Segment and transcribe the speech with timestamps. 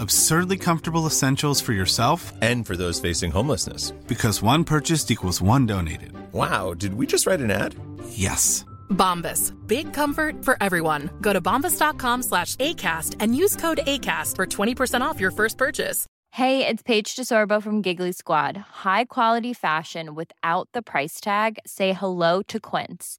[0.00, 3.90] Absurdly comfortable essentials for yourself And for those facing homelessness.
[4.08, 6.12] because one purchased equals one donated.
[6.32, 7.74] Wow, did we just write an ad?
[8.08, 8.64] Yes.
[8.90, 9.52] Bombas.
[9.68, 11.10] Big comfort for everyone.
[11.20, 16.06] Go to bombas.com slash ACAST and use code ACAST for 20% off your first purchase.
[16.32, 18.56] Hey, it's Paige DeSorbo from Giggly Squad.
[18.56, 21.58] High quality fashion without the price tag.
[21.66, 23.18] Say hello to Quince.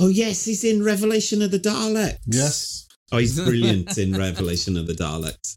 [0.00, 2.18] Oh yes, he's in Revelation of the Daleks.
[2.26, 2.86] Yes.
[3.10, 5.56] Oh, he's brilliant in Revelation of the Daleks.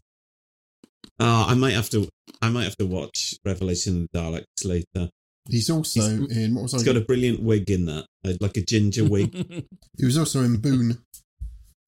[1.20, 2.08] Oh, I might have to.
[2.40, 5.10] I might have to watch Revelation of the Daleks later.
[5.48, 6.86] He's also He's- in what was He's I?
[6.86, 8.06] got a brilliant wig in that,
[8.40, 9.32] like a ginger wig.
[9.98, 10.98] he was also in Boone.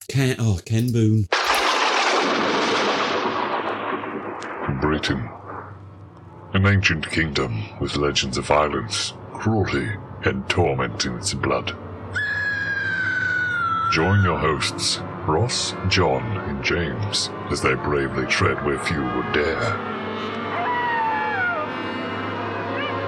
[0.09, 1.27] Ken, oh, Ken Boone.
[4.81, 5.29] Britain.
[6.53, 9.89] An ancient kingdom with legends of violence, cruelty,
[10.25, 11.77] and torment in its blood.
[13.95, 19.79] Join your hosts, Ross, John, and James, as they bravely tread where few would dare.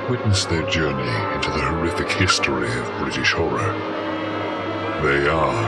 [0.09, 3.73] Witness their journey into the horrific history of British horror.
[5.03, 5.63] They are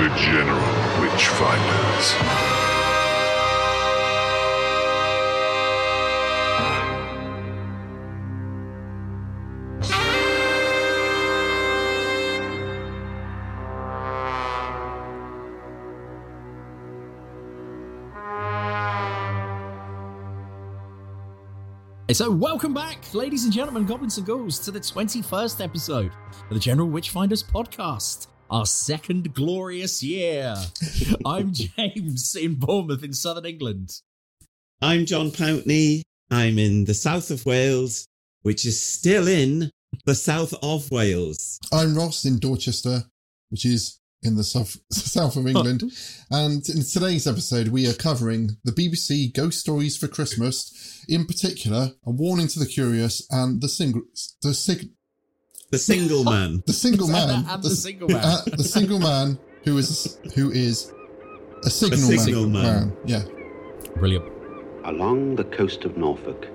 [0.00, 2.53] the General Witchfinders.
[22.12, 26.60] So, welcome back, ladies and gentlemen, goblins and ghouls, to the 21st episode of the
[26.60, 30.54] General Witchfinders podcast, our second glorious year.
[31.24, 34.02] I'm James in Bournemouth in southern England.
[34.82, 36.02] I'm John Pountney.
[36.30, 38.06] I'm in the south of Wales,
[38.42, 39.70] which is still in
[40.04, 41.58] the south of Wales.
[41.72, 43.04] I'm Ross in Dorchester,
[43.48, 45.82] which is in the south, south of England.
[46.30, 51.92] and in today's episode, we are covering the BBC Ghost Stories for Christmas, in particular,
[52.06, 54.02] A Warning to the Curious and the single,
[54.42, 54.90] the sig,
[55.70, 56.62] The single man.
[56.66, 58.24] the single man, And the single man.
[58.24, 60.92] uh, the single man who is who is
[61.64, 62.96] a signal, signal man.
[63.04, 63.22] Yeah,
[63.96, 64.30] Brilliant.
[64.84, 66.46] Along the coast of Norfolk,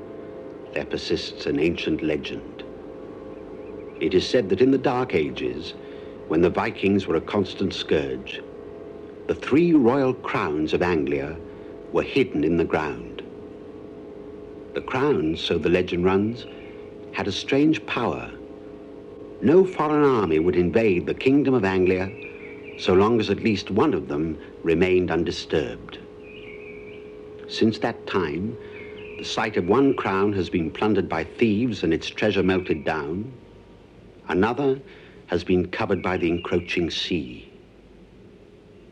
[0.74, 2.64] there persists an ancient legend.
[4.00, 5.74] It is said that in the Dark Ages,
[6.30, 8.42] when the Vikings were a constant scourge,
[9.28, 11.36] the three royal crowns of Anglia
[11.92, 13.24] were hidden in the ground.
[14.76, 16.46] The crowns, so the legend runs,
[17.12, 18.32] had a strange power.
[19.42, 22.12] No foreign army would invade the kingdom of Anglia
[22.78, 25.98] so long as at least one of them remained undisturbed.
[27.48, 28.56] Since that time,
[29.18, 33.34] the site of one crown has been plundered by thieves and its treasure melted down.
[34.30, 34.80] Another
[35.30, 37.52] has been covered by the encroaching sea.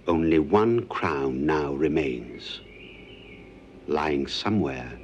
[0.08, 2.62] Only one crown now remains,
[3.88, 5.00] lying somewhere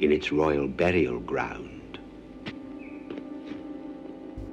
[0.00, 1.98] in its royal burial ground.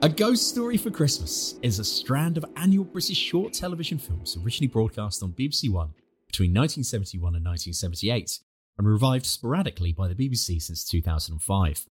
[0.01, 4.67] A Ghost Story for Christmas is a strand of annual British short television films originally
[4.67, 5.93] broadcast on BBC One
[6.27, 8.39] between 1971 and 1978
[8.77, 11.85] and revived sporadically by the BBC since 2005.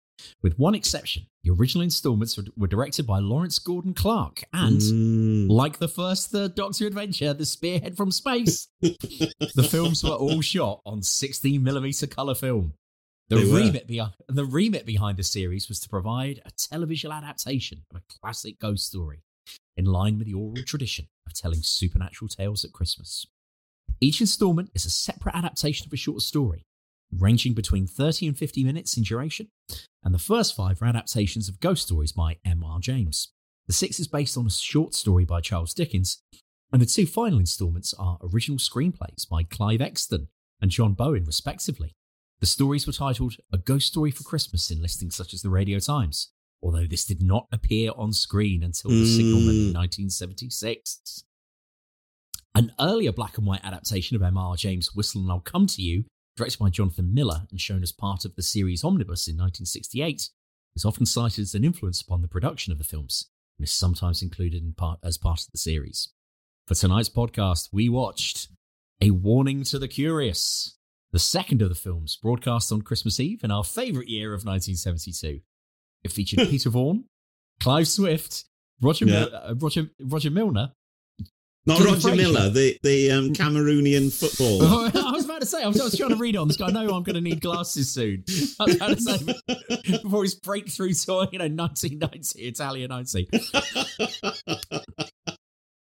[0.43, 5.51] With one exception, the original installments were, directed by Lawrence Gordon Clark and, Mm.
[5.51, 10.81] like the first Third Doctor adventure, The Spearhead from Space, the films were all shot
[10.85, 12.75] on 16mm colour film.
[13.29, 17.85] The They remit, behind, the remit behind the series was to provide a television adaptation
[17.91, 19.23] of a classic ghost story
[19.77, 23.27] in line with the oral tradition of telling supernatural tales at Christmas.
[24.01, 26.65] Each installment is a separate adaptation of a short story,
[27.17, 29.49] ranging between 30 and 50 minutes in duration,
[30.03, 32.81] and the first five are adaptations of ghost stories by M.R.
[32.81, 33.33] James.
[33.67, 36.23] The sixth is based on a short story by Charles Dickens,
[36.73, 40.29] and the two final installments are original screenplays by Clive Exton
[40.61, 41.93] and John Bowen, respectively.
[42.41, 45.79] The stories were titled A Ghost Story for Christmas in listings such as the Radio
[45.79, 46.31] Times,
[46.63, 49.75] although this did not appear on screen until The Signalman in mm.
[49.75, 51.25] 1976.
[52.55, 54.57] An earlier black and white adaptation of M.R.
[54.57, 56.05] James' Whistle and I'll Come to You,
[56.41, 60.31] directed by Jonathan Milla and shown as part of the series Omnibus in 1968,
[60.75, 63.29] is often cited as an influence upon the production of the films
[63.59, 66.09] and is sometimes included in part as part of the series.
[66.67, 68.49] For tonight's podcast, we watched
[69.03, 70.79] A Warning to the Curious,
[71.13, 75.41] the second of the films broadcast on Christmas Eve in our favourite year of 1972.
[76.05, 77.05] It featured Peter Vaughan,
[77.61, 78.45] Clive Swift,
[78.81, 79.21] Roger, Yeah.
[79.27, 80.73] Mil- uh, Roger, Roger Milner.
[81.67, 82.17] Not Roger Fraser.
[82.17, 84.91] Miller, the the um, Cameroonian footballer.
[85.41, 86.67] I was about to say, I was, I was trying to read on this guy.
[86.67, 88.25] I know I'm going to need glasses soon.
[88.61, 93.29] I was about to say, before his breakthrough tour, you know, 1990, Italia 90.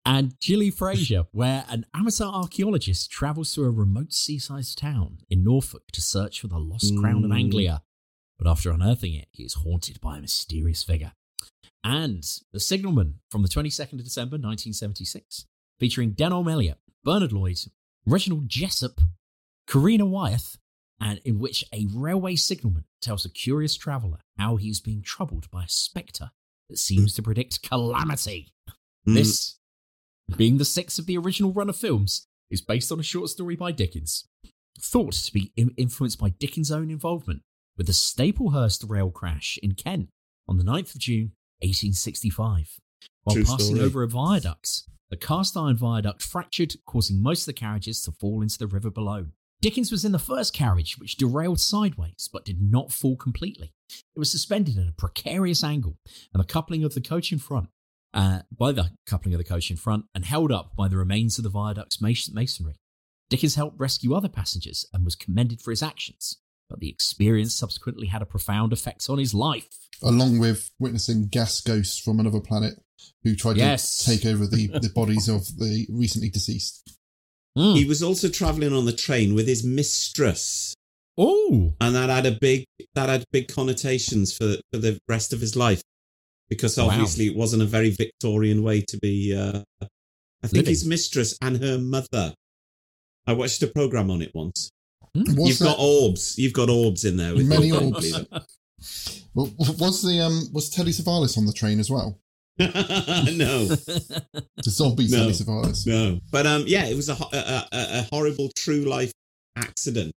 [0.07, 5.83] and Gilly Fraser, where an amateur archaeologist travels to a remote seaside town in Norfolk
[5.93, 7.37] to search for the lost crown of Mm.
[7.39, 7.83] Anglia.
[8.39, 11.13] But after unearthing it, he is haunted by a mysterious figure.
[11.83, 15.47] And The Signalman from the 22nd of December 1976,
[15.79, 17.59] featuring Denholm Elliott, Bernard Lloyd,
[18.07, 19.01] Reginald Jessup,
[19.71, 20.57] Karina Wyeth,
[21.01, 25.49] and in which a railway signalman tells a curious traveller how he is being troubled
[25.51, 26.33] by a spectre
[26.69, 28.53] that seems to predict calamity.
[29.09, 29.15] Mm.
[29.15, 29.59] This,
[30.37, 33.55] being the sixth of the original run of films, is based on a short story
[33.55, 34.27] by Dickens,
[34.79, 37.43] thought to be in- influenced by Dickens' own involvement
[37.77, 40.09] with the Staplehurst rail crash in Kent
[40.49, 42.81] on the 9th of June, 1865.
[43.23, 43.81] While True passing story.
[43.81, 48.43] over a viaduct, the cast iron viaduct fractured, causing most of the carriages to fall
[48.43, 49.27] into the river below.
[49.61, 53.73] Dickens was in the first carriage, which derailed sideways but did not fall completely.
[54.15, 55.99] It was suspended at a precarious angle,
[56.33, 57.69] and the coupling of the coach in front,
[58.15, 61.37] uh, by the coupling of the coach in front, and held up by the remains
[61.39, 62.77] of the viaduct's masonry.
[63.29, 68.07] Dickens helped rescue other passengers and was commended for his actions, but the experience subsequently
[68.07, 69.69] had a profound effect on his life.
[70.03, 72.75] Along with witnessing gas ghosts from another planet
[73.23, 73.99] who tried Yes.
[73.99, 76.97] to take over the, the bodies of the recently deceased.
[77.59, 77.77] Mm.
[77.77, 80.75] He was also travelling on the train with his mistress,
[81.19, 82.65] Oh, and that had a big
[82.95, 85.83] that had big connotations for for the rest of his life,
[86.49, 86.89] because Wow.
[86.91, 89.35] obviously it wasn't a very Victorian way to be.
[89.35, 89.63] Uh,
[90.43, 90.71] I think Living.
[90.71, 92.35] his mistress and her mother.
[93.27, 94.71] I watched a program on it once.
[95.15, 96.39] Was You've that- got orbs.
[96.39, 98.15] You've got orbs in there with Many orbs.
[99.35, 102.20] Well, was the um was Telly Savalas on the train as well?
[103.37, 103.65] no,
[104.65, 105.19] The zombie No.
[105.19, 105.87] Telly Savalas.
[105.87, 106.21] no.
[106.31, 109.13] But um, yeah, it was a, a, a, a horrible true life
[109.57, 110.15] accident.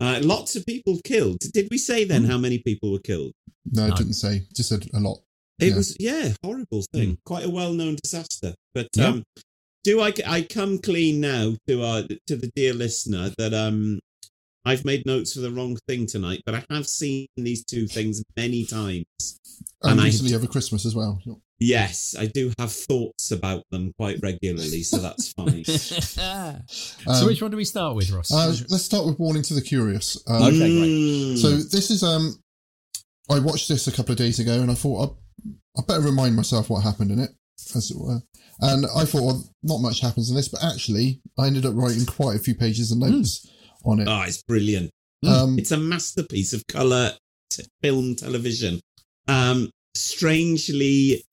[0.00, 1.38] Uh, lots of people killed.
[1.52, 3.32] Did we say then how many people were killed?
[3.70, 3.94] No, No.
[3.94, 4.42] I didn't say.
[4.54, 5.18] Just said a lot.
[5.60, 5.76] It Yeah.
[5.76, 7.18] was yeah, horrible thing.
[7.24, 8.54] Quite a well-known disaster.
[8.74, 9.08] But Yeah.
[9.08, 9.22] um,
[9.84, 14.00] do I I come clean now to our to the dear listener that um
[14.64, 18.22] I've made notes for the wrong thing tonight, but I have seen these two things
[18.36, 19.04] many times.
[19.82, 21.20] And, And I- recently over Christmas as well.
[21.58, 25.64] Yes, I do have thoughts about them quite regularly, so that's fine.
[25.64, 26.60] so
[27.06, 28.32] Um, which one do we start with, Ross?
[28.32, 30.20] Uh, let's start with Warning to the Curious.
[30.26, 30.90] Um, Okay, great.
[30.90, 31.38] Mm.
[31.38, 32.34] So this is um,
[33.30, 35.16] I watched this a couple of days ago, and I thought
[35.46, 35.50] I,
[35.80, 37.30] I better remind myself what happened in it,
[37.76, 38.20] as it were.
[38.60, 42.06] And I thought well, not much happens in this, but actually, I ended up writing
[42.06, 43.48] quite a few pages of notes
[43.84, 44.08] on it.
[44.08, 44.90] oh, it's brilliant.
[45.26, 47.12] Um, It's a masterpiece of color
[47.50, 48.80] t- film television.
[49.28, 49.70] Um,
[50.26, 51.24] strangely,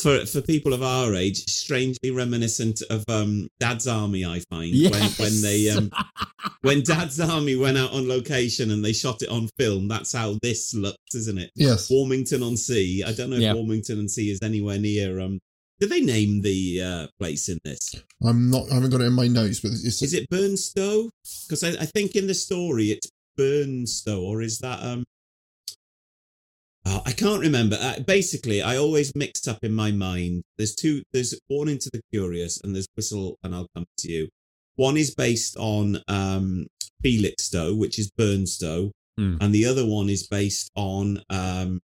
[0.00, 4.24] for for people of our age, strangely reminiscent of um, Dad's Army.
[4.24, 5.90] I find when when they um,
[6.62, 9.88] when Dad's Army went out on location and they shot it on film.
[9.88, 11.50] That's how this looks, isn't it?
[11.56, 13.02] yes, Warmington on Sea.
[13.04, 13.54] I don't know if Yeah.
[13.54, 15.20] Warmington on Sea is anywhere near.
[15.20, 15.38] Um,
[15.80, 17.94] did they name the uh, place in this?
[18.26, 18.70] I'm not.
[18.70, 21.10] I haven't got it in my notes, but it's Is it Burnstow?
[21.46, 25.04] Because I, I think in the story it's Burnstow, or is that um?
[26.84, 27.76] Oh, I can't remember.
[27.80, 30.42] Uh, basically, I always mix up in my mind.
[30.56, 31.02] There's two.
[31.12, 34.28] There's Warning to the Curious, and there's Whistle, and I'll come to you.
[34.76, 36.66] One is based on um
[37.04, 39.36] Felixstowe, which is Burnstow, Hmm.
[39.40, 41.80] and the other one is based on um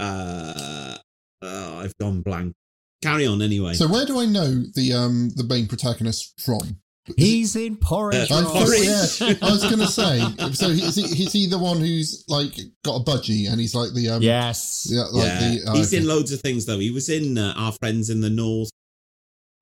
[0.00, 0.96] uh
[1.42, 2.54] oh, I've gone blank.
[3.04, 3.74] Carry on anyway.
[3.74, 6.78] So where do I know the um the main protagonist from?
[7.18, 8.30] He's in porridge.
[8.30, 9.20] Uh, I thought, Porridge.
[9.20, 10.20] yeah, I was gonna say.
[10.54, 13.74] So he- is he, is he the one who's like got a budgie and he's
[13.74, 14.86] like the um Yes.
[14.90, 16.02] yeah like yeah, the oh, he's okay.
[16.02, 16.78] in loads of things though.
[16.78, 18.70] He was in uh, Our Friends in the North.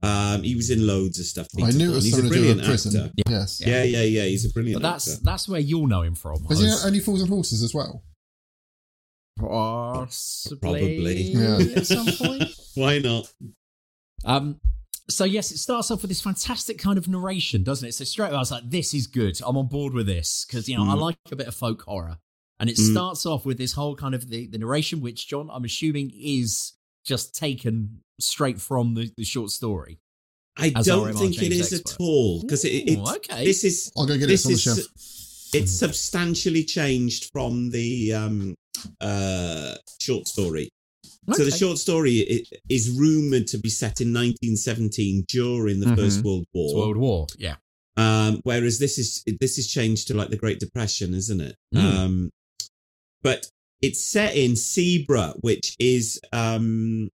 [0.05, 1.49] Um, he was in loads of stuff.
[1.61, 3.05] I knew it was He's a something to do with brilliant prison.
[3.07, 3.23] actor.
[3.29, 3.61] Yes.
[3.65, 4.25] Yeah, yeah, yeah.
[4.25, 5.21] He's a brilliant But that's actor.
[5.25, 6.45] that's where you'll know him from.
[6.45, 8.05] Has he was- only Fools and Horses as well?
[9.39, 10.59] Possibly.
[10.59, 11.23] Probably.
[11.23, 11.77] Yeah.
[11.77, 12.45] At some point.
[12.75, 13.33] Why not?
[14.25, 14.61] Um,
[15.11, 17.93] so yes, it starts off with this fantastic kind of narration, doesn't it?
[17.93, 19.39] So straight away, I was like, "This is good.
[19.45, 21.01] I'm on board with this because you know I Mm.
[21.01, 22.19] like a bit of folk horror."
[22.61, 22.93] And it Mm.
[22.93, 26.75] starts off with this whole kind of the, the narration, which John, I'm assuming, is
[27.05, 29.99] just taken straight from the, the short story.
[30.57, 31.95] I don't think it James is expert.
[31.95, 33.45] at all because it, it, okay.
[33.45, 35.55] this is I'll go get it this from the is chef.
[35.61, 38.55] it's substantially changed from the um
[39.01, 40.69] uh short story.
[41.31, 45.97] So the short story is rumored to be set in 1917 during the Mhm.
[45.97, 46.77] First World It's War.
[46.77, 47.27] World War.
[47.39, 47.57] Yeah.
[47.97, 51.57] Um, whereas this is this is changed to like the Great Depression, isn't it?
[51.75, 51.79] Mm.
[51.81, 52.31] Um,
[53.23, 53.49] but
[53.81, 57.11] it's set in Seaburgh, which is um,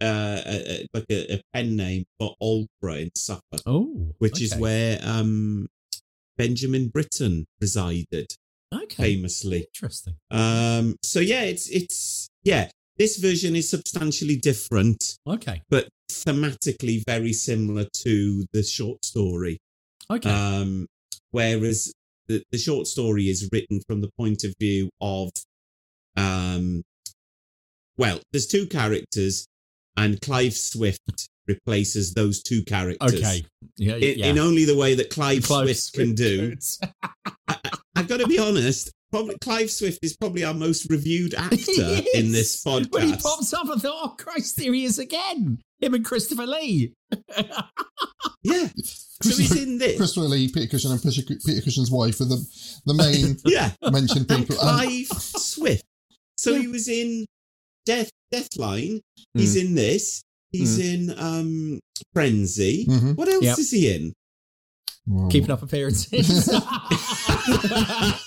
[0.00, 4.54] uh, a, a- like a, a pen name for Aldeburgh in Suffolk, Oh, which is
[4.56, 5.68] where um,
[6.36, 8.34] Benjamin Britten resided
[8.74, 9.02] Okay.
[9.14, 9.66] famously.
[9.74, 10.16] Interesting.
[10.30, 12.68] Um, so yeah, it's it's yeah.
[12.98, 15.62] This version is substantially different, Okay.
[15.70, 19.58] but thematically very similar to the short story.
[20.10, 20.30] Okay.
[20.30, 20.86] Um,
[21.30, 21.92] whereas
[22.28, 25.30] the, the short story is written from the point of view of,
[26.16, 26.82] um,
[27.96, 29.46] well, there's two characters,
[29.96, 33.14] and Clive Swift replaces those two characters.
[33.14, 33.42] okay.
[33.76, 33.96] Yeah.
[33.96, 34.26] In, yeah.
[34.26, 36.50] in only the way that Clive, Clive Swift, can do.
[36.50, 36.88] could.
[37.96, 38.90] I've got to be honest.
[39.12, 42.32] Probably Clive Swift is probably our most reviewed actor in is.
[42.32, 43.22] this When he podcast.
[43.22, 45.60] pops up, I thought, oh, Christ, there he is again.
[45.80, 46.94] Him and Christopher Lee.
[48.44, 48.66] Yeah.
[48.74, 49.96] So he's in this.
[49.96, 52.44] Christopher Lee, Peter Cushing, and Peter Peter Cushing's wife are the
[52.86, 53.70] the main Yeah.
[53.90, 54.56] mentioned And people.
[54.60, 55.84] And Clive Swift.
[56.36, 57.24] So he was in
[57.86, 58.98] Death Deathline.
[59.34, 59.38] Hmm.
[59.40, 60.22] He's in this.
[60.50, 61.78] He's in um
[62.12, 62.84] Frenzy.
[62.86, 63.16] Mhm.
[63.16, 63.58] What else Yep.
[63.60, 64.12] is he in?
[65.06, 66.48] Well, Keeping up appearances.
[67.46, 67.60] Boys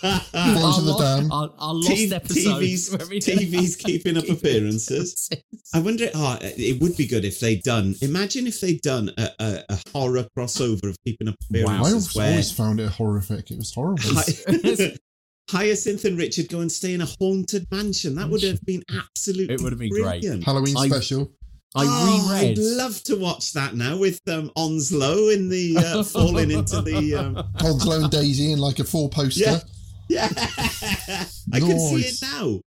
[0.03, 1.31] our, of the lo- Dam.
[1.31, 2.61] our, our lost T- episode.
[2.61, 5.29] TV's, TV's keeping up appearances.
[5.73, 6.09] I wonder.
[6.13, 7.95] Oh, it would be good if they'd done.
[8.01, 11.85] Imagine if they'd done a, a, a horror crossover of keeping up wow I appearances.
[11.85, 13.51] always, where always found it horrific.
[13.51, 14.01] It was horrible.
[14.03, 14.95] Hy-
[15.51, 18.15] Hyacinth and Richard go and stay in a haunted mansion.
[18.15, 19.53] That would have been absolutely.
[19.55, 20.21] It would have been great.
[20.21, 20.43] brilliant.
[20.43, 21.31] Halloween I- special.
[21.75, 22.57] I Oh, reread.
[22.57, 27.15] I'd love to watch that now with um, Onslow in the uh, falling into the.
[27.15, 29.61] Um, Onslow and Daisy in like a four poster.
[30.07, 30.29] Yeah.
[30.29, 32.61] yeah, I can see it now.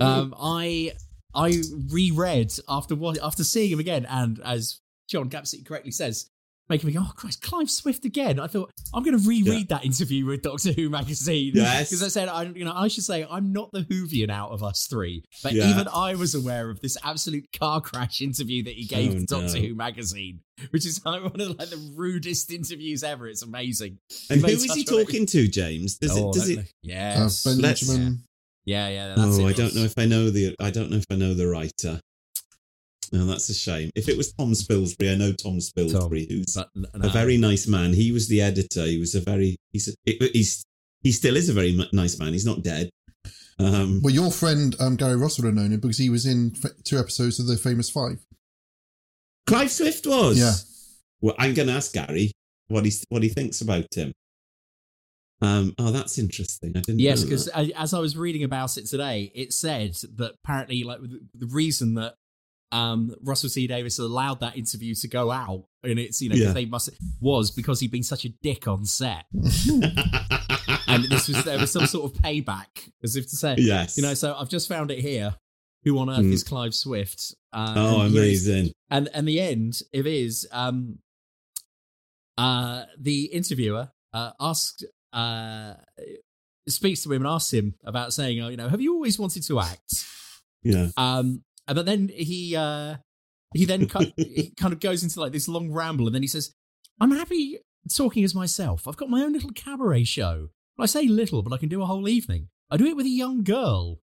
[0.06, 0.92] um, I
[1.34, 6.30] I reread after what after seeing him again, and as John absolutely correctly says,
[6.68, 9.84] making me go, "Oh Christ, Clive Swift again." I thought I'm going to reread that
[9.84, 11.88] interview with Doctor Who magazine Yes.
[11.90, 14.62] because I said, I, you know, I should say I'm not the Whovian out of
[14.62, 15.70] us three, but Yeah.
[15.70, 19.24] even I was aware of this absolute car crash interview that he gave Oh, to
[19.26, 19.66] Doctor no.
[19.68, 23.28] Who magazine, which is like one of like the rudest interviews ever.
[23.28, 23.98] It's amazing.
[24.30, 25.96] And who is he such a- talking to, James?
[25.98, 26.34] Does Oh, it?
[26.34, 26.56] Does it?
[26.56, 26.62] know.
[26.62, 27.44] Uh, Yes.
[27.44, 28.22] Benjamin.
[28.64, 29.08] yeah, yeah.
[29.16, 29.50] That's Oh, it.
[29.50, 30.54] I don't know if I know the.
[30.60, 32.00] I don't know if I know the writer.
[33.12, 33.90] No, that's a shame.
[33.94, 37.08] If it was Tom Spilsbury, I know Tom Spilsbury, who's But, n- a no.
[37.10, 37.92] very nice man.
[37.92, 38.84] He was the editor.
[38.86, 39.56] He was a very.
[39.72, 39.88] He's.
[39.88, 39.94] A,
[40.32, 40.64] he's.
[41.02, 42.32] He still is a very nice man.
[42.32, 42.90] He's not dead.
[43.60, 46.52] Um, Well, your friend um, Gary Ross would have known him because he was in
[46.62, 48.18] f- two episodes of the Famous Five.
[49.46, 50.38] Clive Swift was.
[50.38, 50.52] Yeah.
[51.20, 52.32] Well, I'm going to ask Gary
[52.68, 54.12] what he what he thinks about him.
[55.40, 55.72] Um.
[55.78, 56.72] Oh, that's interesting.
[56.76, 56.98] I didn't.
[56.98, 61.00] Yes, know because as I was reading about it today, it said that apparently, like
[61.00, 62.14] the the reason that
[62.72, 66.52] um, Russell T Davies allowed that interview to go out, and it's you know Yeah.
[66.52, 69.24] they must was because he'd been such a dick on set,
[70.86, 73.96] and this was there was some sort of payback, as if to say, yes.
[73.96, 74.14] you know.
[74.14, 75.34] So I've just found it here.
[75.84, 76.32] Who on earth Mm.
[76.32, 77.34] is Clive Swift?
[77.52, 78.72] Uh, Oh, and, you know, it's- amazing.
[78.90, 80.98] and and the end it is um
[82.36, 85.74] uh the interviewer uh asked uh
[86.68, 89.42] speaks to him and asks him about saying oh you know have you always wanted
[89.44, 90.04] to act
[90.62, 90.88] Yeah.
[90.96, 91.42] um
[91.74, 92.96] but then he uh
[93.54, 96.28] he then kind he kind of goes into like this long ramble and then he
[96.28, 96.52] says
[97.00, 97.58] i'm happy
[97.94, 98.86] talking as myself.
[98.86, 100.48] I've got my own little cabaret show.
[100.78, 102.48] I say little but i can do a whole evening.
[102.70, 104.00] I do it with a young girl.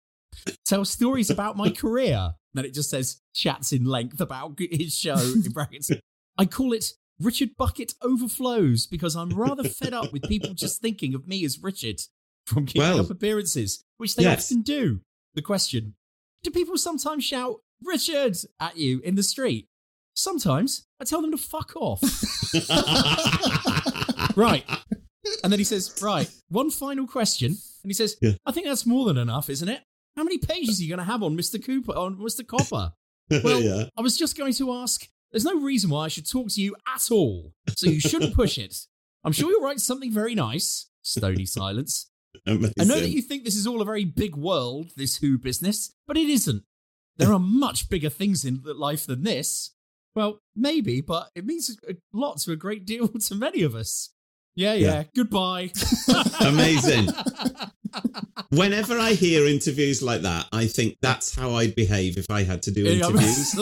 [0.65, 2.35] Tell stories about my career.
[2.55, 5.91] Then it just says chats in length about his show in brackets.
[6.39, 6.87] I call it
[7.21, 11.63] richard bucket overflows because i'm rather fed up with people just thinking of me as
[11.63, 12.01] richard
[12.45, 14.51] from keeping Well, up appearances which they yes.
[14.51, 15.01] often do.
[15.35, 15.95] The question
[16.45, 19.67] do people sometimes shout Richard at you in the street?
[20.15, 22.01] Sometimes I tell them to fuck off.
[24.37, 24.65] right.
[25.43, 27.49] And then he says, Right, one final question.
[27.49, 28.33] And he says, Yeah.
[28.47, 29.81] I think that's more than enough, isn't it?
[30.17, 31.65] How many pages are you going to have on Mr.
[31.65, 32.47] Cooper, on Mr.
[32.47, 32.93] Copper?
[33.43, 33.85] Well, yeah.
[33.97, 36.77] I was just going to ask, there's no reason why I should talk to you
[36.95, 38.77] at all, so you shouldn't push it.
[39.25, 40.91] I'm sure you'll write something very nice.
[41.01, 42.11] Stony silence.
[42.47, 42.75] Amazing.
[42.81, 45.93] I know that you think this is all a very big world, this Who business,
[46.07, 46.65] but it isn't.
[47.17, 49.71] There are much bigger things in life than this.
[50.15, 54.11] Well, maybe, but it means a lot to a great deal to many of us.
[54.57, 54.87] Yeah, yeah.
[54.87, 55.05] Yeah.
[55.17, 55.73] Goodbye.
[56.41, 57.09] Amazing.
[58.51, 62.63] Whenever I hear interviews like that, I think that's how I'd behave if I had
[62.63, 63.55] to do interviews.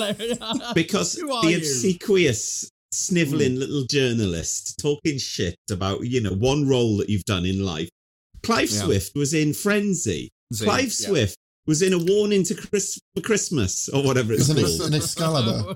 [0.74, 3.60] because the obsequious, sniveling hmm.
[3.60, 7.88] little journalist talking shit about, you know, one role that you've done in life.
[8.42, 8.82] Clive Yeah.
[8.82, 10.30] Swift was in Frenzy.
[10.52, 10.88] See, Clive yeah.
[11.08, 14.80] Swift was in a warning to Chris for Christmas or whatever it's Isn't it called.
[14.92, 15.74] an Excalibur?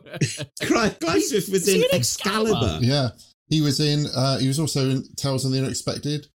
[0.63, 2.51] Clive, Clive Swift was in in Excalibur?
[2.57, 2.85] Excalibur.
[2.85, 3.09] Yeah,
[3.49, 4.07] he was in.
[4.15, 6.27] Uh, he was also in Tales of the Unexpected.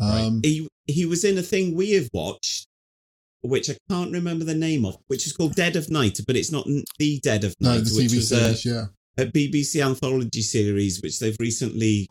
[0.00, 2.66] Um, He he was in a thing we have watched,
[3.42, 6.52] which I can't remember the name of, which is called Dead of Night, but it's
[6.52, 6.66] not
[6.98, 8.66] the Dead of no, Night, the which TV was series.
[8.66, 8.84] a, yeah,
[9.18, 12.08] a BBC anthology series which they've recently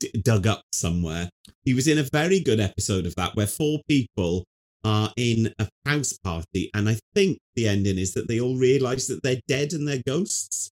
[0.00, 1.28] d- dug up somewhere.
[1.64, 4.44] He was in a very good episode of that where four people
[4.82, 9.06] are in a house party, and I think the ending is that they all realise
[9.08, 10.70] that they're dead and they're ghosts,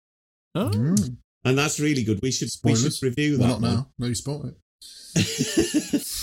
[0.54, 0.70] Oh.
[0.70, 1.18] Mm.
[1.44, 2.20] and that's really good.
[2.22, 3.74] We should we should review well, that not one.
[3.74, 3.88] now.
[3.98, 4.54] No, you spoiled it.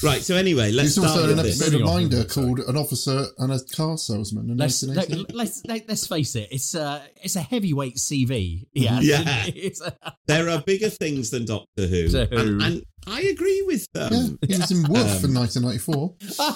[0.03, 0.21] Right.
[0.21, 1.61] So anyway, let's He's also start in an with this.
[1.61, 2.01] episode of Moving on.
[2.09, 5.33] Minder called "An Officer and a Car Salesman" in Let's, let, 1980.
[5.37, 8.65] let's, let, let's face it, it's a, it's a heavyweight CV.
[8.73, 8.99] Yeah.
[9.01, 9.43] Yeah.
[9.47, 9.93] It's a,
[10.27, 14.13] There are bigger things than Doctor Who, So- and, and I agree with them.
[14.13, 16.15] yeah, he was in Wolf Um, in 1994.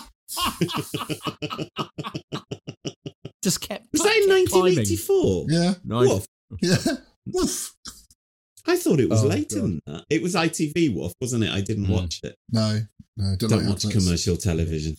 [3.44, 3.88] just kept.
[3.92, 4.78] Was that in kept climbing.
[4.78, 5.46] 1984?
[5.50, 6.08] Yeah, Nice.
[6.10, 6.26] Woof.
[6.62, 6.78] yeah,
[7.28, 7.76] Wolf.
[8.66, 9.64] I thought it was Oh, later God.
[9.64, 10.06] than that.
[10.10, 11.52] It was ITV Wolf, wasn't it?
[11.52, 11.90] I didn't Mm.
[11.90, 12.36] watch it.
[12.52, 12.82] No,
[13.18, 14.06] no, don't, Don't like watch adverts.
[14.06, 14.96] commercial television.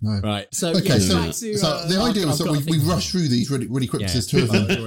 [0.00, 0.20] No.
[0.22, 0.46] Right.
[0.52, 2.58] So Okay, yeah, so, back to, so uh, the I've- idea was I've that we,
[2.58, 4.02] a we thing- rush through these really, really quick.
[4.02, 4.12] 'cause Yeah.
[4.12, 4.86] There's two of them.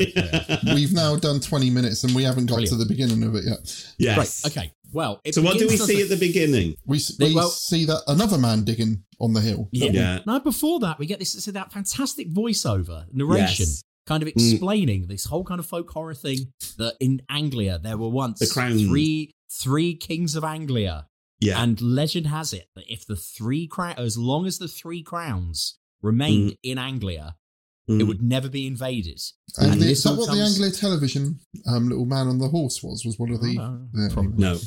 [0.63, 0.73] Yeah.
[0.73, 3.85] We've now done 20 minutes and we haven't got to the beginning of it yet.
[3.97, 4.17] Yes.
[4.45, 4.51] Right.
[4.51, 4.73] Okay.
[4.93, 6.75] Well, it So what do we see doesn't at the beginning?
[6.85, 9.67] We, we well- see that another man digging on the hill.
[9.73, 9.91] Yeah.
[9.91, 10.19] Yeah.
[10.25, 13.83] Now, before that, we get this so that fantastic voiceover narration, Yes.
[14.07, 18.09] Kind of explaining this whole kind of folk horror thing that in Anglia there were
[18.09, 18.77] once The crown.
[18.79, 21.07] three three kings of Anglia,
[21.39, 21.61] Yeah.
[21.61, 25.77] and legend has it that if the three crown, as long as the three crowns
[26.01, 27.35] remained in Anglia,
[27.87, 28.07] it Mm.
[28.07, 29.19] would never be invaded.
[29.57, 32.27] And, And the, this is that all what the comes- Anglia television um, little man
[32.27, 33.03] on the horse was?
[33.05, 33.53] Was one of the.
[33.53, 34.37] Yeah, probably.
[34.37, 34.57] No.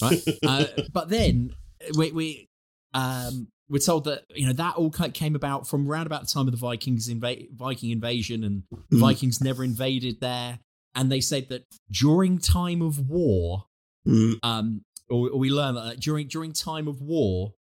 [0.00, 0.22] right?
[0.46, 1.54] Uh, but then
[1.96, 2.48] we we
[2.94, 6.46] um, we're told that you know that all came about from around about the time
[6.46, 9.00] of the Vikings inva- Viking invasion, and the Mm.
[9.00, 10.60] Vikings never invaded there.
[10.94, 13.64] And they said that during time of war,
[14.06, 14.38] Mm.
[14.44, 17.54] um, or, or we learn that during during time of war,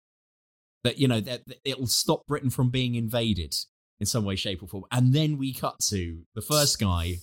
[0.84, 3.56] that you know that, that it'll stop Britain from being invaded
[4.02, 4.84] in some way, shape, or form.
[4.92, 7.20] And then we cut to the first guy.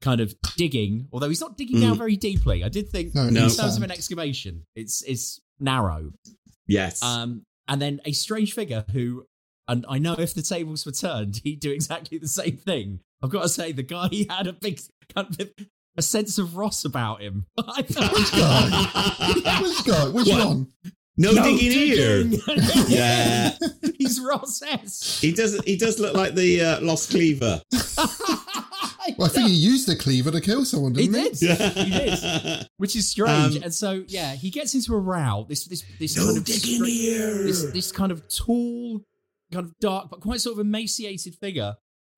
[0.00, 1.98] Kind of digging, although he's not digging down Mm.
[1.98, 2.62] very deeply.
[2.62, 3.48] I did think No, in No.
[3.48, 6.12] terms of an excavation, it's it's narrow.
[6.68, 7.02] Yes.
[7.02, 9.26] Um, and then a strange figure who,
[9.68, 13.00] and I know if the tables were turned, he'd do exactly the same thing.
[13.22, 14.80] I've got to say, the guy he had a big
[15.14, 15.50] kind of
[15.96, 17.46] a sense of Ross about him.
[17.58, 18.12] I thought-
[19.62, 20.08] Which guy?
[20.08, 20.46] Which What?
[20.46, 20.66] one?
[21.16, 22.24] no, No digging here.
[22.88, 23.52] Yeah.
[23.98, 25.20] he's Ross S.
[25.20, 25.58] He does.
[25.64, 27.62] He does look like the uh, lost cleaver.
[29.18, 31.46] Well, I think he used a cleaver to kill someone, he didn't he?
[31.46, 31.58] did.
[31.72, 32.66] He did.
[32.78, 33.56] Which is strange.
[33.56, 35.46] Um, and so, yeah, he gets into a row.
[35.48, 37.44] This, this, this No kind of digging here.
[37.44, 39.02] This, this kind of tall,
[39.52, 41.74] kind of dark, but quite sort of emaciated figure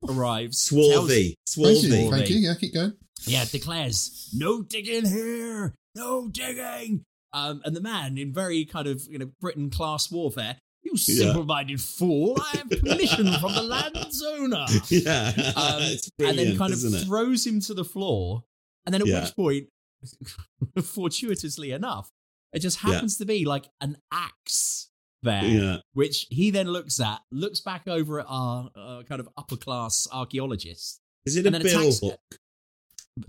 [0.08, 0.68] arrives.
[0.68, 1.36] tells- Swarthy.
[1.48, 1.88] Thank you.
[1.90, 2.10] Swarthy.
[2.10, 2.36] Thank you.
[2.36, 2.92] Yeah, keep going.
[3.26, 9.02] yeah, declares, "No digging here, no digging." Um, and the man, in very kind of
[9.10, 11.24] you know Britain class warfare, you Yeah.
[11.24, 12.36] simple-minded fool!
[12.40, 14.66] I have permission from the land's owner.
[14.90, 15.32] Yeah.
[15.56, 15.82] Um,
[16.26, 18.44] and then kind of throws him to the floor.
[18.84, 19.24] And then at Yeah.
[19.24, 19.68] which point,
[20.82, 22.10] fortuitously enough,
[22.52, 22.92] it just Yeah.
[22.92, 24.88] happens to be like an axe
[25.22, 25.76] there, Yeah.
[25.92, 30.06] which he then looks at, looks back over at our uh, kind of upper class
[30.12, 31.00] archaeologist.
[31.24, 32.20] Is it a bill hook?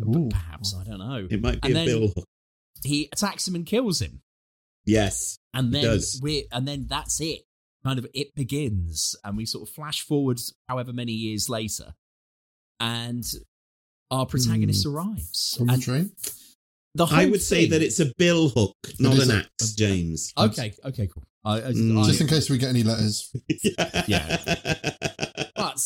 [0.01, 0.29] Ooh.
[0.29, 1.27] Perhaps, I don't know.
[1.29, 2.25] It might be And a bill hook.
[2.83, 4.21] He attacks him and kills him.
[4.85, 5.39] Yes.
[5.53, 7.41] And then we and then that's it.
[7.87, 11.93] Kind of it begins, and we sort of flash forward however many years later,
[12.81, 13.25] and
[14.11, 15.55] our protagonist arrives.
[15.57, 16.11] From the train.
[16.95, 20.33] the I whole would say that it's a bill hook, not an axe, James.
[20.37, 20.73] okay.
[20.83, 21.23] Okay, cool.
[21.45, 22.03] I, I, Mm.
[22.03, 23.31] I- Just in case we get any letters.
[24.07, 24.35] Yeah.
[25.55, 25.79] But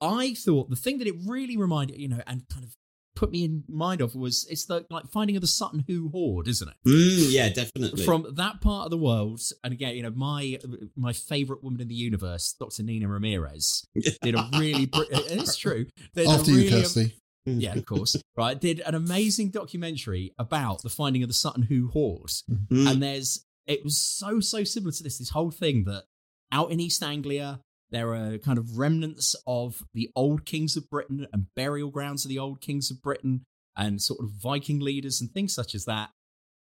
[0.00, 2.74] I thought the thing that it really reminded you know, and kind of
[3.16, 6.46] put me in mind of was it's the like finding of the Sutton Hoo Hoard,
[6.46, 6.74] isn't it?
[6.88, 8.04] Mm, yeah, definitely.
[8.04, 10.58] From that part of the world, and again, you know, my
[10.96, 12.82] my favorite woman in the universe, Dr.
[12.84, 13.84] Nina Ramirez,
[14.22, 15.86] did a really, br- it's true.
[16.14, 17.14] did a After you, really- Kirsty.
[17.46, 18.16] yeah, of course.
[18.36, 22.30] Right, did an amazing documentary about the finding of the Sutton Hoo Hoard,
[22.70, 22.90] Mm.
[22.90, 25.18] and there's it was so so similar to this.
[25.18, 26.04] This whole thing that
[26.52, 31.26] out in East Anglia there are kind of remnants of the old kings of Britain
[31.32, 33.44] and burial grounds of the old kings of Britain
[33.76, 36.10] and sort of Viking leaders and things such as that.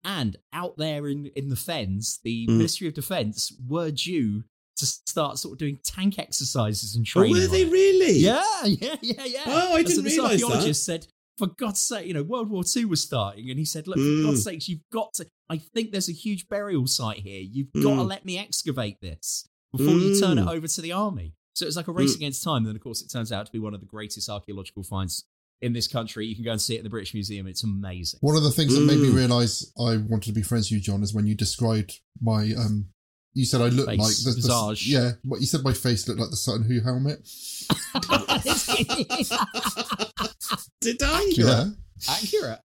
[0.04, 2.58] And out there in in the fens, the Mm.
[2.58, 4.44] Ministry of Defence were due
[4.78, 7.32] to start sort of doing tank exercises and Oh, training.
[7.42, 7.72] were they it.
[7.72, 8.18] really?
[8.20, 9.44] Yeah, yeah, yeah, yeah.
[9.48, 10.46] Oh, I didn't so realise that.
[10.46, 11.08] archaeologist said,
[11.38, 14.22] for God's sake, you know, World War II was starting, and he said, look, Mm.
[14.22, 15.26] for God's sakes, you've got to.
[15.50, 17.42] I think there's a huge burial site here.
[17.42, 18.08] You've got to Mm.
[18.08, 20.54] let me excavate this before you turn it Mm.
[20.56, 21.34] over to the army.
[21.54, 22.18] So it's like a race Mm.
[22.18, 22.58] against time.
[22.58, 25.24] And then, of course, it turns out to be one of the greatest archaeological finds
[25.62, 26.28] in this country.
[26.28, 27.48] You can go and see it in the British Museum.
[27.48, 28.20] It's amazing.
[28.22, 29.16] One of the things that made me Mm.
[29.16, 32.90] realise I wanted to be friends with you, John, is when you described my um.
[33.38, 34.88] You said I looked Face, like the, the visage.
[34.88, 35.12] yeah.
[35.24, 37.20] What you said, my face looked like the Sutton Hoo helmet.
[40.82, 41.32] Did I?
[41.36, 41.66] Yeah,
[42.10, 42.60] Accurate.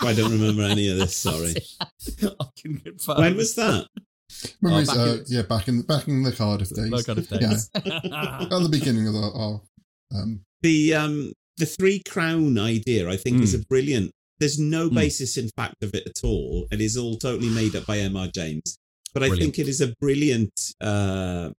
[0.00, 1.16] I don't remember any of this.
[1.16, 1.54] Sorry.
[2.40, 3.18] I can confirm.
[3.18, 3.86] When was that?
[4.60, 6.90] Remember Oh, back uh, in- yeah, back in back in the Cardiff days.
[6.90, 9.60] No kind of Yeah, at the beginning of the, our
[10.14, 14.12] um, The um the three crown idea, I think, is a brilliant.
[14.38, 14.94] There's no Mm.
[14.94, 16.66] basis in fact of it at all.
[16.70, 18.28] It is all totally made up by M.R.
[18.28, 18.78] James.
[19.12, 19.54] But I Brilliant.
[19.56, 20.52] think it is a brilliant.
[20.80, 21.50] uh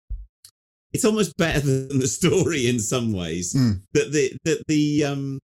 [0.94, 3.54] It's almost better than the story in some ways.
[3.54, 3.82] Mm.
[3.94, 5.40] That the that the um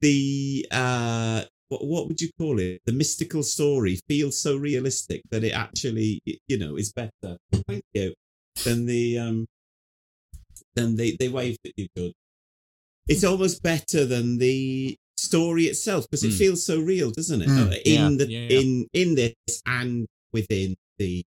[0.00, 2.82] the uh what what would you call it?
[2.84, 7.38] The mystical story feels so realistic that it actually you know is better.
[7.66, 8.12] Thank you.
[8.64, 9.46] Than the um
[10.74, 12.12] than the the way that you could.
[13.08, 16.38] It's almost better than the story itself because it Mm.
[16.38, 17.48] feels so real, doesn't it?
[17.48, 17.82] Mm.
[17.84, 18.58] In Yeah, the yeah, yeah.
[18.60, 21.24] in in this and within the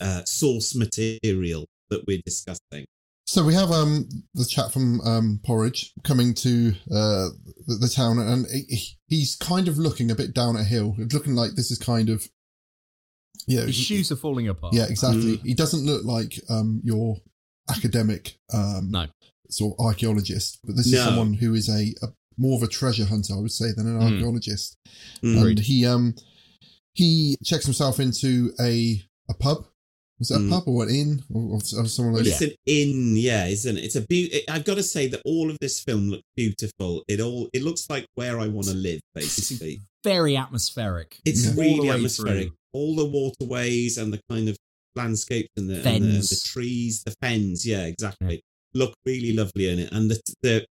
[0.00, 2.84] uh, source material that we're discussing.
[3.26, 7.28] So we have um the chat from um Porridge coming to uh
[7.66, 10.94] the, the town, and he, he's kind of looking a bit down a hill.
[10.98, 12.28] It's looking like this is kind of
[13.46, 14.74] yeah, His shoes are falling apart.
[14.74, 15.38] yeah, exactly.
[15.38, 15.42] Mm.
[15.46, 17.16] He doesn't look like um your
[17.70, 19.06] academic um No.
[19.50, 23.04] sort of archaeologist, but this is someone who is a, a more of a treasure
[23.06, 24.12] hunter, I would say, than an Mm.
[24.12, 24.76] archaeologist.
[25.22, 25.42] Mm.
[25.46, 26.14] And he um
[26.92, 29.64] he checks himself into a a pub.
[30.28, 30.50] Was it a Mm.
[30.50, 32.28] pub or an inn or, or some of Well, those?
[32.32, 33.84] it's an inn, yeah, isn't it?
[33.84, 37.04] It's a be- I've got to say that all of this film looks beautiful.
[37.08, 39.80] It all it looks like where I want to live, basically.
[40.02, 41.18] Very atmospheric.
[41.24, 41.52] It's Yeah.
[41.56, 42.48] Really way atmospheric.
[42.48, 42.56] through.
[42.72, 44.56] All the waterways and the kind of
[44.96, 48.40] landscapes and the, and the, the trees, the fens, yeah, exactly.
[48.74, 49.92] Look really lovely in it.
[49.92, 50.66] And the the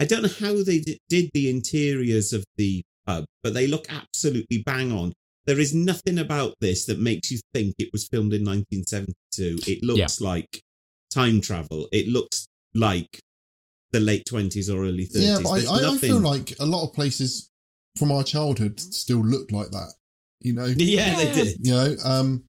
[0.00, 3.86] I don't know how they did, did the interiors of the pub, but they look
[3.90, 5.12] absolutely bang on.
[5.48, 9.70] There is nothing about this that makes you think it was filmed in 1972.
[9.70, 10.62] It looks like
[11.10, 11.88] time travel.
[11.90, 13.18] It looks like
[13.92, 15.10] the late 20s or early 30s.
[15.14, 17.50] Yeah, but I, I, I feel like a lot of places
[17.98, 19.94] from our childhood still look like that.
[20.40, 21.56] You know, yeah, they did.
[21.60, 22.44] you know, um,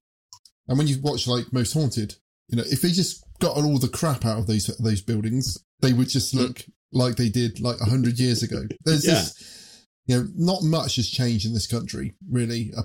[0.68, 2.16] and when you watch like Most Haunted,
[2.48, 5.94] you know, if they just got all the crap out of those those buildings, they
[5.94, 8.60] would just look like they did like a hundred years ago.
[8.84, 9.14] There's Yeah.
[9.14, 9.59] this,
[10.10, 12.82] you know, not much has changed in this country really, uh,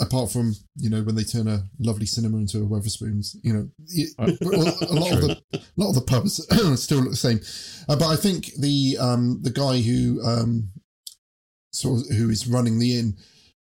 [0.00, 3.34] apart from you know when they turn a lovely cinema into a Wetherspoons.
[3.42, 6.36] You know, it, well, a lot of the a lot of the pubs
[6.80, 7.40] still look the same.
[7.88, 10.68] Uh, but I think the um the guy who um
[11.72, 13.16] sort of who is running the inn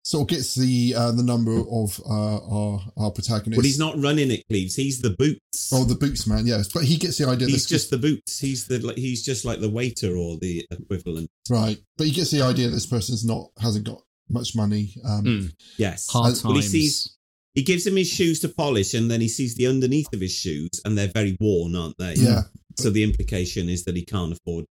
[0.05, 3.57] sort of gets the uh, the number of uh, our our protagonist.
[3.57, 4.75] Well, he's not running it, Cleves.
[4.75, 5.71] He's the boots.
[5.73, 7.47] Oh, the boots man, yes, but he gets the idea.
[7.47, 8.37] he's this- just the boots.
[8.39, 11.29] He's the like, he's just like the waiter or the equivalent.
[11.49, 14.95] right, but he gets the idea that this person's not hasn't got much money.
[15.03, 15.53] Um, Mm.
[15.77, 16.07] Yes.
[16.09, 16.71] Hard Uh, well, he times.
[16.71, 17.11] sees-
[17.55, 20.33] He gives him his shoes to polish, and then he sees the underneath of his
[20.33, 22.15] shoes, and they're very worn, aren't they?
[22.15, 22.43] Yeah,
[22.77, 24.65] So the implication is that he can't afford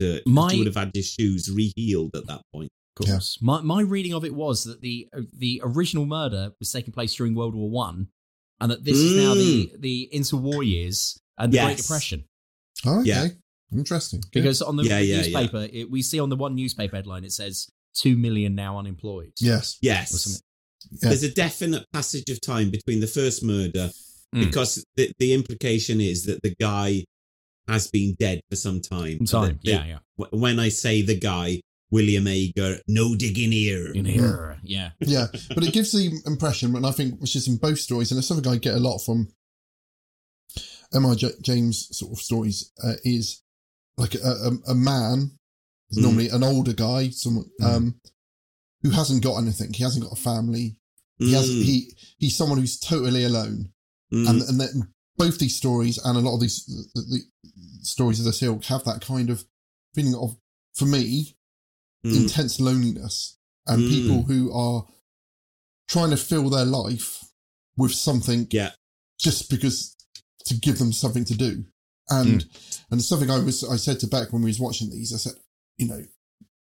[0.00, 0.20] to.
[0.26, 2.70] My- he would have had his shoes rehealed at that point.
[3.00, 3.38] Of course.
[3.40, 7.14] My my reading of it was that the uh, the original murder was taking place
[7.14, 8.08] during World War One,
[8.60, 12.24] and that this is now the the interwar years and the Great Depression.
[12.86, 13.28] oh, okay, Yeah.
[13.72, 14.20] interesting.
[14.24, 14.30] Yeah.
[14.42, 17.32] Because on the Yeah, yeah, newspaper, It, we see on the one newspaper headline it
[17.32, 19.32] says two million now unemployed.
[19.40, 20.40] yes, Yes.
[20.90, 21.08] Yeah.
[21.08, 23.90] There's a definite passage of time between the first murder
[24.34, 24.46] Mm.
[24.46, 27.04] because the, the implication is that the guy
[27.68, 29.18] has been dead for some time.
[29.18, 29.60] Some So time.
[29.62, 29.98] that- Yeah, yeah.
[30.18, 31.60] that- When I say the guy,
[31.94, 33.92] William Ager, no digging here.
[33.92, 34.58] In here.
[34.64, 34.90] Yeah.
[35.00, 38.18] yeah, but it gives the impression, and I think which is in both stories, and
[38.18, 39.28] it's something I get a lot from
[40.94, 41.14] M.I.
[41.14, 43.42] J- James sort of stories, uh, is
[43.96, 45.38] like a, a, a man,
[45.90, 46.02] is Mm.
[46.02, 48.00] normally an older guy, someone um,
[48.82, 49.72] who hasn't got anything.
[49.72, 50.76] He hasn't got a family.
[51.18, 53.72] He has Mm, he he's someone who's totally alone,
[54.12, 54.28] mm.
[54.28, 57.20] and and then both these stories and a lot of these the, the
[57.82, 59.44] stories of this ilk have that kind of
[59.94, 60.36] feeling of
[60.74, 61.36] for me
[62.04, 62.22] Mm.
[62.22, 63.36] intense loneliness
[63.66, 63.88] and Mm.
[63.88, 64.86] people who are
[65.88, 67.24] trying to fill their life
[67.76, 68.72] with something Yeah.
[69.18, 69.96] just because
[70.46, 71.64] to give them something to do.
[72.10, 72.44] And
[72.90, 75.34] and something I was I said to Beck when we was watching these, I said,
[75.78, 76.04] you know,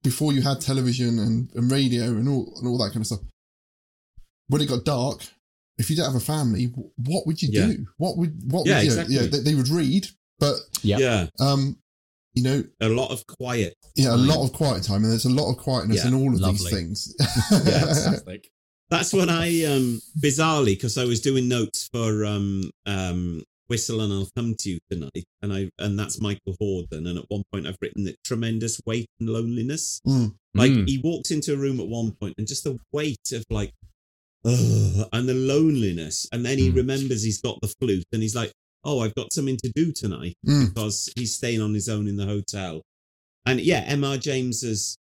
[0.04, 3.22] before you had television and, and radio and all and all that kind of stuff,
[4.48, 5.24] when it got dark,
[5.80, 6.66] if you didn't have a family,
[6.98, 7.68] what would you Yeah.
[7.68, 7.88] do?
[7.98, 9.16] What would what Yeah, would you exactly.
[9.16, 10.08] yeah, they, they would read,
[10.40, 11.00] but Yep.
[11.00, 11.28] Yeah.
[11.40, 11.81] um,
[12.34, 13.76] you know, A lot of quiet.
[13.96, 16.34] yeah, a lot of quiet time, and there's a lot of quietness Yeah, in all
[16.34, 16.58] of lovely.
[16.58, 17.16] these things.
[17.50, 18.50] Fantastic.
[18.90, 24.12] That's when I um bizarrely because I was doing notes for um um Whistle and
[24.12, 27.68] I'll come to you tonight, and I and that's Michael Hordern, and at one point
[27.68, 30.02] I've written that tremendous weight and loneliness.
[30.06, 30.36] Mm.
[30.54, 30.90] Like Mm.
[30.90, 33.72] he walks into a room at one point, and just the weight of like,
[34.44, 36.76] ugh, and the loneliness, and then he Mm.
[36.76, 38.52] remembers he's got the flute, and he's like,
[38.84, 40.70] oh, I've got something to do tonight Mm.
[40.74, 42.82] because he's staying on his own in the hotel,
[43.46, 44.18] and yeah, M.R.
[44.18, 44.98] James's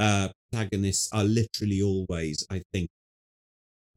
[0.00, 2.88] uh protagonists are literally always, I think.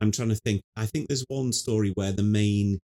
[0.02, 0.62] I'm trying to think.
[0.76, 2.80] I think there's one story where the main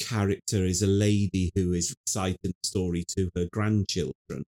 [0.00, 4.42] character is a lady who is reciting the story to her grandchildren.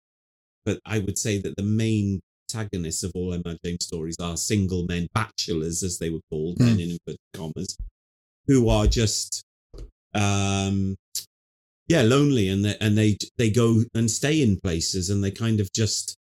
[0.64, 3.54] But I would say that the main protagonists of all M.R.
[3.64, 6.64] James stories are single men, bachelors, as they were called, Hmm.
[6.66, 7.76] then in inverted commas,
[8.46, 9.42] who are just,
[10.16, 10.96] um,
[11.88, 15.60] yeah, lonely, and they and they they go and stay in places, and they kind
[15.60, 16.16] of just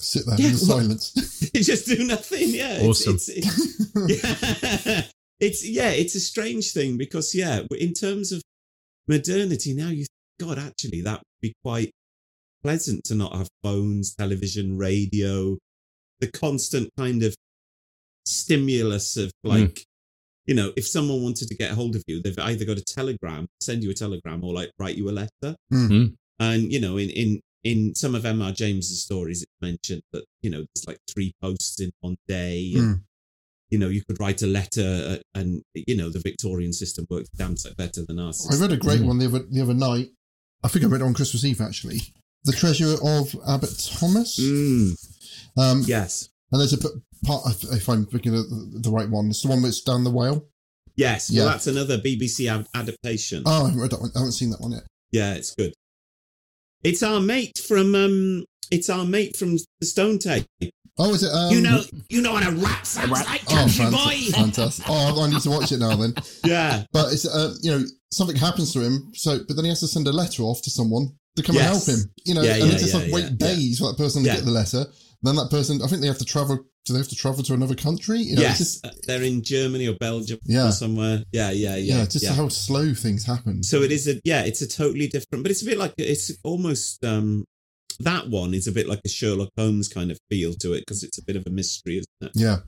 [0.00, 1.50] Sit there Yeah, in the well- silence.
[1.52, 2.50] they just do nothing.
[2.50, 3.14] Yeah, it's- Awesome.
[3.16, 5.02] It's, it's, yeah,
[5.40, 8.40] it's yeah, it's a strange thing because yeah, in terms of
[9.08, 10.06] modernity now, you
[10.38, 11.90] God actually that would be quite
[12.62, 15.58] pleasant to not have phones, television, radio,
[16.20, 17.34] the constant kind of
[18.24, 19.84] stimulus of like.
[20.48, 23.46] You know, if someone wanted to get hold of you, they've either got a telegram,
[23.60, 25.54] send you a telegram, or like write you a letter.
[25.72, 25.88] Mm.
[25.90, 26.14] Mm.
[26.40, 28.52] And you know, in in in some of M.R.
[28.52, 32.72] James's stories, it's mentioned that you know there's like three posts in one day.
[32.76, 33.02] And, Mm.
[33.70, 37.28] You know, you could write a letter, uh, and you know the Victorian system worked
[37.36, 38.48] damn sight better than ours.
[38.50, 40.08] I read a great one the other the other night.
[40.64, 42.00] I think I read it on Christmas Eve actually.
[42.44, 44.40] The Treasure of Abbot Thomas.
[44.40, 44.96] Mm,
[45.58, 46.78] Um, yes, And there's a
[47.24, 50.04] part, if- if I'm thinking of the the right one, it's the one that's down
[50.04, 50.46] the whale.
[50.96, 51.30] yes.
[51.30, 51.44] Yeah.
[51.44, 53.42] That's another BBC ad- adaptation.
[53.46, 54.10] Oh, I haven't read that one.
[54.14, 54.82] I haven't seen that one yet.
[55.12, 55.72] Yeah, it's good.
[56.84, 58.44] It's our mate from um.
[58.70, 60.46] It's our mate from the Stone Tape.
[60.98, 61.30] Oh, is it?
[61.32, 61.80] Um, you know,
[62.10, 64.30] you know what a rat sounds like, Oh, country boy.
[64.32, 64.84] fantastic!
[64.88, 66.12] Oh, I need to watch it now then.
[66.44, 69.80] Yeah, But it's uh, you know something happens to him, so but then he has
[69.80, 71.86] to send a letter off to someone to come Yes.
[71.88, 72.12] and help him.
[72.26, 73.96] You know, Yeah, and yeah, they just yeah, have to wait yeah, days for that
[73.96, 74.32] person Yeah.
[74.32, 74.86] to get the letter.
[75.22, 76.58] Then that person, I think they have to travel.
[76.84, 78.20] Do they have to travel to another country?
[78.20, 80.68] You know, yes, just, uh, they're in Germany or Belgium Yeah.
[80.68, 81.22] or somewhere.
[81.32, 81.98] Yeah, yeah, yeah.
[81.98, 83.62] yeah, just how slow things happen.
[83.62, 86.32] So it is a yeah, it's a totally different, but it's a bit like it's
[86.44, 87.44] almost um
[88.00, 91.02] that one is a bit like a Sherlock Holmes kind of feel to it because
[91.02, 92.30] it's a bit of a mystery, isn't it?
[92.34, 92.58] yeah.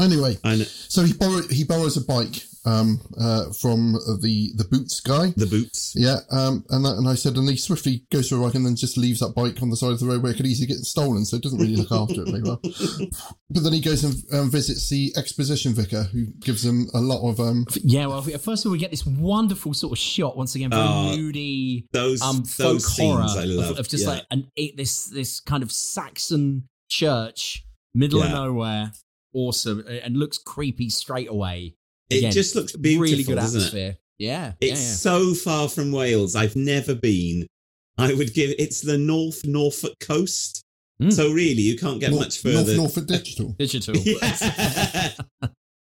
[0.00, 5.00] Anyway, And so he borrow, he borrows a bike um, uh, from the the Boots
[5.00, 5.32] guy.
[5.36, 5.92] the boots.
[5.94, 8.64] Yeah, um, and that, and I said, and he swiftly goes for a ride and
[8.64, 10.66] then just leaves that bike on the side of the road where it could easily
[10.66, 12.60] get stolen, so it doesn't really look after it very well.
[13.50, 17.28] But then he goes and um, visits the exposition vicar, who gives him a lot
[17.28, 20.54] of um, Yeah, well, first of all, we get this wonderful sort of shot once
[20.54, 23.72] again, very Oh, moody, Those um, folk those horror I love.
[23.72, 24.10] of, of just yeah.
[24.10, 28.92] like an this this kind of Saxon church, middle of nowhere,
[29.34, 31.74] awesome, and looks creepy straight away.
[32.10, 33.98] it just looks beautiful, really good doesn't it?
[34.18, 34.94] Yeah, It's yeah, yeah.
[34.94, 36.36] so far from Wales.
[36.36, 37.46] I've never been.
[37.98, 40.62] I would give it's the North Norfolk coast.
[41.02, 41.12] Mm.
[41.12, 42.76] So really, you can't get North, much further.
[42.76, 43.48] North Norfolk Digital.
[43.58, 43.94] digital.
[44.04, 45.10] Yeah.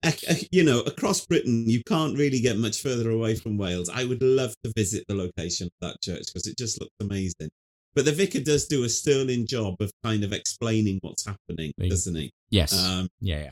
[0.05, 3.89] Ac- ac- you know, across Britain, you can't really get much further away from Wales.
[3.89, 7.51] I would love to visit the location of that church because it just looks amazing.
[7.95, 11.89] But the vicar does do a sterling job of kind of explaining what's happening, Me.
[11.89, 12.31] doesn't he?
[12.51, 13.51] Yes, Um, yeah, yeah.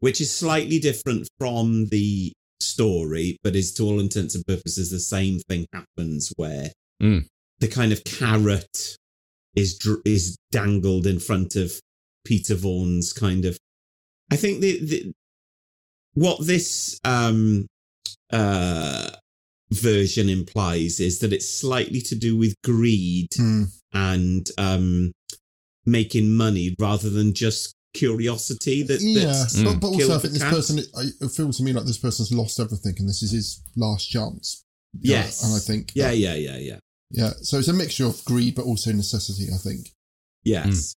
[0.00, 5.00] which is slightly different from the story, but is to all intents and purposes the
[5.00, 6.72] same thing happens where
[7.02, 7.26] Mm.
[7.58, 8.96] the kind of carrot
[9.56, 11.80] is dr- is dangled in front of
[12.24, 13.58] Peter Vaughan's kind of.
[14.30, 15.12] I think the, the
[16.14, 17.66] what this um
[18.32, 19.10] uh
[19.70, 23.64] version implies is that it's slightly to do with greed Hmm.
[23.92, 25.12] and um
[25.84, 30.42] making money rather than just curiosity that Yeah, that's but, but also I think this
[30.42, 30.52] cat.
[30.52, 33.62] person, I, it feels to me like this person's lost everything, and this is his
[33.76, 34.64] last chance.
[35.00, 35.42] Yeah, Yes.
[35.44, 36.78] and I think Yeah, that- yeah, yeah, yeah.
[37.10, 37.30] yeah.
[37.42, 39.46] So it's a mixture of greed, but also necessity.
[39.52, 39.88] I think.
[40.44, 40.94] Yes.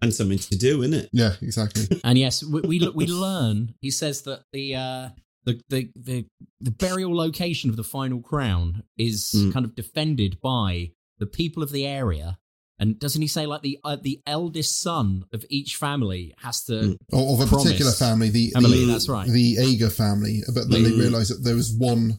[0.00, 1.08] And something to do, isn't it?
[1.12, 2.00] Yeah, exactly.
[2.04, 3.74] And yes, we we, we learn.
[3.80, 5.08] He says that the uh,
[5.44, 6.26] the, the the
[6.60, 9.52] the burial location of the final crown is Mm.
[9.52, 12.38] kind of defended by the people of the area
[12.80, 16.72] And doesn't he say like the uh, the eldest son of each family has to
[16.72, 16.96] Mm.
[17.12, 19.28] Or of a particular family, the Emily, the, that's right.
[19.28, 20.42] the Ager family.
[20.54, 21.00] But then they Mm.
[21.00, 22.18] realised that there was one,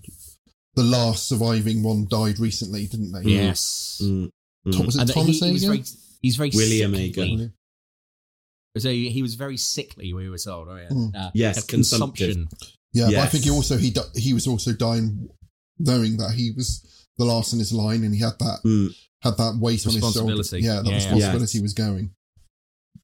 [0.75, 3.21] the last surviving one died recently, didn't they?
[3.29, 4.01] Yes.
[4.03, 4.29] Mm,
[4.67, 4.71] mm.
[4.75, 5.71] Tom- was it And Thomas he, he was Ager?
[5.71, 5.83] very,
[6.21, 7.33] he's very William sickly.
[7.33, 7.53] Ager.
[8.77, 10.13] So he he was very sickly.
[10.13, 10.67] We were told.
[10.69, 10.89] Oh yeah.
[10.89, 11.15] Mm.
[11.15, 12.47] Uh, Yes, had consumption.
[12.93, 15.29] Yeah, but I think he also he di- he was also dying,
[15.79, 16.85] knowing that he was
[17.17, 18.93] the last in his line, and he had that Mm.
[19.21, 20.57] Had that weight on his shoulder.
[20.57, 20.95] Yeah, that Yeah.
[20.95, 21.61] responsibility Yes.
[21.61, 22.11] was going.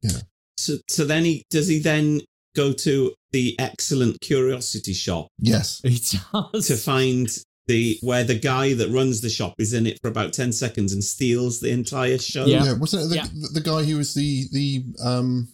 [0.02, 0.22] Yeah.
[0.58, 2.22] So, so then he does he then
[2.56, 6.00] go to the excellent curiosity shop Yes, He
[6.32, 6.68] does.
[6.68, 7.28] to find
[7.68, 10.94] the where the guy that runs the shop is in it for about ten seconds
[10.94, 12.46] and steals the entire show.
[12.46, 12.64] Yeah.
[12.64, 12.74] yeah.
[12.74, 13.28] Wasn't it the, Yeah.
[13.34, 15.50] the, the guy who was the the um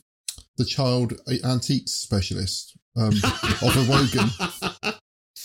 [0.57, 3.13] the child antiques specialist um
[3.61, 4.29] of a Wogan?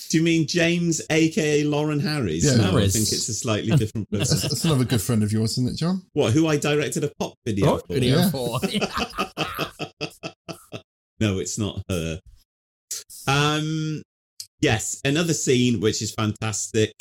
[0.08, 2.44] Do you mean James, aka Lauren Harris?
[2.44, 2.56] Yeah.
[2.70, 4.48] no, I think it's a slightly different That's, person.
[4.48, 6.02] that's another good friend of yours, isn't it, John?
[6.12, 6.32] what?
[6.32, 7.94] Who I directed a pop video Oh, for?
[7.94, 8.30] video Yeah.
[8.30, 8.60] four.
[11.20, 12.20] no, it's not her.
[13.26, 14.02] Um,
[14.60, 16.92] yes, another scene which is fantastic.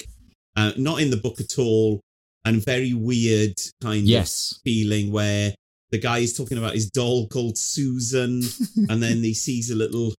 [0.55, 2.01] Uh, not in the book at all,
[2.45, 4.53] and very weird kind yes.
[4.53, 5.53] of feeling where
[5.91, 8.41] the guy is talking about his doll called Susan,
[8.89, 10.13] and then he sees a little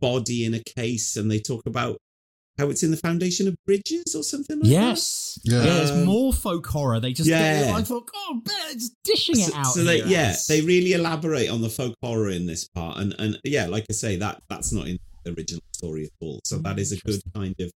[0.00, 1.96] body in a case, and they talk about
[2.60, 4.70] how it's in the foundation of bridges or something like that?
[4.70, 5.38] Yes.
[5.44, 5.64] Yeah.
[5.64, 5.80] Yeah.
[5.82, 7.00] It's Um, more folk horror.
[7.00, 7.72] They just yeah.
[7.74, 9.48] I thought, oh, man, it's dishing that.
[9.48, 9.72] it out.
[9.74, 10.06] So, they, here.
[10.06, 13.86] yeah, they really elaborate on the folk horror in this part, and and yeah, like
[13.90, 16.40] I say, that that's not in the original story at all.
[16.44, 17.70] So that is a good kind of.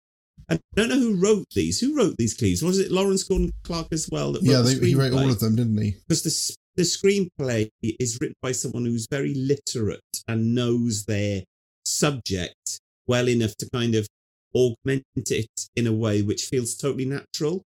[0.51, 1.81] I don't know who wrote these.
[1.81, 2.63] Who wrote these clues?
[2.63, 4.33] Was it Lawrence Gordon Clark as well?
[4.33, 5.97] That Yeah, wrote they, the he wrote all of them, didn't he?
[6.07, 11.45] because the the screenplay is written by someone who's very literate and knows their
[11.87, 14.07] subject well enough to kind of
[14.55, 17.63] augment it in a way which feels totally natural,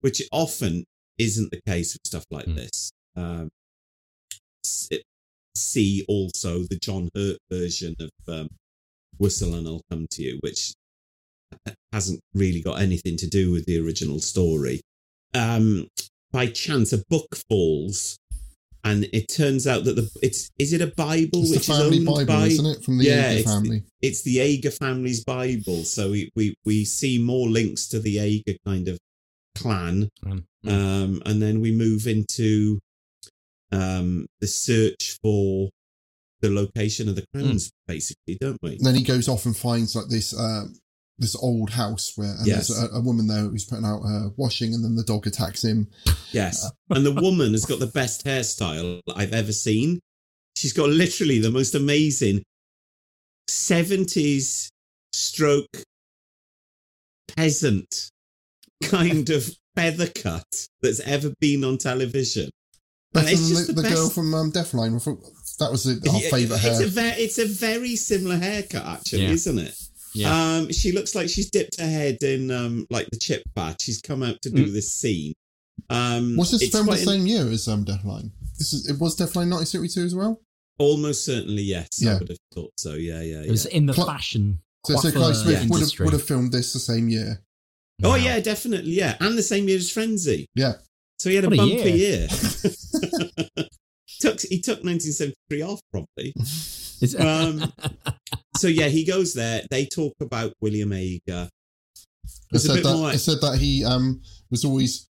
[0.00, 0.84] which often
[1.18, 2.54] isn't the case with stuff like Hmm.
[2.56, 2.90] this.
[3.16, 3.48] Um,
[5.54, 8.48] see also the John Hurt version of um,
[9.18, 10.72] Whistle and I'll Come to You, which
[11.92, 14.80] hasn't really got anything to do with the original story.
[15.34, 15.88] Um,
[16.32, 18.18] by chance, a book falls,
[18.86, 21.76] and it turns out that the it's is it a Bible It's the which is
[21.78, 22.84] family owned Bible, by isn't it?
[22.84, 23.82] From the Yeah, Ager it's the- family.
[24.00, 25.82] it's the Ager family's Bible.
[25.84, 28.98] So we, we, we see more links to the Ager kind of
[29.56, 30.08] clan.
[30.24, 30.44] Mm.
[30.68, 32.78] Um, and then we move into
[33.72, 35.70] um, the search for
[36.40, 38.78] the location of the crowns, basically, don't we?
[38.80, 40.66] then he goes off and finds like this uh,
[41.18, 42.68] this old house where and Yes.
[42.68, 45.64] there's a, a woman there who's putting out her washing, and then the dog attacks
[45.64, 45.88] him.
[46.32, 46.70] Yes.
[46.90, 50.00] And the woman has got the best hairstyle I've ever seen.
[50.56, 52.42] She's got literally the most amazing
[53.50, 54.68] 70s
[55.12, 55.82] stroke
[57.36, 58.10] peasant
[58.84, 62.44] kind of feather cut that's ever been on television.
[63.14, 64.92] And Better it's than just the, the the girl best- from um, Deathline.
[65.58, 66.86] That was the, our Yeah, favourite it's hair.
[66.86, 69.30] A ve- it's a very similar haircut, actually, Yeah.
[69.30, 69.74] isn't it?
[70.16, 70.56] Yeah.
[70.56, 73.76] Um, she looks like she's dipped her head in um, like the chip bath.
[73.80, 74.72] She's come out to do Mm.
[74.72, 75.34] this scene.
[75.90, 78.30] Um, was this it's filmed the quite an- same year as um, Deathline?
[78.58, 80.40] This is it was Deathline 1972 as well.
[80.78, 81.88] Almost certainly, yes.
[81.98, 82.14] Yeah.
[82.14, 82.94] I would have thought so.
[82.94, 84.60] Yeah, yeah, It was in the Cl- fashion.
[84.86, 87.42] So, so coiffure Clive Swift would have, would have filmed this the same year.
[88.04, 90.46] Oh yeah, definitely, yeah, and the same year as Frenzy.
[90.54, 90.74] Yeah.
[91.18, 92.28] So he had a What a bumper year.
[92.28, 92.28] year.
[94.20, 96.34] took he took 1973 off probably.
[97.02, 97.72] It's- Um,
[98.58, 99.62] So yeah, he goes there.
[99.70, 101.50] They talk about William Ager.
[102.52, 103.12] It a said that more.
[103.12, 105.08] it said that he um was always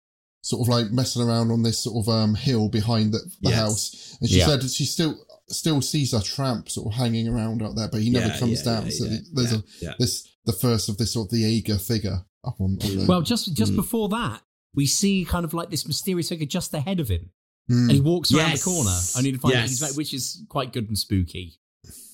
[0.42, 3.56] sort of like messing around on this sort of um hill behind the, the Yes.
[3.60, 4.48] house, and she Yeah.
[4.48, 5.16] said she still
[5.50, 8.60] still sees a tramp sort of hanging around out there, but he never Yeah, comes
[8.60, 8.86] yeah, down.
[8.86, 9.94] yeah, so yeah, there's yeah, a yeah.
[10.00, 13.08] this the first of this sort of the Ager figure up on, on there.
[13.08, 13.78] well, just just Mm.
[13.78, 14.42] before that,
[14.76, 17.32] we see kind of like this mysterious figure just ahead of him,
[17.72, 17.82] Mm.
[17.84, 18.60] and he walks around Yes.
[18.60, 21.56] the corner, only to find out he's like, which is quite good and spooky.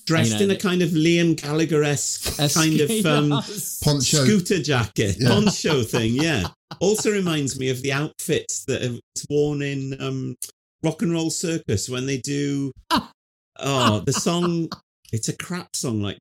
[0.06, 3.30] Dressed you know, in a kind of Liam Gallagher esque kind of um,
[3.82, 4.24] Poncho.
[4.24, 5.28] scooter jacket, Yeah.
[5.28, 6.14] poncho thing.
[6.14, 6.48] Yeah.
[6.80, 8.98] Also reminds me of the outfits that are
[9.30, 10.36] worn in um,
[10.82, 12.72] Rock and Roll Circus when they do.
[13.58, 14.68] Oh, the song.
[15.12, 16.18] It's a crap song like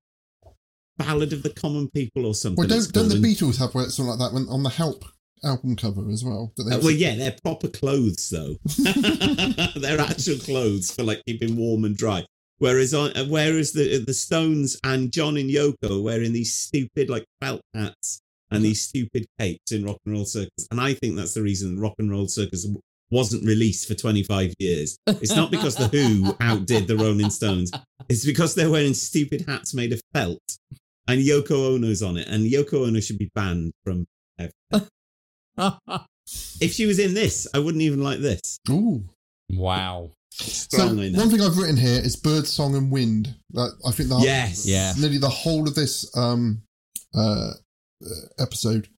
[0.97, 2.55] Ballad of the Common People or something.
[2.57, 3.15] well, don't don't the.
[3.15, 5.03] Beatles have something like that when, on the Help
[5.43, 6.53] album cover as well?
[6.55, 8.55] That they Uh, well, yeah, they're proper clothes though.
[9.75, 12.25] they're actual clothes for like keeping warm and dry.
[12.57, 17.09] Whereas on, uh, whereas the the Stones and John and Yoko are wearing these stupid
[17.09, 21.15] like felt hats and these stupid capes in Rock and Roll Circus, and I think
[21.15, 22.67] that's the reason Rock and Roll Circus
[23.11, 24.97] wasn't released for 25 years.
[25.07, 27.71] It's not because the Who outdid the Rolling Stones.
[28.09, 30.41] It's because they're wearing stupid hats made of felt,
[31.07, 34.05] and Yoko Ono's on it, and Yoko Ono should be banned from.
[34.39, 34.89] everything.
[36.59, 38.59] if she was in this, I wouldn't even like this.
[38.69, 39.03] Ooh.
[39.49, 40.11] Wow.
[40.37, 41.19] So Strong, I know.
[41.19, 43.35] one thing I've written here is bird song and wind.
[43.51, 44.65] That I think that Yes.
[44.65, 44.93] Yeah.
[44.99, 46.61] nearly the whole of this um
[47.15, 47.51] uh
[48.05, 48.09] uh,
[48.39, 48.89] episode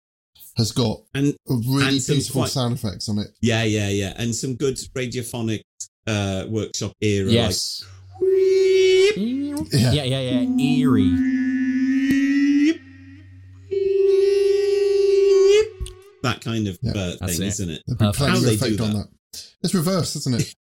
[0.58, 3.28] has got And a really And beautiful quite- sound effects on it.
[3.42, 4.14] yeah, yeah, yeah.
[4.18, 5.62] And some good radiophonic
[6.08, 7.30] uh, workshop era.
[7.30, 7.84] Yes.
[8.20, 9.92] Like, Yeah.
[9.92, 10.64] Yeah, yeah, yeah.
[10.66, 11.14] Eerie.
[16.24, 16.92] that kind of Yeah.
[16.92, 17.50] uh, That's thing, it.
[17.50, 17.84] isn't it?
[17.86, 18.18] There'd be Perfect.
[18.18, 19.08] plenty How they effect do on that?
[19.34, 19.44] that.
[19.64, 20.56] It's reversed, isn't it?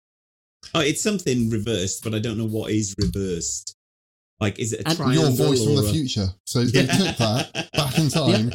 [0.74, 3.76] Oh, it's something reversed, but I don't know what is reversed.
[4.40, 5.24] Like, is it a And triangle?
[5.24, 6.28] Your voice from the a- future.
[6.44, 6.96] So they Yeah.
[6.96, 8.52] took that back in time.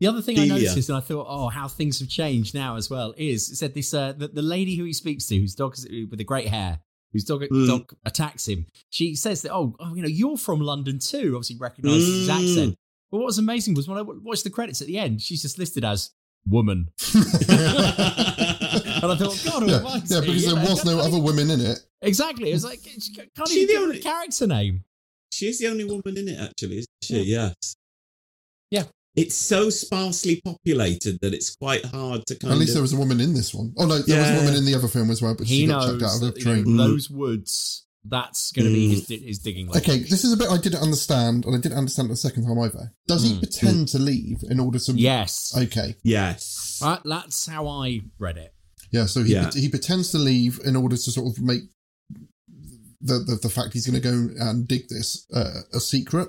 [0.00, 2.90] The other thing I noticed, and I thought, oh, how things have changed now as
[2.90, 5.74] well, is it said this uh, the, the lady who he speaks to, whose dog
[5.78, 6.80] is with the great hair,
[7.12, 7.66] whose dog Mm.
[7.68, 8.66] dog attacks him.
[8.90, 11.34] She says that, oh, oh, you know, you're from London too.
[11.36, 12.34] Obviously, recognises his Mm.
[12.40, 12.74] accent.
[13.10, 15.58] But what was amazing was when I watched the credits at the end, she's just
[15.58, 16.10] listed as
[16.46, 16.88] woman,
[19.04, 21.60] and I thought, God yeah, Almighty, yeah, because there know, was no other women in
[21.60, 21.78] it.
[22.02, 24.84] Exactly, it was like it's can't She even the give only- a character name.
[25.32, 27.22] She's the only woman in it, actually, isn't she?
[27.22, 27.54] Yes.
[28.70, 28.84] Yeah.
[29.16, 32.74] It's so sparsely populated that it's quite hard to kind At least of.
[32.74, 33.72] there was a woman in this one.
[33.78, 35.66] Oh no, there was a woman in the other film as well, but he she
[35.66, 36.76] got knows chucked out of that, the you know, train.
[36.76, 37.80] those woods.
[38.06, 38.90] That's going to be Mm.
[39.08, 39.66] his, his digging.
[39.68, 39.78] lodge.
[39.78, 42.58] Okay, this is a bit I didn't understand, and I didn't understand the second time
[42.58, 42.92] either.
[43.08, 43.38] Does he Mm.
[43.40, 44.92] pretend to leave in order to?
[44.92, 45.52] Yes.
[45.56, 45.96] Okay.
[46.02, 46.78] Yes.
[46.82, 48.53] Uh, that's how I read it.
[48.94, 49.06] Yeah.
[49.06, 49.50] So he Yeah.
[49.64, 51.62] he pretends to leave in order to sort of make
[53.00, 54.16] the the, the fact he's going to go
[54.46, 56.28] and dig this uh, a secret.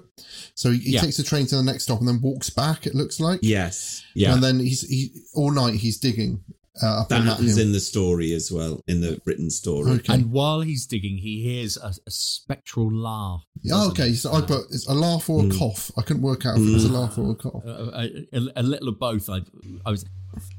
[0.56, 1.02] So he, he Yeah.
[1.02, 2.86] takes the train to the next stop and then walks back.
[2.90, 3.40] It looks like.
[3.44, 4.04] Yes.
[4.14, 4.34] Yeah.
[4.34, 5.00] And then he's he
[5.34, 6.44] all night he's digging
[6.84, 7.66] uh, up that on that happens hill.
[7.68, 9.92] in the story as well, in the written story.
[9.92, 10.14] Okay.
[10.14, 13.44] And while he's digging, he hears a, a spectral laugh.
[13.62, 14.16] Yeah, okay, he?
[14.16, 15.58] so I Uh, put it's a laugh or a Mm.
[15.58, 15.90] cough.
[15.98, 17.00] I couldn't work out if it was a Mm.
[17.00, 17.64] laugh or a cough.
[17.66, 19.30] a, a, a little of both.
[19.30, 19.40] I,
[19.86, 20.04] I was.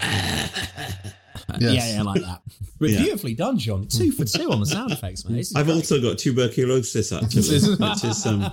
[1.60, 1.72] Yes.
[1.74, 2.42] Yeah, yeah, like that.
[2.78, 2.98] But Yeah.
[3.02, 3.86] beautifully done, John.
[3.88, 5.36] Two for two on the sound effects, man.
[5.36, 5.76] This is I've great.
[5.76, 7.40] also got tuberculosis, actually,
[7.76, 8.50] which is um,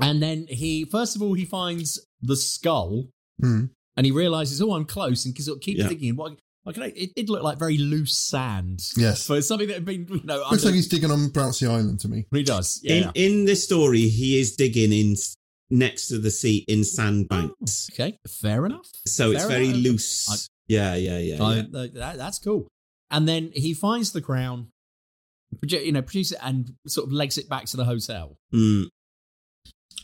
[0.00, 3.04] and then he, first of all, he finds the skull,
[3.42, 3.70] Mm.
[3.96, 5.88] and he realizes, oh, I'm close, and sort of keeps Yeah.
[5.88, 6.14] digging.
[6.16, 6.38] What?
[6.66, 8.82] Like, it did look like very loose sand.
[8.96, 9.26] Yes.
[9.26, 11.66] but it's something that had been, you know, Looks under- like he's digging on Bouncy
[11.66, 12.26] Island to me.
[12.32, 12.80] he does.
[12.82, 13.10] Yeah.
[13.14, 15.36] in in this story, he is digging in s-
[15.70, 18.86] next to the sea in sandbanks, okay, fair enough.
[19.06, 19.82] so it's very enough.
[19.82, 20.28] loose.
[20.30, 20.36] I-
[20.68, 21.42] yeah, yeah, yeah.
[21.42, 21.62] I- yeah.
[21.72, 22.68] th- that, that's cool.
[23.10, 24.68] And then he finds the crown,
[25.62, 28.36] you know, produce it and sort of legs it back to the hotel.
[28.54, 28.86] Mm,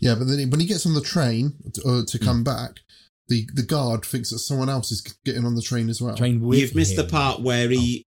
[0.00, 2.80] Yeah, but then when he gets on the train to, uh, to come back,
[3.28, 6.16] the, the guard thinks that someone else is getting on the train as well.
[6.16, 8.04] Train with You've missed the part where he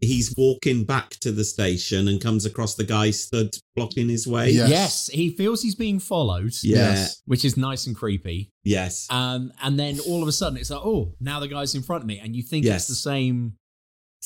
[0.00, 4.50] he's walking back to the station and comes across the guy stood blocking his way.
[4.50, 4.66] Yeah.
[4.66, 5.08] Yes.
[5.12, 6.52] he feels he's being followed.
[6.62, 6.76] Yeah.
[6.76, 7.22] Yes.
[7.24, 8.52] Which is nice and creepy.
[8.64, 9.06] Yes.
[9.10, 12.02] Um, and then all of a sudden it's like, oh, now the guy's in front
[12.02, 12.82] of me, and you think Yes.
[12.82, 13.54] it's the same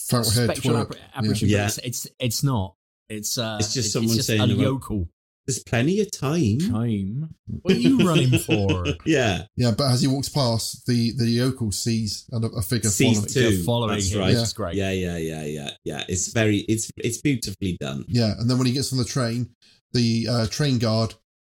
[0.09, 1.59] Fountain spectral appar- apparition, Yeah.
[1.69, 2.75] but it's, it's it's not.
[3.09, 5.09] It's uh, It's just it- someone it's saying a about- yokel
[5.47, 6.59] There's plenty of time.
[6.59, 7.35] time.
[7.63, 8.85] What are you running for?
[9.07, 9.43] Yeah.
[9.57, 13.29] Yeah, but as he walks past, the, the yokel sees a, a figure Sees following.
[13.33, 13.41] two.
[13.57, 14.33] They're following That's him, right.
[14.35, 14.43] Yeah.
[14.43, 14.75] is great.
[14.77, 16.05] Yeah, yeah, yeah, yeah, yeah.
[16.09, 18.05] It's very, it's it's beautifully done.
[18.07, 19.51] Yeah, and then when he gets on the train,
[19.93, 21.15] the uh, train guard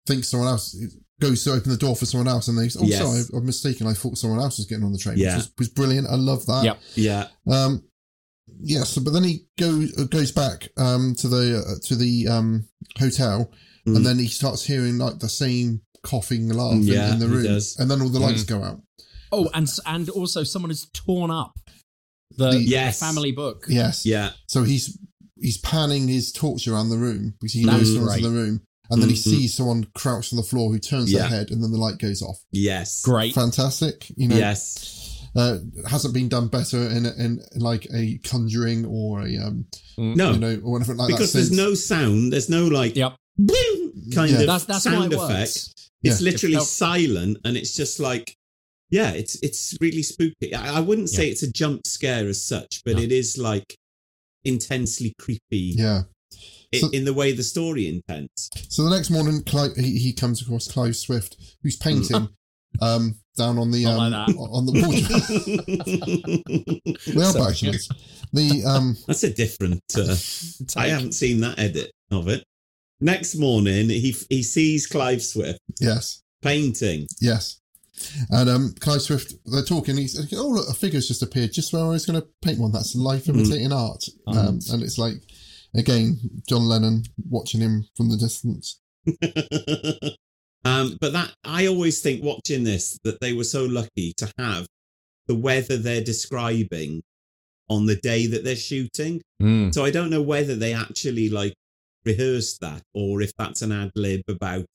[0.08, 0.76] thinks someone else
[1.20, 3.00] goes to open the door for someone else, and they say, "Oh, Yes.
[3.02, 3.88] sorry, I'm mistaken.
[3.88, 5.36] I thought someone else was getting on the train." Yeah.
[5.36, 6.08] which was, was brilliant.
[6.08, 6.64] I love that.
[6.64, 6.80] Yep.
[6.96, 7.28] Yeah.
[7.52, 7.84] Um,
[8.62, 12.68] yes, but then he goes goes back um to the uh, to the um
[13.00, 13.52] hotel,
[13.88, 13.96] Mm.
[13.98, 17.34] and then he starts hearing like the same coughing laugh in- Yeah, in, the he
[17.34, 17.76] room, does.
[17.80, 18.48] and then all the lights Mm.
[18.48, 18.82] go out.
[19.32, 21.54] Oh, and and also someone has torn up
[22.38, 23.00] the, The- the Yes.
[23.00, 23.66] family book.
[23.70, 24.06] Yes.
[24.06, 24.32] Yeah.
[24.48, 24.98] So he's
[25.40, 28.62] he's panning his torch around the room because he knows someone's in the room,
[28.92, 29.24] and then he Mhm.
[29.24, 32.22] sees someone crouched on the floor who turns their head, and then the light goes
[32.22, 32.38] off.
[32.52, 33.02] Yes.
[33.02, 33.34] Great.
[33.34, 34.38] Fantastic, you know.
[34.38, 34.98] Yes.
[35.34, 39.66] Uh, hasn't been done better in, in in like a conjuring or a um
[39.98, 40.32] No.
[40.34, 41.38] you know or anything like because that.
[41.40, 42.34] there's no sound.
[42.34, 43.16] There's no like Yep.
[43.38, 44.40] Boom kind Yeah.
[44.42, 45.30] of That's that's sound effect.
[45.32, 45.74] works.
[46.04, 46.26] It's Yeah.
[46.32, 48.36] literally It silent, and it's just like,
[48.90, 50.54] yeah, it's it's really spooky.
[50.54, 53.02] I, I wouldn't say it's a jump scare as such, but No.
[53.04, 53.76] it is like
[54.44, 56.04] intensely creepy Yeah.
[56.74, 58.50] So- in the way the story intends.
[58.70, 62.30] So the next morning, Clive, he, he comes across Clive Swift, who's painting
[62.82, 64.92] um, down on the Not um, like on the wall.
[67.14, 67.46] they are Sorry.
[67.46, 67.90] bachelors.
[68.34, 69.82] The um, That's a different.
[69.96, 70.16] Uh,
[70.78, 72.44] I haven't seen that edit of it.
[73.02, 77.08] Next morning, he he sees Clive Swift yes, painting.
[77.20, 77.60] yes,
[78.30, 79.34] and um, Clive Swift.
[79.46, 79.98] They're talking.
[79.98, 82.60] He's like, oh look, a figure's just appeared just where I was going to paint
[82.60, 82.72] one.
[82.72, 84.04] That's life imitating art.
[84.28, 85.16] Um, and it's like
[85.76, 88.80] again, John Lennon watching him from the distance.
[90.66, 94.68] um, but that I always think watching this that they were so lucky to have
[95.28, 97.02] the weather they're describing
[97.70, 99.22] on the day that they're shooting.
[99.42, 99.74] Mm.
[99.74, 101.54] So I don't know whether they actually like
[102.06, 104.66] rehearsed that or if that's an ad lib about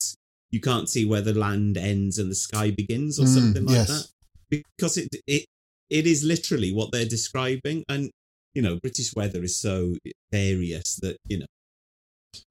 [0.50, 3.74] you can't see where the land ends and the sky begins or Mm, something like
[3.74, 3.88] yes.
[3.88, 4.62] that.
[4.76, 5.44] Because it it
[5.90, 7.84] it is literally what they're describing.
[7.88, 8.10] And
[8.54, 9.96] you know, British weather is so
[10.32, 11.46] various that, you know,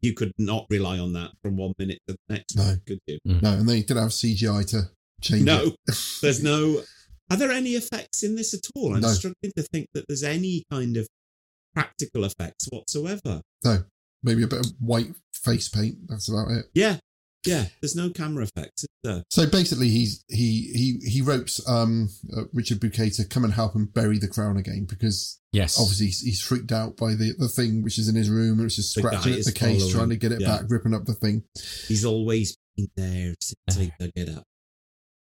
[0.01, 2.75] you could not rely on that from one minute to the next, No.
[2.85, 3.17] could you?
[3.25, 4.89] No, and they didn't have CGI to
[5.21, 5.97] change No, it.
[6.21, 6.83] there's no.
[7.31, 8.93] Are there any effects in this at all?
[8.95, 9.07] I'm No.
[9.13, 11.07] struggling to think that there's any kind of
[11.73, 13.41] practical effects whatsoever.
[13.63, 13.83] No,
[14.25, 15.95] maybe a bit of white face paint.
[16.09, 16.65] That's about it.
[16.73, 16.97] Yeah,
[17.45, 17.65] yeah.
[17.81, 18.83] There's no camera effects.
[18.83, 19.23] Is there?
[19.29, 20.71] So basically, he's he
[21.01, 24.57] he he ropes um uh, Richard Bouquet to come and help him bury the crown
[24.57, 25.79] again because Yes.
[25.79, 28.65] obviously he's, he's freaked out by the the thing which is in his room and
[28.65, 29.93] it's just scratching at the case, following.
[29.93, 30.57] trying to get it Yeah.
[30.57, 31.43] back, ripping up the thing.
[31.87, 34.43] He's always been there since I dug it up.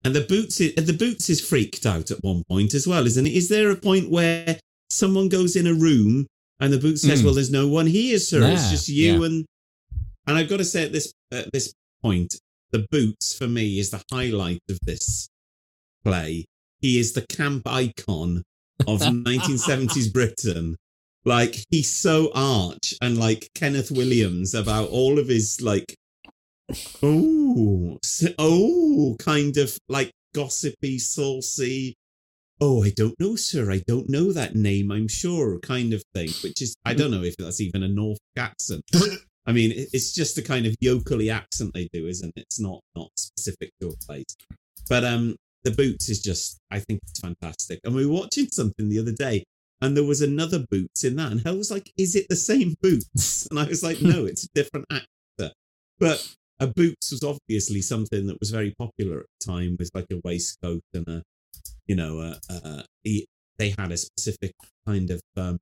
[0.06, 3.26] And the boots, is, the boots is freaked out at one point as well, isn't
[3.28, 3.32] it?
[3.34, 6.26] Is there a point where someone goes in a room
[6.60, 7.26] and the boot says, Mm.
[7.26, 8.41] "Well, there's no one here, sir.
[8.51, 9.26] it's just you yeah.
[9.26, 9.45] and."
[10.26, 12.36] And I've got to say at this at this point,
[12.72, 15.28] the boots for me is the highlight of this
[16.06, 16.45] play.
[16.80, 18.43] He is the camp icon
[18.88, 20.78] of 1970s Britain.
[21.26, 25.95] Like he's so arch and like Kenneth Williams about all of his like
[27.01, 27.97] oh
[28.38, 31.95] oh kind of like gossipy, saucy.
[32.66, 33.70] Oh, I don't know, sir.
[33.70, 34.89] I don't know that name.
[34.89, 36.30] I'm sure, kind of thing.
[36.41, 38.84] Which is, I don't know if that's even a Norfolk accent.
[39.45, 42.43] I mean, it's just the kind of yokely accent they do, isn't it?
[42.43, 44.38] It's not not specific to a place.
[44.88, 45.36] But um,
[45.66, 47.82] the boots is just, I think it's fantastic.
[47.84, 49.43] And we were watching something the other day,
[49.82, 52.76] and there was another boots in that, and Hell was like, "Is it the same
[52.82, 55.53] boots?" And I was like, "No, it's a different actor."
[55.99, 60.07] But a boots was obviously something that was very popular at the time, with like
[60.14, 61.24] a waistcoat and a,
[61.88, 63.28] you know, a, a, he-
[63.58, 64.54] they had a specific
[64.88, 65.60] kind of um,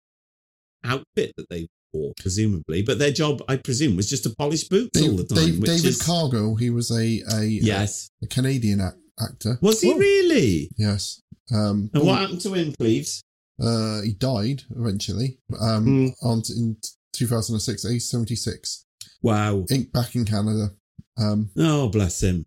[0.84, 2.82] outfit that they wore, presumably.
[2.82, 5.60] But their job, I presume, was just to polish boots all the time.
[5.60, 8.10] David is, Cargill, he was a a, Yes.
[8.24, 9.58] a, Canadian ac- actor.
[9.62, 9.98] Was he Oh.
[9.98, 10.70] really?
[10.78, 11.22] Yes.
[11.54, 13.24] Um, And what happened to him, Cleves?
[13.62, 15.38] Uh, he died eventually.
[15.60, 16.08] Um, Hmm.
[16.28, 16.78] on in
[17.14, 18.86] 2006, age 76.
[19.22, 19.66] Wow.
[19.94, 20.72] Back in Canada.
[21.18, 22.44] Um, Oh, bless him.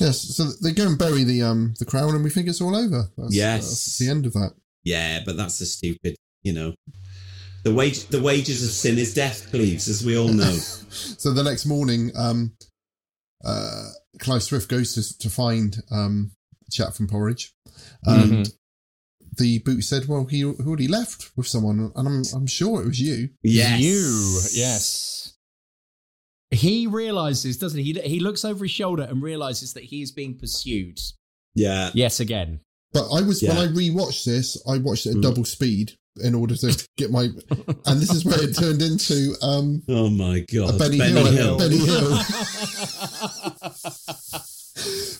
[0.00, 0.20] Yes.
[0.36, 3.08] So they go and bury the um the crown, and we think it's all over.
[3.16, 3.68] That's, Yes.
[3.68, 4.52] that's the end of that.
[4.82, 6.74] Yeah, but that's a stupid, you know.
[7.64, 10.58] The wage, the wages of sin is death, Cleves, as we all know.
[10.90, 12.52] So the next morning, um,
[13.44, 13.88] uh,
[14.20, 16.32] Clive Swift goes to to find um
[16.70, 17.52] chap from Porridge,
[18.04, 18.48] and
[19.38, 23.00] the boot said, "Well, he already left with someone, and I'm I'm sure it was
[23.00, 23.80] you." yes.
[23.80, 25.13] You, yes.
[26.50, 27.92] He realizes, doesn't he?
[27.92, 30.98] He he looks over his shoulder and realizes that he is being pursued
[31.54, 31.90] Yeah.
[31.94, 32.60] Yes, again.
[32.92, 33.62] But I was when Yeah.
[33.62, 35.22] I rewatched this, I watched it at Mm.
[35.22, 35.92] double speed
[36.22, 37.28] in order to get my,
[37.86, 40.76] and this is where it turned into um Oh my God.
[40.76, 42.18] a Benny, Hill, Benny Hill,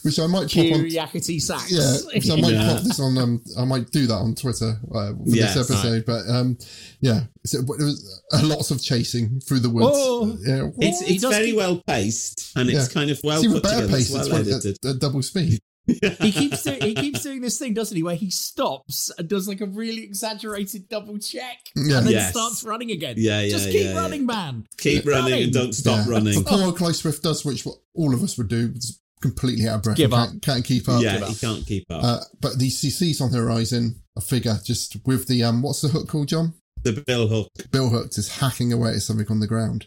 [0.04, 0.80] which I might pop Cue on.
[0.84, 1.70] yakety sax.
[1.72, 2.74] Yeah, so I might Yeah.
[2.74, 3.18] pop this on.
[3.18, 5.54] Um, I might do that on Twitter uh, for Yes.
[5.54, 6.04] this episode.
[6.06, 6.58] But um,
[7.00, 9.96] yeah, so it was uh, lots of chasing through the woods.
[9.96, 10.36] Whoa.
[10.46, 12.92] Yeah, It's it's very keep- well paced and it's Yeah.
[12.94, 13.98] kind of well it's even put better together.
[13.98, 14.20] It's pace.
[14.20, 14.78] It's well edited.
[14.84, 15.58] at, at double speed.
[15.86, 19.46] he keeps doing, he keeps doing this thing, doesn't he, where he stops and does
[19.46, 21.98] like a really exaggerated double check Yeah.
[21.98, 22.30] and then Yes.
[22.30, 23.16] starts running again.
[23.18, 24.00] Yeah, yeah, Just keep yeah, yeah.
[24.00, 24.64] running, man.
[24.78, 26.12] Keep running and don't stop Yeah.
[26.14, 26.42] running.
[26.42, 29.66] But poor old Clive Swift does, which what all of us would do, is completely
[29.68, 29.96] out of breath.
[29.96, 30.28] Give up.
[30.30, 31.02] Can't, can't keep up.
[31.02, 32.04] yeah, he can't keep up.
[32.04, 35.80] Uh, but he, he sees on the horizon a figure just with the um, what's
[35.80, 36.54] the hook called, John?
[36.82, 37.48] the bill hook.
[37.70, 39.86] Bill Hook just hacking away at something on the ground.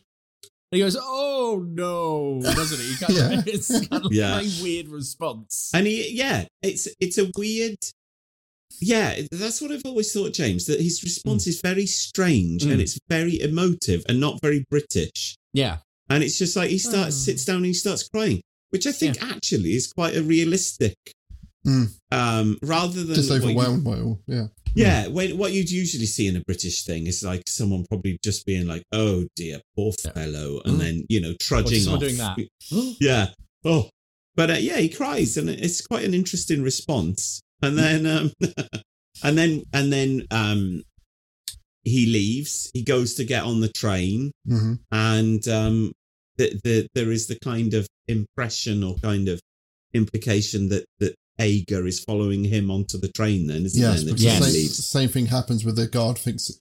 [0.71, 2.93] And he goes, "Oh no!" Doesn't he?
[2.93, 3.39] He kind Yeah.
[3.39, 4.39] of, it's kind of Yeah.
[4.41, 5.69] a weird response.
[5.75, 7.77] And he, yeah, it's it's a weird.
[8.81, 10.65] Yeah, that's what I've always thought, James.
[10.65, 12.71] That his response is very strange Mm.
[12.73, 15.37] and it's very emotive and not very British.
[15.53, 15.77] yeah,
[16.09, 17.25] And it's just like he starts Oh.
[17.27, 20.95] sits down and he starts crying, which I think actually is quite a realistic.
[21.65, 21.87] Mm.
[22.11, 24.21] Um, rather than Just what you- overwhelmed by all.
[24.27, 24.47] Yeah.
[24.75, 28.45] Yeah, when what you'd usually see in a British thing is like someone probably just
[28.45, 30.79] being like, "Oh dear, poor fellow," and Mm.
[30.79, 32.35] then you know trudging just someone off.
[32.37, 32.95] doing that.
[33.01, 33.29] yeah.
[33.65, 33.89] Oh,
[34.35, 37.41] but uh, yeah, he cries, and it's quite an interesting response.
[37.63, 38.31] And then, um,
[39.23, 40.83] and then, and then, um,
[41.83, 42.69] he leaves.
[42.73, 45.91] He goes to get on the train, hmm and um,
[46.37, 49.39] the, the there is the kind of impression or kind of
[49.93, 53.47] implication that that Ager is following him onto the train.
[53.47, 54.09] Then, isn't Yes, there?
[54.09, 54.39] And the Yes.
[54.39, 56.51] the same, same thing happens with the guard thinks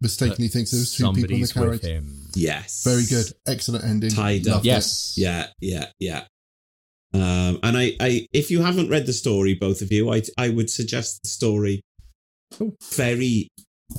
[0.00, 1.82] mistakenly thinks there's two people in the Somebody's carriage.
[1.82, 2.28] with him.
[2.34, 2.82] Yes.
[2.84, 3.26] Very good.
[3.46, 4.10] Excellent ending.
[4.10, 4.54] Tied up.
[4.54, 4.68] Loved it.
[4.68, 5.14] Yes.
[5.16, 6.24] Yeah, yeah, yeah.
[7.14, 10.50] Um, and I, I, if you haven't read the story, both of you, I, I
[10.50, 11.82] would suggest the story
[12.94, 13.48] very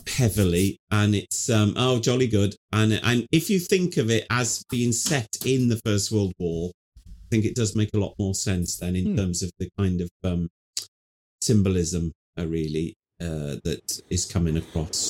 [0.07, 2.55] heavily, and it's um, oh jolly good.
[2.71, 6.71] And and if you think of it as being set in the First World War,
[6.97, 9.15] I think it does make a lot more sense then in Hmm.
[9.17, 10.47] terms of the kind of um,
[11.41, 15.09] symbolism, uh, really, uh, that is coming across.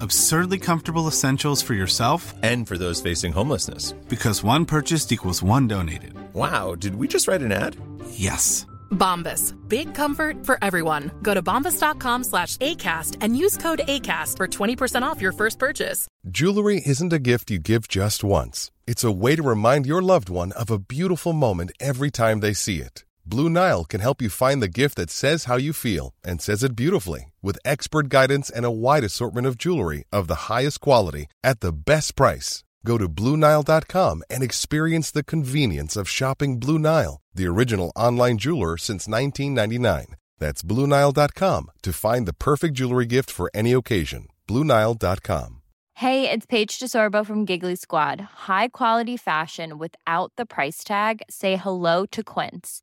[0.00, 3.92] Absurdly comfortable essentials for yourself And for those facing homelessness.
[4.08, 6.12] because one purchased equals one donated.
[6.34, 7.76] Wow, did we just write an ad?
[8.10, 8.66] Yes.
[8.90, 9.54] Bombas.
[9.68, 11.10] Big comfort for everyone.
[11.22, 16.06] Go to bombas.com slash ACAST and use code ACAST for 20% off your first purchase.
[16.30, 18.70] Jewelry isn't a gift you give just once.
[18.86, 22.54] It's a way to remind your loved one of a beautiful moment every time they
[22.54, 23.04] see it.
[23.28, 26.64] Blue Nile can help you find the gift that says how you feel and says
[26.64, 31.26] it beautifully with expert guidance and a wide assortment of jewelry of the highest quality
[31.44, 32.64] at the best price.
[32.86, 38.78] Go to BlueNile.com and experience the convenience of shopping Blue Nile, the original online jeweler
[38.78, 40.16] since 1999.
[40.38, 44.28] That's BlueNile.com to find the perfect jewelry gift for any occasion.
[44.48, 45.60] BlueNile.com.
[45.96, 48.20] Hey, it's Paige DeSorbo from Giggly Squad.
[48.46, 51.22] High quality fashion without the price tag.
[51.28, 52.82] Say hello to Quince.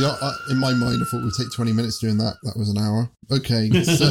[0.00, 2.36] The, uh, in my mind, I thought we'd take 20 minutes doing that.
[2.42, 3.10] That was an hour.
[3.30, 3.70] Okay.
[3.82, 4.06] So,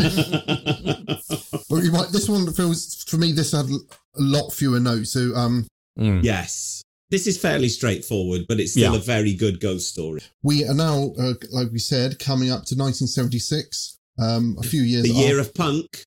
[1.70, 3.78] but you might, this one feels, for me, this had a
[4.18, 5.12] lot fewer notes.
[5.14, 6.82] So, um, Yes.
[7.10, 9.00] This is fairly straightforward, but it's still Yeah.
[9.00, 10.22] a very good ghost story.
[10.44, 13.98] we are now, uh, like we said, coming up to 1976.
[14.20, 16.04] Um, a few years The year after- of punk,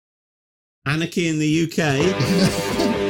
[0.87, 2.99] anarchy in the UK.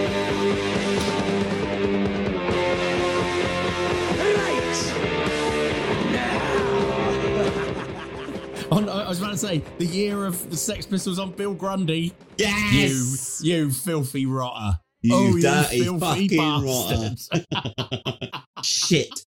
[9.12, 12.14] was about to say the year of the Sex Pistols on Bill Grundy.
[12.38, 13.42] Yes!
[13.44, 14.78] You, you filthy rotter.
[15.02, 18.32] You oh, dirty you filthy fucking bastard.
[18.64, 19.26] Shit.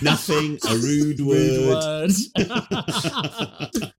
[0.00, 1.36] Nothing, a rude word.
[1.36, 2.10] Rude word.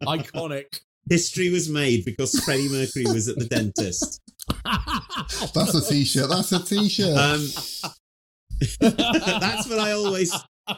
[0.03, 0.79] Iconic.
[1.09, 4.21] History was made because Freddie Mercury was at the dentist.
[5.53, 6.29] That's a t-shirt.
[6.29, 7.17] That's a t-shirt.
[7.17, 7.49] Um,
[8.79, 10.33] that's what I always.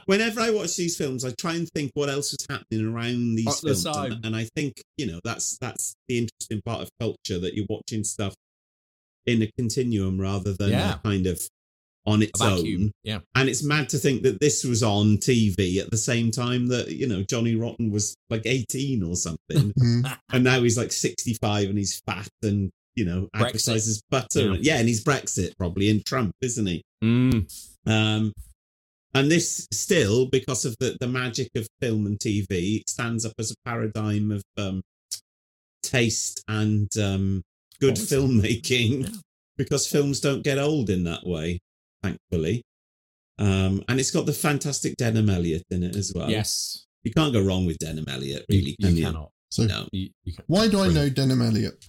[0.05, 3.47] Whenever I watch these films, I try and think what else is happening around these
[3.47, 4.11] At the films, time.
[4.13, 7.65] and, and I think you know that's that's the interesting part of culture that you're
[7.69, 8.33] watching stuff
[9.25, 10.95] in a continuum rather than Yeah.
[10.95, 11.41] a kind of
[12.05, 12.91] on its own.
[13.03, 13.19] Yeah.
[13.35, 16.89] And it's mad to think that this was on TV at the same time that
[16.89, 20.17] you know Johnny Rotten was like 18 or something, Mhm.
[20.33, 23.45] and now he's like 65 and he's fat and you know Brexit.
[23.47, 24.53] advertises butter.
[24.53, 24.57] Yeah.
[24.61, 24.77] Yeah.
[24.79, 26.81] and he's Brexit probably in Trump, isn't he?
[27.03, 27.45] Mm.
[27.85, 28.33] Um,
[29.13, 33.51] and this still, because of the, the magic of film and TV, stands up as
[33.51, 34.81] a paradigm of um,
[35.81, 37.41] taste and um,
[37.79, 38.15] good Quality.
[38.61, 39.09] filmmaking Yeah.
[39.57, 41.59] because films don't get old in that way,
[42.03, 42.63] thankfully.
[43.39, 46.29] Um, and it's got the fantastic Denholm Elliott in it as well.
[46.29, 46.85] Yes.
[47.03, 49.05] You can't go wrong with Denholm Elliott, really, you can you?
[49.05, 49.31] cannot.
[49.49, 49.87] so, No.
[49.91, 50.43] You, you can.
[50.47, 51.83] why do I know Denholm Elliott?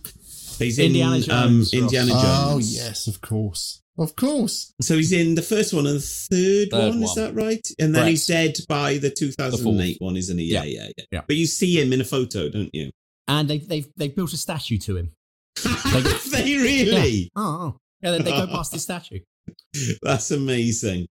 [0.59, 2.23] He's in Indiana um, Indiana Jones.
[2.23, 3.83] Oh, yes, of course.
[4.01, 4.73] Of course.
[4.81, 7.65] So he's in the first one and the third, Third one, is that right?
[7.79, 8.11] And then Correct.
[8.11, 10.47] he's dead by the 2008 one, isn't he?
[10.47, 10.81] Yeah, Yeah.
[10.85, 11.21] yeah, yeah, Yeah.
[11.27, 12.91] But you see him in a photo, don't you?
[13.29, 15.13] And they've, they've, they've built a statue to him.
[15.65, 17.11] Have they really?
[17.11, 17.29] Yeah.
[17.37, 17.77] Oh, oh.
[18.01, 19.21] yeah, they, they go past the statue.
[20.03, 21.07] That's amazing.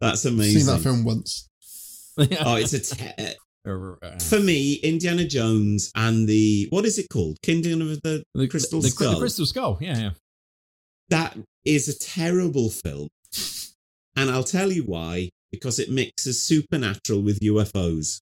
[0.00, 0.60] That's amazing.
[0.60, 1.48] Seen that film once.
[2.16, 3.34] Oh, it's a te-
[4.24, 7.38] for me, Indiana Jones and the what is it called?
[7.42, 9.14] Kingdom of the, the, Crystal the, Skull.
[9.14, 10.10] The Crystal Skull, yeah, yeah.
[11.10, 13.08] That is a terrible film.
[14.16, 15.30] and I'll tell you why.
[15.52, 18.20] Because it mixes supernatural with UFOs,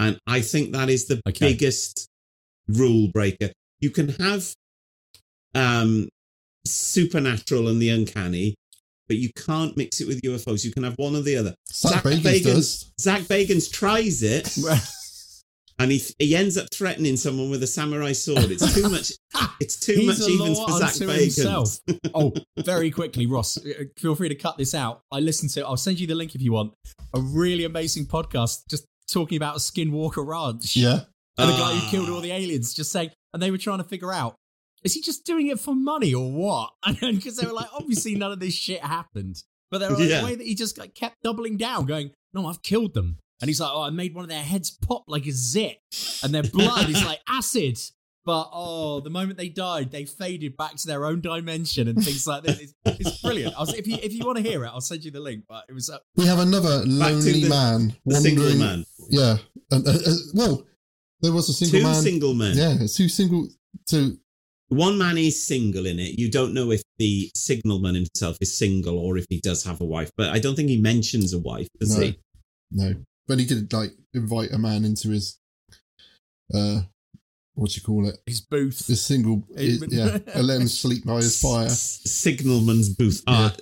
[0.00, 1.52] and I think that is the Okay.
[1.52, 2.08] biggest
[2.66, 3.50] rule breaker.
[3.80, 4.52] You can have
[5.54, 6.08] um
[6.66, 8.54] supernatural and the uncanny,
[9.08, 10.64] but you can't mix it with UFOs.
[10.64, 11.54] You can have one or the other.
[11.72, 12.92] Zach Bagans does.
[13.00, 14.44] Zach Bagans tries it,
[15.80, 18.50] and he he ends up threatening someone with a samurai sword.
[18.50, 19.12] It's too much.
[19.60, 21.20] It's too He's much even for Zach unto Bagans.
[21.36, 21.78] himself.
[22.14, 23.58] oh, very quickly, Ross.
[23.58, 25.02] uh, Feel free to cut this out.
[25.12, 25.66] I listened to.
[25.66, 26.72] I'll send you the link if you want.
[27.14, 30.76] A really amazing podcast, just talking about a Skinwalker Ranch.
[30.76, 31.00] Yeah.
[31.38, 31.88] and the guy who Ah.
[31.90, 34.34] killed all the aliens, just saying, and they were trying to figure out.
[34.82, 36.70] Is he just doing it for money or what?
[37.00, 39.42] Because they were like, obviously none of this shit happened.
[39.70, 40.22] But there was Yeah.
[40.22, 43.48] a way that he just like, kept doubling down, going, "No, I've killed them." And
[43.48, 45.78] he's like, "Oh, I made one of their heads pop like a zit,
[46.22, 47.78] and their blood is like acid."
[48.26, 52.26] But oh, the moment they died, they faded back to their own dimension and things
[52.26, 52.60] like this.
[52.60, 53.54] It's, it's brilliant.
[53.56, 55.44] I was, if you if you want to hear it, I'll send you the link.
[55.48, 58.58] But it was uh, We have another lonely the- man the single wandering.
[58.66, 58.84] man.
[59.08, 59.36] Yeah,
[59.70, 60.66] and uh, uh, well,
[61.22, 61.94] there was a single Two man.
[62.02, 62.56] single men.
[62.58, 63.48] Yeah, two single.
[63.86, 64.10] So
[64.68, 66.18] One man is single in it.
[66.18, 69.84] You don't know if the signalman himself is single or if he does have a
[69.86, 72.18] wife, but I don't think he mentions a wife, does no, he?
[72.70, 72.94] no,
[73.30, 75.38] but he did like invite a man into his.
[76.52, 76.80] Uh,
[77.54, 78.16] what do you call it?
[78.26, 78.86] his booth.
[78.86, 79.44] His single.
[79.56, 81.68] It- yeah, and let him sleep by his fire.
[81.68, 83.22] Signalman's booth.
[83.26, 83.54] Ah,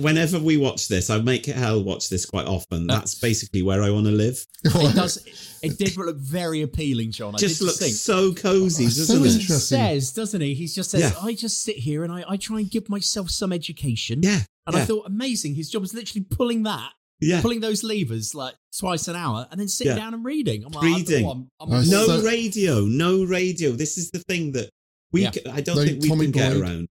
[0.00, 2.86] whenever we watch this, I make hell watch this quite often.
[2.86, 4.44] That's basically where I want to live.
[4.64, 5.18] It does.
[5.62, 7.34] It did look very appealing, John.
[7.34, 7.94] I Just did looks think.
[7.94, 9.32] so cozy, Oh, doesn't He it?
[9.40, 9.78] interesting.
[9.78, 10.54] says, doesn't he?
[10.54, 11.12] He just says, Yeah.
[11.22, 14.20] I just sit here and I, I try and give myself some education.
[14.22, 15.54] Yeah, And I thought, amazing.
[15.54, 16.90] His job is literally pulling that,
[17.20, 17.40] Yeah.
[17.40, 19.98] pulling those levers like twice an hour and then sitting Yeah.
[20.02, 20.64] down and reading.
[20.64, 21.24] I'm like, Reading.
[21.26, 23.72] oh, I'm, I'm, I No So- radio, no radio.
[23.72, 24.70] This is the thing that
[25.12, 25.22] we.
[25.22, 25.30] Yeah.
[25.30, 26.88] ca- I don't No think we Tommy can get around.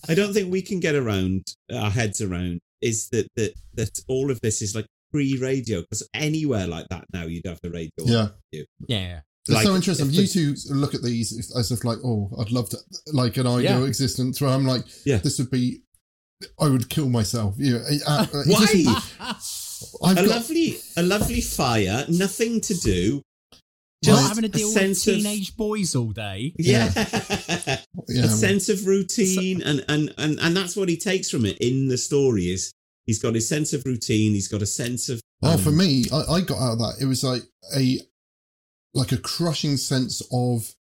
[0.09, 1.43] I don't think we can get around
[1.73, 6.07] uh, our heads around is that that that all of this is like pre-radio because
[6.15, 7.91] anywhere like that now you'd have the radio.
[8.01, 8.29] on Yeah.
[8.53, 8.65] you.
[8.89, 9.21] yeah.
[9.49, 10.11] It's Like, so interesting.
[10.11, 12.79] You two look at these as if like, oh, I'd love to,
[13.13, 13.87] like an ideal Yeah.
[13.87, 15.19] existence where I'm like, Yeah.
[15.19, 15.83] this would be,
[16.61, 17.55] I would kill myself.
[17.59, 18.67] You know, uh, uh, Why?
[18.67, 19.15] just-
[20.03, 23.23] I've a got, lovely, a lovely fire, nothing to do.
[24.07, 26.53] Not Just having to a deal with sense of- teenage boys all day.
[26.59, 26.93] Yeah,
[28.09, 31.59] yeah, a sense of routine, and and and and that's what he takes from it
[31.59, 32.51] in the story.
[32.51, 32.73] Is
[33.07, 34.33] he's got his sense of routine.
[34.33, 35.21] He's got a sense of.
[35.43, 36.97] Oh, um, for me, I, I got out of that.
[37.01, 37.43] It was like
[37.77, 38.01] a
[38.95, 40.75] like a crushing sense of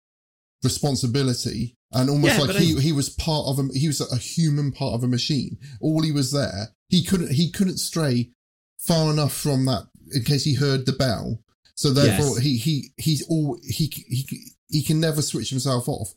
[0.64, 4.18] responsibility, and almost Yeah, like he I- he was part of a he was a
[4.18, 5.58] human part of a machine.
[5.82, 8.32] All he was there, he couldn't he couldn't stray
[8.80, 11.40] far enough from that in case he heard the bell.
[11.76, 12.44] So therefore, Yes.
[12.44, 16.14] he he he's all he he he can never switch himself off,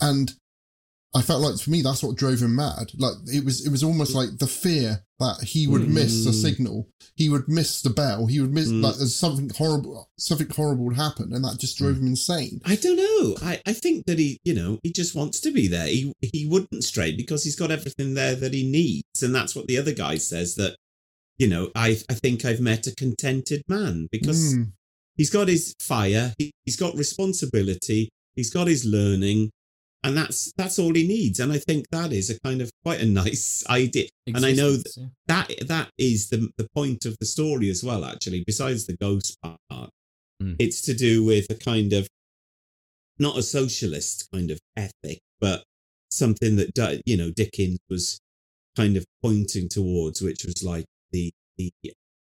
[0.00, 0.34] and.
[1.14, 2.90] I felt like for me that's what drove him mad.
[2.98, 6.34] Like it was, it was almost like the fear that he would miss a Mm.
[6.42, 8.82] signal, he would miss the bell, he would miss Mm.
[8.82, 12.60] like something horrible, something horrible would happen, and that just drove him insane.
[12.64, 13.36] I don't know.
[13.42, 15.86] I, I think that he, you know, he just wants to be there.
[15.86, 19.66] He he wouldn't stray because he's got everything there that he needs, and that's what
[19.66, 20.54] the other guy says.
[20.56, 20.76] That
[21.38, 24.72] you know, I I think I've met a contented man because Mm.
[25.16, 29.50] he's got his fire, he, he's got responsibility, he's got his learning,
[30.04, 31.40] and that's that's all he needs.
[31.40, 34.06] And I think that is a kind of quite a nice idea.
[34.26, 35.06] And I know Existence, yeah.
[35.26, 38.04] that that is the the point of the story as well.
[38.04, 39.90] Actually, besides the ghost part,
[40.40, 40.54] Mm.
[40.60, 42.06] it's to do with a kind of
[43.18, 45.64] not a socialist kind of ethic, but
[46.12, 48.20] something that you know Dickens was
[48.76, 51.72] kind of pointing towards, which was like the the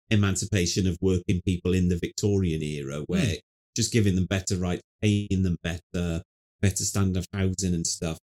[0.10, 3.36] emancipation of working people in the Victorian era, where
[3.76, 6.24] just giving them better rights, paying them better,
[6.62, 8.18] better standard of housing and stuff.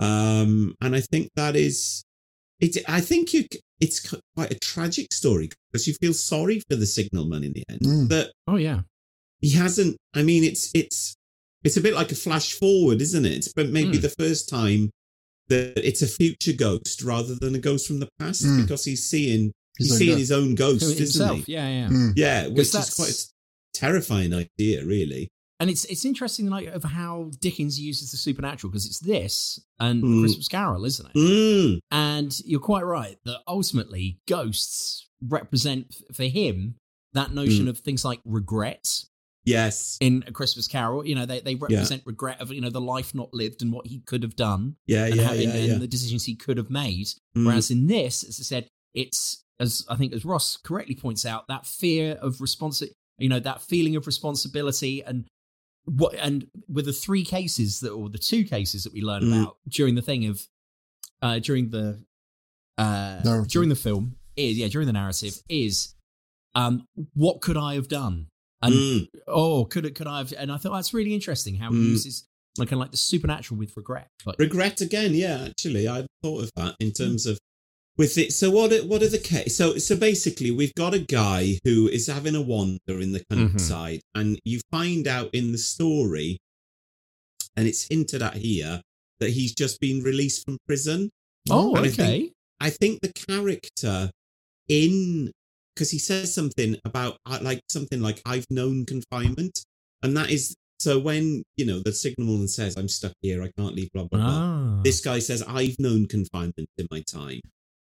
[0.00, 2.02] Um, and I think that is
[2.60, 2.78] it.
[2.88, 3.44] I think you.
[3.80, 3.98] It's
[4.36, 7.80] quite a tragic story because you feel sorry for the signalman in the end.
[7.80, 8.08] Mm.
[8.10, 8.82] That Oh yeah.
[9.40, 9.96] he hasn't.
[10.14, 11.14] I mean, it's it's
[11.64, 13.48] it's a bit like a flash forward, isn't it?
[13.56, 14.02] But maybe Mm.
[14.02, 14.90] the first time
[15.48, 18.62] that it's a future ghost rather than a ghost from the past Mm.
[18.62, 20.18] because he's seeing His he's seeing ghost.
[20.20, 21.52] his own ghost, To isn't he?
[21.52, 21.88] Yeah, yeah.
[21.88, 22.12] Mm.
[22.16, 23.26] Yeah, which is quite a
[23.74, 25.28] terrifying idea, really.
[25.62, 30.02] And it's it's interesting like of how Dickens uses the supernatural because it's this and
[30.02, 30.20] Mm.
[30.22, 31.16] Christmas Carol, isn't it?
[31.16, 31.78] Mm.
[31.92, 36.74] And you're quite right that ultimately ghosts represent for him
[37.12, 37.68] that notion Mm.
[37.68, 39.04] of things like regret
[39.44, 39.98] Yes.
[40.00, 41.06] in A Christmas Carol.
[41.06, 43.86] You know, they, they represent regret of, you know, the life not lived and what
[43.86, 46.56] he could have done Yeah, and, yeah, how- and- yeah, and the decisions he could
[46.56, 47.06] have made.
[47.36, 47.46] Mm.
[47.46, 51.46] Whereas in this, as I said, it's, as I think as Ross correctly points out,
[51.46, 52.88] that fear of responsi
[53.18, 55.26] you know, that feeling of responsibility and
[55.84, 59.42] what, and with the three cases that, or the two cases that we learn Mm.
[59.42, 60.46] about during the thing of,
[61.22, 62.02] uh, during the
[62.78, 63.48] uh, Narrative.
[63.50, 65.94] during the film is yeah during the narrative is
[66.54, 68.28] um what could I have done
[68.62, 69.08] and Mm.
[69.28, 71.88] oh could it could I have and I thought that's really interesting how he Mm.
[71.90, 72.24] uses
[72.58, 76.44] like kind of like the supernatural with regret but regret again yeah actually i thought
[76.44, 77.38] of that in terms of
[77.98, 78.32] with it.
[78.32, 81.88] So what are, what are the case so so basically we've got a guy who
[81.88, 86.38] is having a wander in the countryside and you find out in the story
[87.56, 88.80] and it's hinted at here
[89.20, 91.10] that he's just been released from prison.
[91.50, 91.94] Oh And I okay.
[92.20, 94.10] Think- I think the character
[94.68, 95.30] in
[95.74, 99.64] because he says something about uh, like something like I've known confinement,
[100.02, 103.74] and that is so when you know the signalman says I'm stuck here, I can't
[103.74, 104.28] leave, blah blah blah.
[104.30, 104.80] Ah.
[104.84, 107.40] This guy says I've known confinement in my time,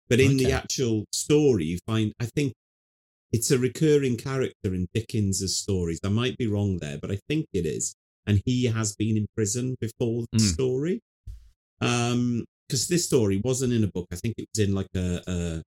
[0.09, 2.53] but in the actual story, you find I think
[3.31, 5.99] it's a recurring character in Dickens's stories.
[6.03, 7.95] I might be wrong there, but I think it is,
[8.25, 10.53] and he has been in prison before the Mm.
[10.53, 10.99] story.
[11.81, 14.05] Um, because this story wasn't in a book.
[14.11, 15.63] I think it was in like a, a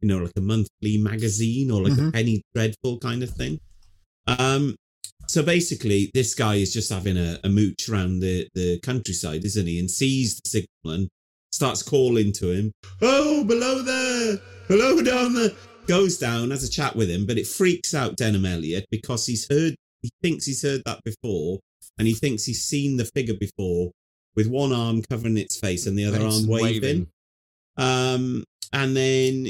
[0.00, 2.12] you know, like a monthly magazine or like a Mhm.
[2.12, 3.58] penny dreadful kind of thing.
[4.26, 4.76] Um,
[5.26, 9.66] so basically, this guy is just having a, a mooch around the, the countryside, isn't
[9.66, 9.78] he?
[9.78, 11.08] And sees the signalman,
[11.54, 15.50] starts calling to him, Oh, below there, below down there.
[15.86, 19.46] Goes down, has a chat with him, but it freaks out Denholm Elliott because he's
[19.48, 21.60] heard, he thinks he's heard that before,
[21.98, 23.92] and he thinks he's seen the figure before
[24.34, 27.06] with one arm covering its face and the other Face arm waving.
[27.76, 29.48] Um, and then,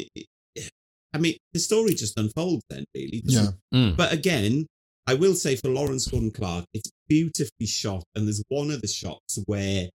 [1.15, 3.23] I mean, the story just unfolds then, really.
[3.25, 3.47] Yeah.
[3.73, 3.97] Mm.
[3.97, 4.67] but again,
[5.07, 8.05] I will say for Lawrence Gordon Clark, it's beautifully shot.
[8.15, 9.89] And there's one of the shots where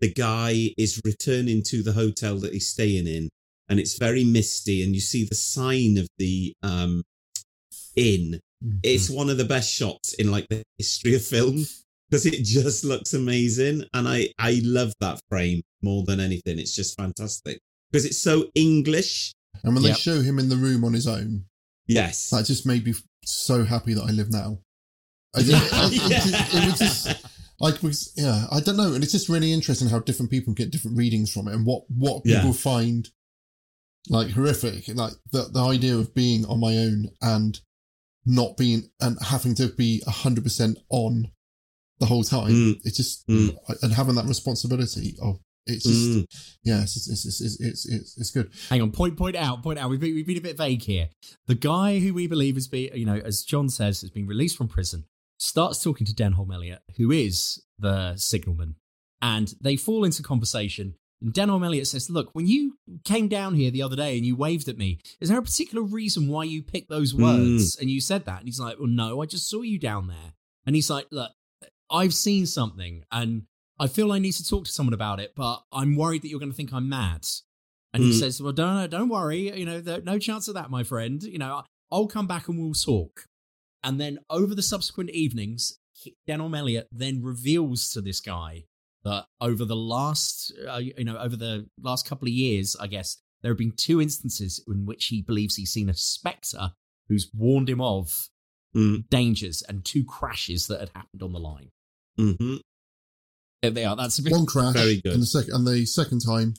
[0.00, 3.28] the guy is returning to the hotel that he's staying in,
[3.68, 7.02] and it's very misty, and you see the sign of the um
[7.96, 8.40] inn.
[8.82, 11.64] It's one of the best shots in like the history of film
[12.08, 16.58] because it just looks amazing, and I I love that frame more than anything.
[16.58, 17.58] It's just fantastic
[17.90, 19.32] because it's so English.
[19.62, 21.44] And when they show him in the room on his own,
[21.86, 22.28] Yes.
[22.30, 22.94] that just made me
[23.24, 24.58] so happy that I live now.
[25.34, 27.26] I, did- I- it, it was just,
[27.62, 30.70] I was, yeah, I don't know, and it's just really interesting how different people get
[30.70, 32.36] different readings from it, and what what Yeah.
[32.40, 33.08] people find
[34.08, 37.60] like horrific, like the the idea of being on my own and
[38.24, 41.30] not being and having to be hundred percent on
[41.98, 42.50] the whole time.
[42.52, 42.80] Mm.
[42.84, 43.56] It's just Mm.
[43.82, 46.26] and having that responsibility of it's just Mm.
[46.62, 48.50] yeah, it's it's it's it's it's, it's, it's good.
[48.68, 49.90] Hang on, point point out, point out.
[49.90, 51.08] We've been, we've been a bit vague here.
[51.46, 54.56] The guy who we believe has been, you know, as John says, has been released
[54.56, 55.04] from prison,
[55.38, 58.76] starts talking to Denholm Elliott, who is the signalman,
[59.20, 60.94] and they fall into conversation.
[61.22, 64.36] And Denholm Elliott says, "Look, when you came down here the other day and you
[64.36, 68.00] waved at me, is there a particular reason why you picked those words and you
[68.00, 70.34] said that?" And he's like, "Well, no, I just saw you down there."
[70.66, 71.32] And he's like, "Look,
[71.90, 73.46] I've seen something, and
[73.78, 76.40] I feel I need to talk to someone about it, but I'm worried that you're
[76.40, 77.26] going to think I'm mad."
[77.94, 78.18] And he Mm.
[78.18, 79.58] says, "Well, don't don't worry.
[79.58, 81.22] You know, no chance of that, my friend.
[81.22, 83.26] You know, I'll come back and we'll talk."
[83.86, 88.64] And then over the subsequent evenings, he- Denholm Elliott then reveals to this guy
[89.04, 93.18] that over the last, uh, you know, over the last couple of years, I guess
[93.42, 96.72] there have been two instances in which he believes he's seen a spectre
[97.08, 98.28] who's warned him of
[98.74, 99.08] Mm.
[99.08, 101.70] dangers and two crashes that had happened on the line.
[102.18, 102.56] Mm-hmm.
[103.62, 103.96] There they are.
[103.96, 104.32] That's a bit.
[104.32, 105.12] One crash, Very good.
[105.14, 106.54] and the second and the second time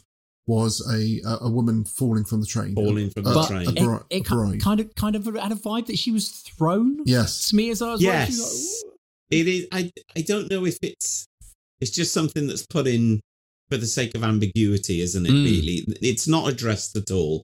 [0.47, 2.73] was a a, a woman falling from the train.
[2.75, 3.67] Falling from A- the a- train.
[3.67, 4.61] A, it, bri- it a bride.
[4.61, 6.99] kind of kind of had a vibe that she was thrown.
[7.05, 7.49] Yes.
[7.49, 8.83] to me as I was watching, she was Yes,
[9.29, 9.67] it is.
[9.71, 11.25] I I don't know if it's
[11.81, 13.19] it's just something that's put in
[13.69, 15.29] for the sake of ambiguity, isn't it?
[15.31, 15.43] Mm.
[15.43, 17.43] Really, it's not addressed at all.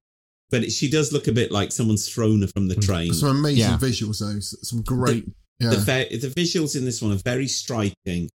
[0.49, 3.14] But it, she does look a bit like someone's thrown her from the train.
[3.14, 3.78] Some amazing Yeah.
[3.78, 4.39] visuals though.
[4.39, 5.26] Some great.
[5.60, 5.72] yeah.
[5.72, 8.30] The the visuals in this one are very striking.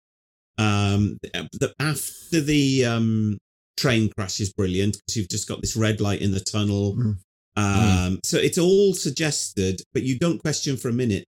[0.57, 3.37] Um, the, after the um
[3.77, 6.95] train crash is brilliant because you've just got this red light in the tunnel.
[6.95, 7.17] Mm.
[7.57, 11.25] Um, so it's all suggested, but you don't question for a minute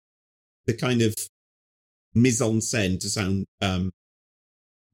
[0.66, 1.16] the kind of
[2.14, 3.92] mise en scène to sound um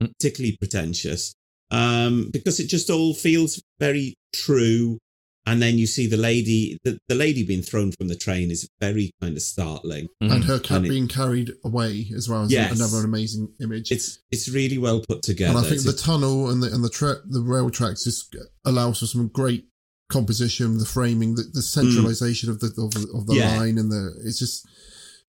[0.02, 0.12] Mm.
[0.18, 1.34] particularly pretentious.
[1.72, 5.00] Um, because it just all feels very true.
[5.46, 8.66] And then you see the lady, the, the lady being thrown from the train is
[8.80, 10.08] very kind of startling.
[10.22, 12.74] and her cat And it- being carried away as well as Yes.
[12.80, 13.92] another amazing image.
[13.92, 15.50] It's it's really well put together.
[15.58, 18.06] and I think It's the a- tunnel and the and the tra- the rail tracks
[18.06, 18.34] just
[18.64, 19.66] allows for some great
[20.10, 23.38] composition, the framing, the, the centralization of the of the, of the Mm.
[23.38, 23.58] Yeah.
[23.60, 24.66] line, and the it's just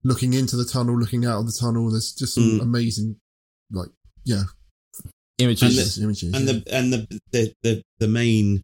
[0.03, 1.89] looking into the tunnel, looking out of the tunnel.
[1.91, 2.61] There's just some Mm.
[2.61, 3.17] amazing,
[3.71, 3.89] like
[4.23, 4.43] yeah,
[5.39, 5.97] images.
[5.97, 6.33] And images.
[6.33, 6.53] and yeah.
[6.53, 8.61] the and the, the the the main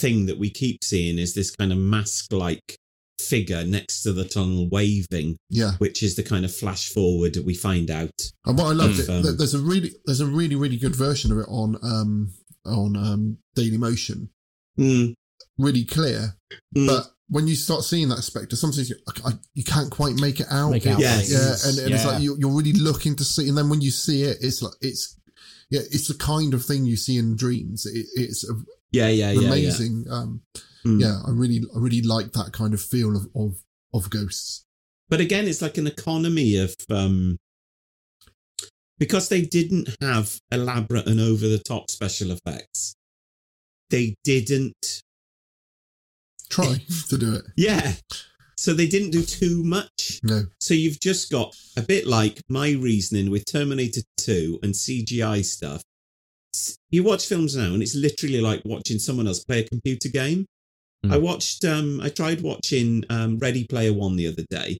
[0.00, 2.76] thing that we keep seeing is this kind of mask like
[3.20, 5.72] figure next to the tunnel waving, yeah.
[5.78, 8.10] which is the kind of flash forward that we find out.
[8.44, 10.94] And what I loved of, it, um, there's a really there's a really really good
[10.94, 12.32] version of it on um
[12.64, 14.30] on um Daily Motion
[14.78, 15.14] Mm.
[15.56, 16.36] really clear.
[16.74, 20.46] But when you start seeing that spectre, sometimes you, I, you can't quite make it
[20.50, 20.70] out.
[20.70, 21.30] Make out Yes.
[21.30, 21.78] Yeah, things.
[21.78, 24.22] and, and it's like you, you're really looking to see, and then when you see
[24.22, 25.18] it, it's like it's
[25.70, 27.86] yeah, it's the kind of thing you see in dreams.
[27.86, 28.52] It, it's a,
[28.96, 29.46] Yeah, yeah, yeah, yeah.
[29.48, 30.04] amazing.
[30.10, 30.42] Um,
[30.86, 31.00] Mm.
[31.00, 33.56] yeah, I really, I really like that kind of feel of of,
[33.92, 34.64] of ghosts.
[35.08, 37.38] But again, it's like an economy of um
[38.98, 42.94] because they didn't have elaborate and over the top special effects.
[43.90, 45.02] They didn't
[46.48, 47.44] Try to do it.
[47.56, 47.94] yeah.
[48.56, 50.20] So they didn't do too much.
[50.22, 55.44] No, So you've just got a bit like my reasoning with Terminator 2 and CGI
[55.44, 55.82] stuff.
[56.90, 60.46] You watch films now and it's literally like watching someone else play a computer game.
[61.04, 61.12] Mm.
[61.14, 64.78] I watched um I tried watching um Ready Player 1 the other day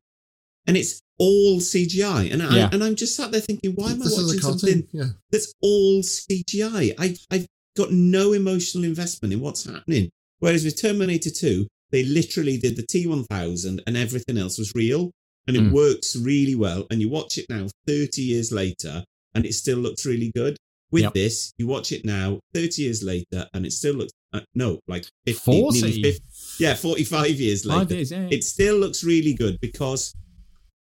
[0.67, 2.69] and it's all CGI and I Yeah.
[2.73, 6.03] and I'm just sat there thinking why am this I watching something Yeah, that's all
[6.03, 6.95] CGI.
[6.99, 10.09] I, I've got no emotional investment in what's happening.
[10.41, 15.11] Whereas with Terminator 2, they literally did the T1000 and everything else was real.
[15.47, 15.71] And it Mm.
[15.73, 16.87] works really well.
[16.91, 20.57] And you watch it now 30 years later and it still looks really good.
[20.97, 21.15] With Yep.
[21.15, 25.05] this, you watch it now 30 years later and it still looks, uh, no, like
[25.27, 26.03] 50, 40.
[26.03, 26.23] 50
[26.59, 28.29] yeah, 45 years later Five years, yeah.
[28.31, 30.15] it still looks really good because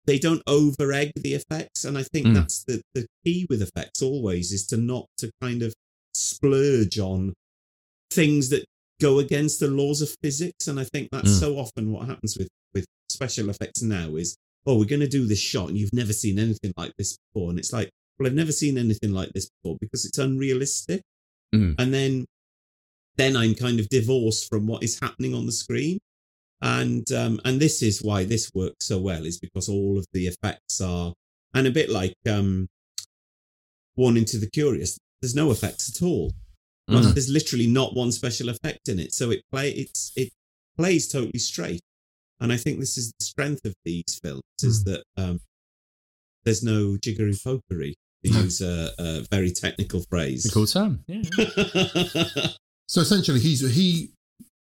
[0.06, 2.34] they don't over egg the effects and i think Mm.
[2.34, 5.72] that's the, the key with effects always is to not to kind of
[6.14, 7.34] splurge on
[8.10, 8.64] things that
[9.00, 11.40] go against the laws of physics and i think that's Mm.
[11.40, 14.34] so often what happens with with special effects now is
[14.66, 17.50] oh we're going to do this shot and you've never seen anything like this before
[17.50, 17.90] and it's like
[18.20, 21.02] well i've never seen anything like this before because it's unrealistic.
[21.52, 21.74] Mm.
[21.80, 22.26] and then
[23.16, 25.98] then i'm kind of divorced from what is happening on the screen.
[26.62, 30.26] And um and this is why this works so well is because all of the
[30.26, 31.12] effects are
[31.54, 32.68] and a bit like um
[33.96, 36.32] Warning to the Curious there's no effects at all.
[36.88, 37.14] Mm.
[37.14, 39.12] there's literally not one special effect in it.
[39.12, 40.30] So it play it's it
[40.76, 41.80] plays totally straight.
[42.40, 45.40] And i think this is the strength of these films is that um
[46.44, 51.04] there's no jiggery pokery use a, a very technical phrase It's a cool term.
[51.06, 51.22] Yeah.
[52.86, 54.10] So essentially, he's he,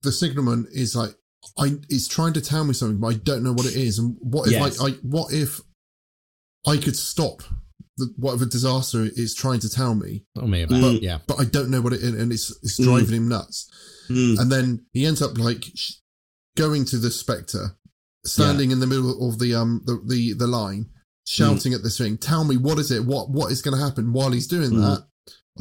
[0.03, 1.15] the signalman is like,
[1.57, 4.01] I is trying to tell me something, but I don't know what it is.
[4.01, 4.81] And what if Yes.
[4.81, 5.61] I, I what if
[6.67, 7.43] I could stop
[7.99, 10.97] the, whatever disaster is trying to tell me, Tell me about Mm.
[10.97, 11.03] it.
[11.05, 11.19] Yeah.
[11.29, 12.85] but I don't know what it is, and it's it's Mm.
[12.85, 13.71] driving him nuts.
[14.11, 14.41] Mm.
[14.41, 15.93] And then he ends up like sh-
[16.57, 17.77] going to the spectre,
[18.27, 20.87] standing in the middle of the um the the, the line,
[21.31, 22.19] shouting at this thing.
[22.19, 23.05] Tell me what is it?
[23.05, 24.81] What what is going to happen while he's doing Mm.
[24.83, 25.07] that?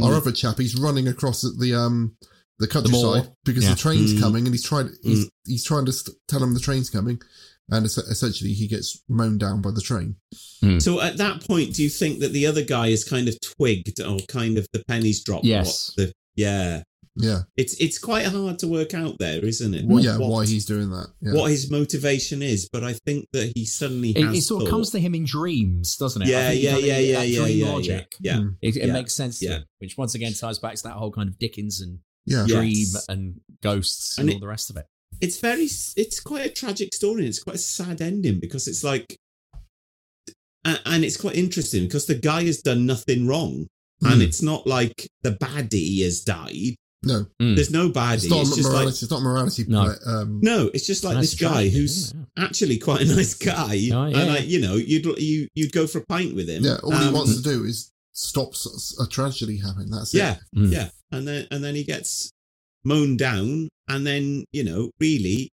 [0.03, 0.17] Our Mm.
[0.17, 2.15] other chap, he's running across at the um
[2.59, 2.71] the moor.
[3.13, 3.69] countryside because Yeah.
[3.71, 4.19] the train's Mm.
[4.19, 7.21] coming, and he's trying he's he's trying to st- tell him the train's coming,
[7.69, 10.15] and es- essentially he gets mown down by the train.
[10.79, 14.01] So at that point, do you think that the other guy is kind of twigged
[14.01, 15.45] or kind of the pennies dropped?
[15.45, 15.91] Yes.
[15.95, 16.83] The, yeah.
[17.21, 19.85] Yeah, It's it's quite hard to work out there, isn't it?
[19.85, 21.07] well, yeah, What- why he's doing that?
[21.21, 21.33] Yeah.
[21.33, 24.69] what his motivation is, but I think that he suddenly It, has it sort of
[24.69, 26.27] comes to him in dreams, doesn't it?
[26.27, 28.15] I Yeah, yeah, yeah, yeah, yeah, dream yeah, logic.
[28.21, 28.37] yeah.
[28.37, 28.55] Mm.
[28.61, 28.93] It, it Yeah.
[28.93, 29.51] makes sense to Yeah.
[29.57, 32.55] him, which once again ties back to that whole kind of Dickens and yeah, Yeah.
[32.61, 33.05] dream Yes.
[33.09, 34.85] and ghosts and, And all the rest of it.
[35.19, 35.67] It's very,
[35.97, 37.21] it's quite a tragic story.
[37.23, 39.17] and It's quite a sad ending because it's like,
[40.63, 43.67] and it's quite interesting because the guy has done nothing wrong,
[44.01, 44.25] and Mm.
[44.25, 46.75] it's not like the baddie has died.
[47.03, 47.55] No, Mm.
[47.55, 48.15] There's no baddie.
[48.15, 48.85] it's not It's just morality.
[48.85, 49.65] like it's not morality.
[49.67, 49.85] No.
[49.85, 53.05] but, um, No, it's just like That's this guy tragic, who's isn't actually quite a
[53.15, 54.39] nice guy, Oh, yeah, and I, yeah.
[54.39, 56.63] you know, you'd you you'd go for a pint with him.
[56.65, 58.53] yeah, all he Um, wants to do is stop
[58.99, 59.89] a tragedy happening.
[59.91, 60.59] That's Yeah, it.
[60.59, 60.71] Mm.
[60.73, 62.31] yeah, and then and then he gets
[62.83, 65.49] mown down, and then you know, really,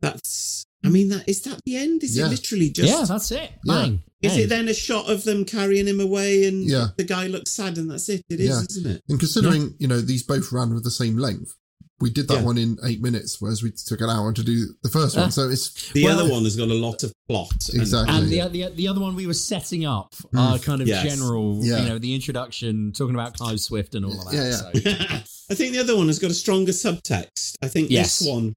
[0.00, 0.64] that's.
[0.82, 2.02] I mean, that is that the end?
[2.02, 2.26] Is Yeah.
[2.26, 2.88] it literally just?
[2.88, 3.50] yeah, that's it.
[3.64, 3.74] Yeah.
[3.74, 4.02] Bang.
[4.22, 6.88] Is it then a shot of them carrying him away, and Yeah.
[6.96, 8.22] the guy looks sad, and that's it?
[8.28, 8.62] It is, Yeah.
[8.70, 9.02] isn't it?
[9.08, 11.54] And considering, you know, these both ran with the same length,
[12.00, 12.42] we did that Yeah.
[12.44, 15.30] one in eight minutes, whereas we took an hour to do the first Uh, one.
[15.32, 17.68] So it's The Well- other one has got a lot of plot.
[17.72, 18.16] and- Exactly.
[18.16, 18.48] And the, Yeah.
[18.48, 21.04] the the other one we were setting up our kind of Yes.
[21.04, 21.82] general, Yeah.
[21.82, 24.34] you know, the introduction, talking about Clive Swift and all of that.
[24.34, 25.22] Yeah, yeah.
[25.22, 27.54] So, I think the other one has got a stronger subtext.
[27.62, 28.20] I think Yes.
[28.20, 28.54] this one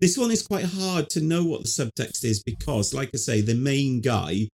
[0.00, 3.40] this one is quite hard to know what the subtext is because, like I say,
[3.40, 4.48] the main guy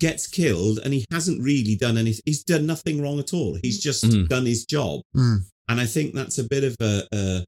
[0.00, 2.22] gets killed and he hasn't really done anything.
[2.26, 3.56] He's done nothing wrong at all.
[3.62, 4.28] He's just Mm.
[4.28, 5.00] done his job.
[5.16, 5.44] Mm.
[5.68, 7.44] And I think that's a bit of a, a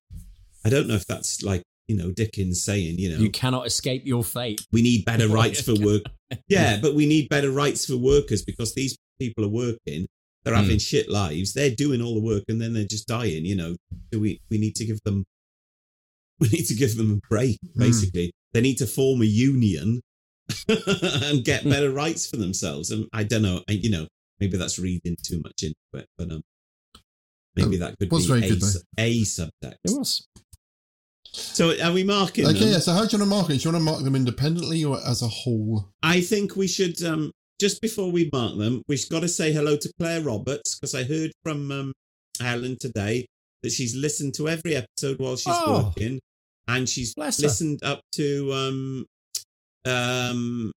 [0.64, 4.06] I don't know if that's like, you know, Dickens saying, you know, you cannot escape
[4.06, 4.62] your fate.
[4.72, 6.02] we need better rights for work.
[6.48, 10.06] Yeah, but we need better rights for workers because these people are working.
[10.42, 11.52] They're having shit lives.
[11.52, 13.44] They're doing all the work and then they're just dying.
[13.44, 13.76] You know,
[14.10, 14.40] do we?
[14.50, 15.24] We need to give them.
[16.40, 17.58] We need to give them a break.
[17.76, 20.00] Basically, they need to form a union
[20.68, 22.90] and get better rights for themselves.
[22.90, 23.62] And I don't know.
[23.68, 24.06] I, you know,
[24.40, 26.42] maybe that's reading too much into it, but um,
[27.56, 28.20] Maybe that could be a,
[28.60, 29.76] su- a subtext.
[29.84, 30.26] It was.
[31.32, 32.68] So are we marking Okay, them?
[32.68, 32.78] yeah.
[32.78, 33.58] So how do you want to mark it?
[33.62, 35.90] Do you want to mark them independently or as a whole?
[36.02, 37.30] I think we should um
[37.60, 41.04] just before we mark them, we've got to say hello to Claire Roberts because I
[41.04, 41.92] heard from um
[42.40, 43.26] Helen today
[43.64, 45.86] that she's listened to every episode while she's Oh.
[45.86, 46.20] working,
[46.68, 47.48] and she's Bless her.
[47.48, 49.06] listened up to um
[49.84, 50.72] um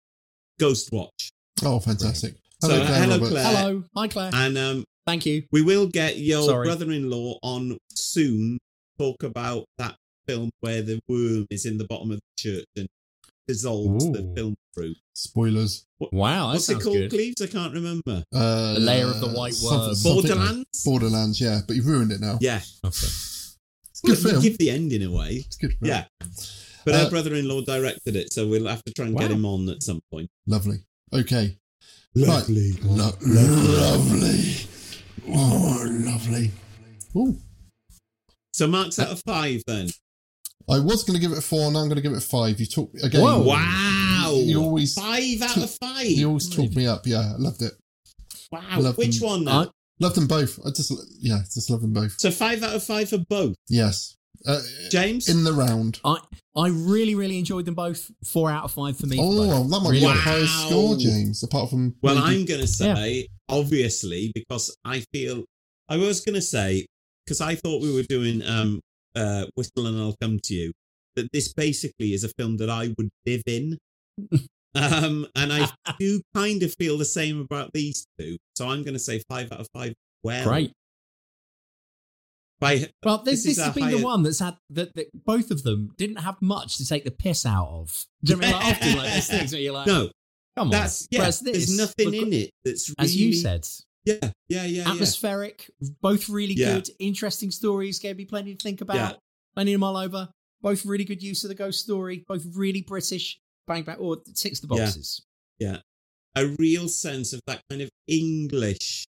[0.59, 1.31] Ghost Watch.
[1.63, 2.35] Oh, fantastic.
[2.63, 3.31] So, Hello, Claire hello, Roberts.
[3.33, 3.45] Claire.
[3.57, 3.85] Hello.
[3.97, 4.31] Hi, Claire.
[4.35, 5.45] And um Thank you.
[5.53, 6.67] we will get your Sorry.
[6.67, 8.59] brother-in-law on soon.
[8.99, 12.89] Talk about that film where the worm is in the bottom of the church and
[13.49, 14.95] dissolves the film through.
[15.15, 15.87] Spoilers.
[16.13, 17.11] Wow, What's it called, good.
[17.11, 17.41] Cleves?
[17.41, 18.23] I can't remember.
[18.35, 19.95] Uh, The Lair of the white something- worm.
[19.95, 20.83] something- Borderlands?
[20.85, 21.61] Borderlands, yeah.
[21.67, 22.39] But you've ruined it now.
[22.41, 22.61] Yeah.
[22.85, 22.97] Okay.
[23.07, 24.43] It's good Well, film.
[24.43, 25.45] Give the ending away.
[25.47, 25.89] It's good film.
[25.89, 26.05] Yeah.
[26.85, 29.69] But Uh, our brother-in-law directed it, so we'll have to try and get him on
[29.71, 30.29] at some point.
[30.47, 30.79] Lovely.
[31.13, 31.57] Okay.
[32.15, 32.73] Lovely.
[32.73, 32.83] Right.
[32.85, 34.57] Lo- lovely.
[35.29, 36.51] Oh, lovely.
[37.17, 37.37] Ooh.
[38.53, 39.91] So marks out of five then.
[40.69, 42.21] I was going to give it a four, now I'm going to give it a
[42.21, 42.59] five.
[42.59, 43.21] You talk again.
[43.23, 43.43] Whoa.
[43.43, 44.33] Wow.
[44.35, 46.07] You always five out of five.
[46.07, 47.07] You always talk me up.
[47.07, 47.73] Yeah, I loved it.
[48.51, 48.61] wow.
[48.81, 49.29] love Which them.
[49.29, 49.55] one then?
[49.55, 49.67] I-
[49.99, 50.59] Loved them both.
[50.67, 50.93] I just,
[51.23, 52.21] yeah, just love them both.
[52.21, 53.55] so five out of five for both.
[53.71, 54.15] Yes.
[54.47, 54.61] Uh,
[54.91, 55.27] James?
[55.31, 56.01] in the round.
[56.05, 56.19] I
[56.55, 58.11] I really really enjoyed them both.
[58.27, 59.17] Four out of five for me.
[59.19, 59.71] Oh, both.
[59.71, 60.21] that might Really be the good.
[60.23, 61.43] highest score, James.
[61.43, 65.45] Apart from Well, maybe- I'm going to say, obviously, because I feel,
[65.89, 66.85] I was going to say,
[67.25, 68.81] because I thought we were doing um,
[69.17, 70.73] uh, Whistle and I'll Come to You,
[71.17, 73.79] that this basically is a film that I would live in.
[74.75, 78.37] um, and I do kind of feel the same about these two.
[78.55, 79.95] So I'm going to say five out of five.
[80.23, 80.73] Well, Great.
[82.59, 85.63] By, Well, this, This this has been the one that's had that, that both of
[85.63, 88.07] them didn't have much to take the piss out of.
[88.25, 88.67] Do you know what I mean?
[88.67, 90.11] Like, often like there's things where you're like, no,
[90.57, 90.71] come on.
[90.71, 93.67] that's, yeah, there's nothing look, in it that's really, As you said,
[94.07, 94.91] yeah, yeah, yeah, yeah.
[94.91, 96.75] atmospheric, both really Yeah.
[96.77, 98.95] good, interesting stories, gave me plenty to think about.
[98.97, 99.13] Yeah.
[99.55, 100.31] Plenty of all over.
[100.63, 103.39] Both really good use of the ghost story, both really British.
[103.67, 104.85] Bang bang, or ticks the Yeah.
[104.85, 105.23] boxes.
[105.59, 105.81] Yeah.
[106.37, 109.07] A real sense of that kind of English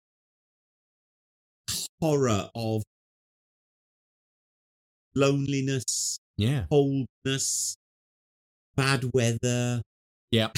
[2.00, 2.82] horror of
[5.14, 6.66] loneliness, Yeah.
[6.70, 7.76] coldness,
[8.76, 9.82] bad weather.
[10.30, 10.52] Yeah.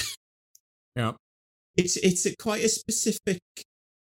[0.95, 1.13] Yeah.
[1.75, 3.39] It's it's a quite a specific.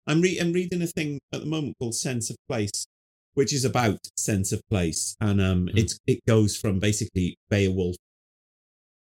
[0.07, 2.85] I'm re- I'm reading a thing at the moment called Sense of Place,
[3.33, 5.77] which is about sense of place, and um, Mm.
[5.77, 7.95] it's it goes from basically Beowulf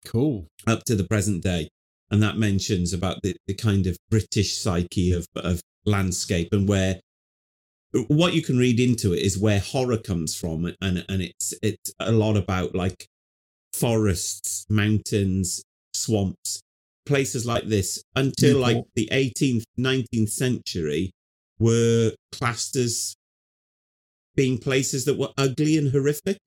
[0.06, 0.48] Cool.
[0.68, 1.70] up to the present day.
[2.12, 7.00] And that mentions about the, the kind of British psyche of, of landscape and where
[8.08, 10.72] what you can read into it is where horror comes from.
[10.82, 13.08] And, and it's, it's a lot about like
[13.74, 15.64] forests, mountains,
[15.96, 16.62] swamps,
[17.06, 21.12] places like this until like the 18th, 19th century
[21.60, 23.16] were classed as
[24.36, 26.38] being places that were ugly and horrific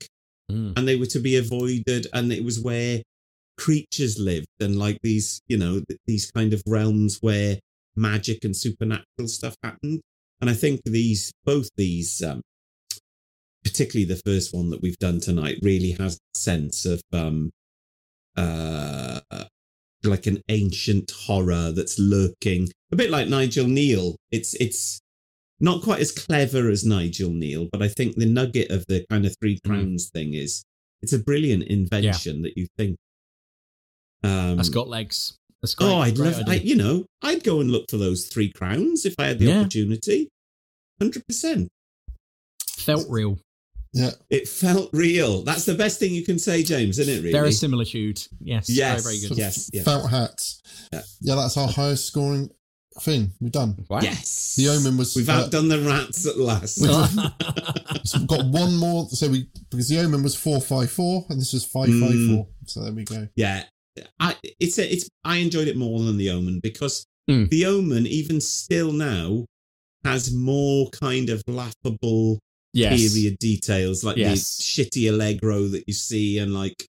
[0.51, 0.73] Mm.
[0.79, 3.03] and they were to be avoided and it was where
[3.59, 7.59] creatures lived and like these you know th- these kind of realms where
[7.97, 10.01] magic and supernatural stuff happened
[10.41, 12.41] and i think these both these um
[13.63, 17.51] particularly the first one that we've done tonight really has a sense of um
[18.37, 19.21] uh
[20.05, 25.01] like an ancient horror that's lurking a bit like nigel kneale it's it's
[25.61, 29.27] not quite as clever as Nigel Kneale, but I think the nugget of the kind
[29.27, 30.63] of three crowns thing is
[31.03, 32.97] it's a brilliant invention that you think.
[34.23, 35.37] Um, That's got legs.
[35.61, 35.89] That's great.
[35.89, 39.17] oh, I'd love, I, you know, I'd go and look for those three crowns if
[39.19, 39.61] I had the Yeah.
[39.63, 40.29] opportunity.
[41.01, 41.69] Hundred percent.
[42.69, 43.41] Felt real.
[43.93, 44.11] Yeah.
[44.31, 45.43] It felt real.
[45.43, 47.19] That's the best thing you can say, James, isn't it?
[47.19, 47.33] Really?
[47.33, 48.21] Verisimilitude.
[48.41, 48.69] Yes.
[48.69, 49.03] Yes.
[49.03, 49.33] Very, very Sort good.
[49.33, 49.83] of Yes, yeah.
[49.83, 50.63] Felt hats.
[50.93, 51.01] Yeah.
[51.21, 52.51] Yeah, that's our highest scoring
[53.01, 53.33] thing.
[53.41, 53.77] We've done.
[53.89, 54.01] Wow.
[54.03, 54.55] Yes.
[54.57, 56.77] The Omen was- We've uh, outdone the rats at last.
[56.77, 57.07] So
[58.19, 59.09] we've got one more.
[59.11, 62.47] So we because the Omen was four five four and this was five five four.
[62.67, 63.29] So there we go.
[63.37, 63.65] Yeah,
[64.21, 67.51] I it's a, it's I enjoyed it more than the Omen because Mm.
[67.51, 69.45] the Omen even still now
[70.03, 72.39] has more kind of laughable
[72.75, 73.13] Yes.
[73.13, 74.57] period details like Yes.
[74.57, 76.87] the shitty allegro that you see and like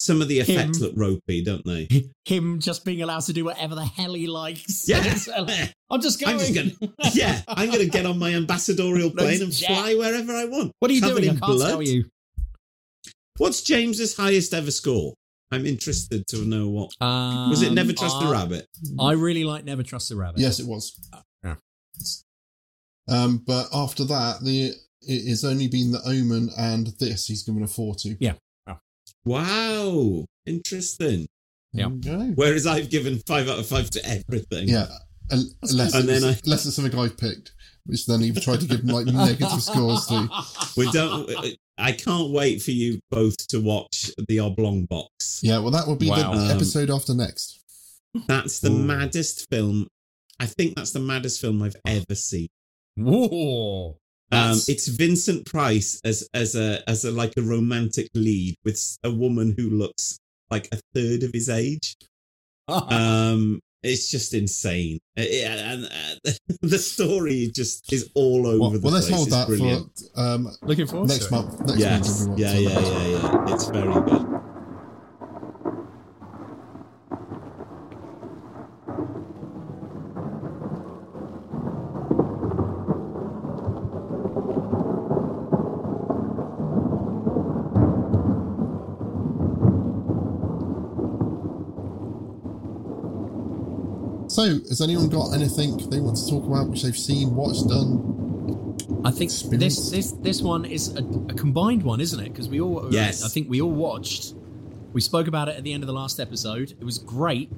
[0.00, 0.84] some of the effects Him.
[0.84, 1.88] look ropey, don't they?
[2.24, 4.88] Him just being allowed to do whatever the hell he likes.
[4.88, 5.00] Yeah.
[5.90, 6.34] I'm just going.
[6.34, 10.44] I'm just gonna yeah, I'm gonna get on my ambassadorial plane and fly wherever I
[10.46, 10.72] want.
[10.78, 11.36] What are you Covered doing?
[11.36, 11.68] I can't blood.
[11.68, 12.04] tell you.
[13.38, 15.14] What's James's highest ever score?
[15.50, 17.72] I'm interested to know what Um, was it.
[17.72, 18.66] Never trust the rabbit.
[19.00, 20.40] I really like Never Trust the Rabbit.
[20.40, 20.92] Yes, it was.
[21.42, 21.54] Yeah.
[23.08, 27.62] Um, but after that, the it has only been the Omen and this he's given
[27.62, 28.16] a four to.
[28.20, 28.34] Yeah.
[29.24, 31.26] Wow, interesting.
[31.72, 31.88] Yeah.
[31.90, 32.32] There we go.
[32.34, 34.68] Whereas I've given five out of five to everything.
[34.68, 34.86] Yeah.
[35.30, 37.52] Unless, And it's, then I- unless it's something I've picked.
[37.84, 40.28] which then he tried to give them like negative scores to.
[40.76, 41.30] We don't.
[41.76, 45.40] I can't wait for you both to watch the Oblong Box.
[45.42, 46.32] Yeah, well, that will be Wow.
[46.34, 47.60] the Um, episode after next.
[48.26, 48.78] That's the Ooh.
[48.78, 49.86] maddest film.
[50.40, 52.48] I think that's the maddest film I've ever seen.
[52.96, 53.98] Whoa.
[54.30, 59.10] Um, it's Vincent Price as as a as a like a romantic lead with a
[59.10, 60.18] woman who looks
[60.50, 61.94] like a third of his age.
[62.68, 66.30] Um, it's just insane, Uh, yeah, and uh,
[66.62, 69.16] the story just is all over Well, the well, let's place.
[69.16, 70.02] hold It's that brilliant.
[70.14, 71.38] for um, Looking forward next to it.
[71.38, 71.60] month.
[71.60, 72.62] Next yes, month, everyone.
[72.64, 73.06] yeah, yeah, yeah,
[73.46, 73.54] yeah.
[73.54, 74.37] It's very good.
[94.38, 98.76] So, has anyone got anything they want to talk about which they've seen, watched, done?
[99.04, 99.90] I think Experience?
[99.90, 102.28] this this this one is a, a combined one, isn't it?
[102.28, 103.24] Because we all Yes.
[103.24, 104.34] I think we all watched.
[104.92, 106.70] We spoke about it at the end of the last episode.
[106.70, 107.50] It was great.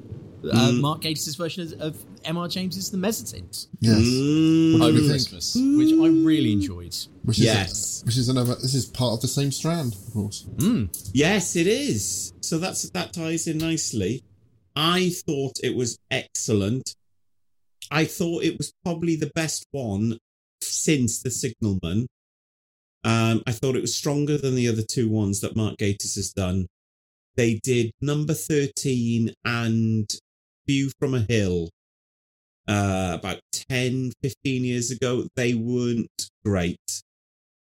[0.42, 0.80] Uh, Mm.
[0.80, 2.48] Mark Gatiss' version of, of M.R.
[2.48, 3.98] James's The Mezzotint Yes.
[3.98, 5.10] Mm, over you think?
[5.10, 6.96] Christmas, which I really enjoyed.
[7.24, 8.02] Which is Yes.
[8.06, 8.54] which is another.
[8.54, 10.46] This is part of the same strand, of course.
[10.56, 10.88] Mm.
[11.12, 12.32] Yes, it is.
[12.40, 14.22] So that's that ties in nicely.
[14.82, 16.94] I thought it was excellent.
[17.90, 20.16] I thought it was probably the best one
[20.62, 22.06] since The Signalman.
[23.04, 26.32] Um, I thought it was stronger than the other two ones that Mark Gatiss has
[26.32, 26.66] done.
[27.36, 30.08] They did number 13 and
[30.66, 31.68] View from a Hill
[32.66, 35.26] uh, about 10, 15 years ago.
[35.36, 37.02] They weren't great.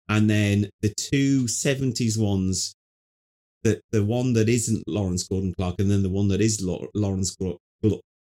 [0.09, 2.73] And then the two 70s ones
[3.65, 7.35] the the one that isn't Lawrence Gordon Clark, and then the one that is Lawrence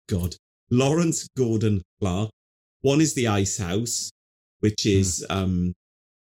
[0.09, 0.35] God
[0.69, 2.29] Lawrence Gordon Clark.
[2.81, 4.11] One is the Ice House,
[4.59, 5.73] which is um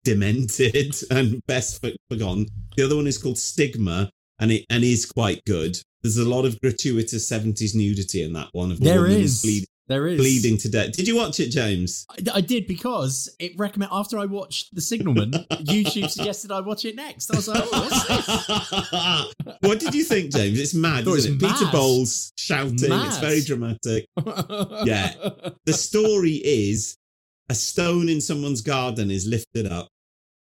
[0.05, 2.47] demented and best for- forgotten.
[2.77, 5.77] The other one is called Stigma, and it and is quite good.
[6.03, 8.73] There's a lot of gratuitous seventies nudity in that one.
[8.73, 9.43] Of There is.
[9.43, 10.93] bleed- There is bleeding to death.
[10.93, 12.07] Did you watch it, James?
[12.09, 16.85] I, I did because it recommend after I watched The Signalman, YouTube suggested I watch
[16.85, 17.33] it next.
[17.33, 19.55] I was like, oh, what's this?
[19.61, 20.61] what did you think, James?
[20.61, 21.43] It's mad, isn't it?
[21.43, 21.73] was Peter mad.
[21.73, 22.77] Bowles shouting.
[22.93, 24.07] It's very dramatic.
[24.85, 25.13] Yeah.
[25.67, 26.97] The story is
[27.49, 29.89] a stone in someone's garden is lifted up.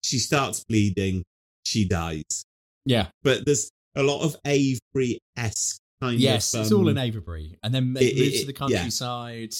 [0.02, 1.24] She starts bleeding.
[1.64, 2.44] She dies.
[2.84, 3.08] yeah.
[3.22, 6.62] But there's a lot of Avebury esque Yes, of.
[6.62, 8.76] it's all in um, Avebury, and then it- it, moves it- to the yeah.
[8.78, 9.54] countryside.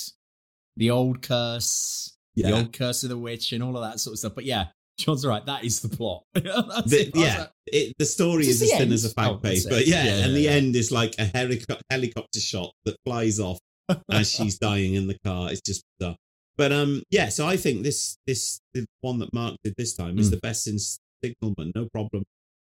[0.78, 4.18] The old curse, the old curse of the witch, and all of that sort of
[4.18, 4.34] stuff.
[4.34, 4.66] But yeah,
[4.98, 5.44] John's right.
[5.46, 6.22] That is the plot.
[6.34, 7.10] The.
[7.14, 10.04] Yeah, like, it, the story Is as thin as a fag Oh, that's but yeah,
[10.04, 10.50] Yeah, and yeah, the yeah.
[10.50, 13.58] end is like a helico- helicopter shot that flies off
[14.10, 15.50] as she's dying in the car.
[15.50, 16.16] It's just bizarre.
[16.58, 17.30] But um, yeah.
[17.30, 20.32] So I think this this the one that Mark did this time is Mm.
[20.32, 21.72] the best since Signalman.
[21.74, 22.22] No problem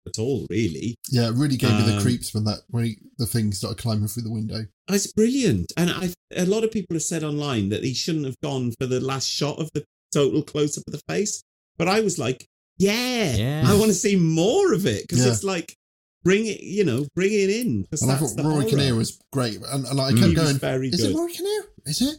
[0.08, 0.96] at all, really.
[1.10, 3.78] Yeah, it really gave me the Um, creeps when that when he, the thing started
[3.82, 4.66] climbing through the window.
[4.90, 8.26] Oh, It's brilliant, and I a lot of people have said online that he shouldn't
[8.26, 9.84] have gone for the last shot of the
[10.14, 11.42] total close up of the face.
[11.78, 12.46] But I was like,
[12.78, 13.64] yeah, Yeah.
[13.66, 15.32] I want to see more of it because Yeah.
[15.32, 15.76] it's like
[16.24, 17.86] bring it, you know, bring it in.
[18.02, 18.70] And I thought the Rory.
[18.70, 20.18] Kinnear was great, and, and I Mm.
[20.18, 21.12] kept He going, very "Is good.
[21.12, 21.64] it Rory Kinnear?
[21.86, 22.18] Is it?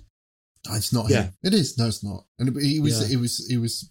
[0.68, 1.24] No, it's not Yeah.
[1.24, 1.32] him.
[1.44, 1.76] It is.
[1.78, 3.06] No, it's not." And it, he was, Yeah.
[3.08, 3.88] he was, he was,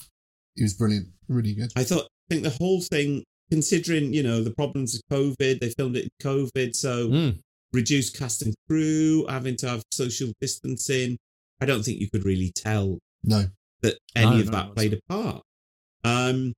[0.56, 1.72] he was brilliant, really good.
[1.76, 5.70] I thought, I think the whole thing, considering you know the problems of COVID, they
[5.70, 7.40] filmed it in COVID, so Mm.
[7.74, 11.18] reduced cast and crew, having to have social distancing.
[11.60, 13.46] I don't think you could really tell No,
[13.82, 15.44] that any No, of no, that played a part.
[16.04, 16.54] Um,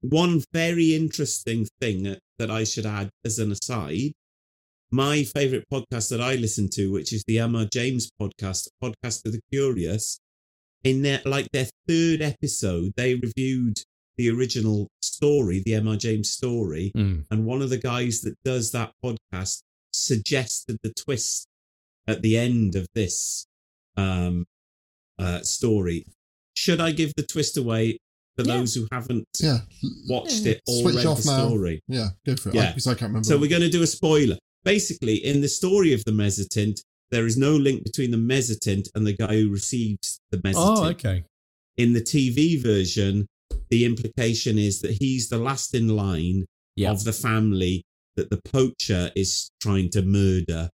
[0.00, 4.12] one very interesting thing that, that I should add as an aside,
[4.90, 7.66] my favorite podcast that I listen to, which is the M.R.
[7.72, 10.20] James podcast, podcast of the curious,
[10.84, 13.78] in their like their third episode, they reviewed
[14.16, 17.24] the original story, the MR James story, Mm.
[17.30, 19.62] and one of the guys that does that podcast
[19.92, 21.46] suggested the twist
[22.06, 23.46] at the end of this
[23.96, 24.44] um,
[25.18, 26.04] uh, story.
[26.54, 27.98] Should I give the twist away
[28.36, 28.56] for Yeah.
[28.58, 29.60] those who haven't yeah,
[30.08, 31.48] watched it or Switch read off the now.
[31.48, 31.80] story?
[31.88, 32.54] yeah, go for it.
[32.54, 32.70] Yeah.
[32.72, 33.26] because I, can't remember.
[33.26, 34.36] So we're going to do a spoiler.
[34.64, 36.80] Basically, in the story of the mezzotint,
[37.10, 40.54] there is no link between the mezzotint and the guy who receives the mezzotint.
[40.78, 41.24] Oh, okay.
[41.76, 43.26] In the TV version,
[43.70, 46.46] the implication is that he's the last in line
[46.76, 46.90] Yeah.
[46.92, 47.82] of the family
[48.16, 50.70] that the poacher is trying to murder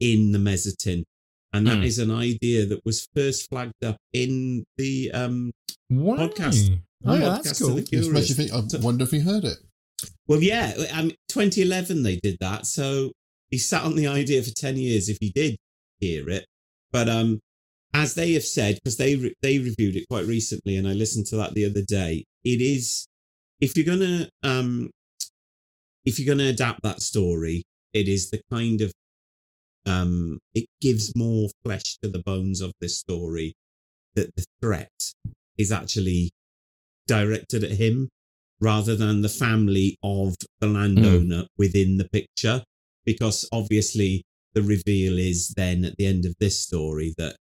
[0.00, 1.04] in the mezzotint.
[1.52, 2.10] And that is Hmm.
[2.10, 5.52] an idea that was first flagged up in the um,
[5.90, 6.16] Wow.
[6.16, 6.78] podcast.
[7.04, 7.68] Oh, yeah, podcast that's cool.
[7.68, 8.28] the Which makes curious.
[8.30, 8.52] you think.
[8.52, 9.58] I wonder if he heard it.
[10.28, 13.12] well, yeah, I mean, 2011 they did that, so
[13.50, 15.56] he sat on the idea for 10 years if he did
[16.00, 16.44] hear it.
[16.92, 17.40] But um,
[17.94, 21.26] as they have said, because they re- they reviewed it quite recently, and I listened
[21.26, 22.24] to that the other day.
[22.44, 23.06] It is
[23.60, 24.90] if you're gonna um
[26.04, 28.92] if you're gonna adapt that story, it is the kind of
[29.86, 33.54] um it gives more flesh to the bones of this story
[34.14, 35.12] that the threat
[35.58, 36.30] is actually
[37.06, 38.08] directed at him
[38.60, 42.62] rather than the family of the landowner within the picture
[43.04, 47.36] because obviously the reveal is then at the end of this story that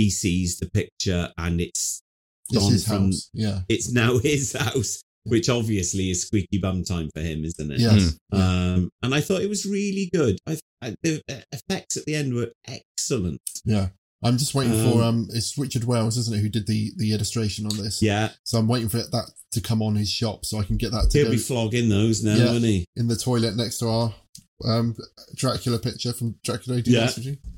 [0.00, 2.02] he sees the picture and it's
[2.50, 3.58] It's gone his from house, yeah.
[3.68, 8.16] it's now his house which obviously is squeaky bum time for him isn't it Yes.
[8.32, 10.54] um and i thought it was really good i,
[10.84, 11.22] I the
[11.58, 13.88] effects at the end were excellent Yeah.
[14.24, 17.12] I'm just waiting for Um, um it's Richard Wells, isn't it, who did the the
[17.12, 18.02] illustration on this.
[18.02, 18.30] Yeah.
[18.42, 21.04] So I'm waiting for that to come on his shop so I can get that
[21.10, 22.50] to he'll go be flogging those now Yeah.
[22.50, 24.12] won't he in the toilet next to our
[24.64, 24.96] um
[25.34, 27.10] Dracula picture from Dracula Yeah.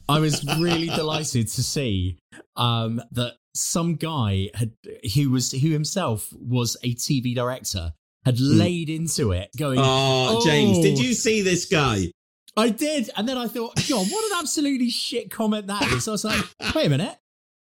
[0.08, 2.18] I was really delighted to see
[2.56, 4.72] um, that some guy had
[5.14, 7.92] who was who himself was a TV director
[8.24, 12.12] had laid into it, going, oh, james did "Oh, you see this guy
[12.56, 16.04] I did, and then I thought, God, what an absolutely shit comment that is.
[16.04, 16.44] So I was like,
[16.74, 17.16] wait a minute.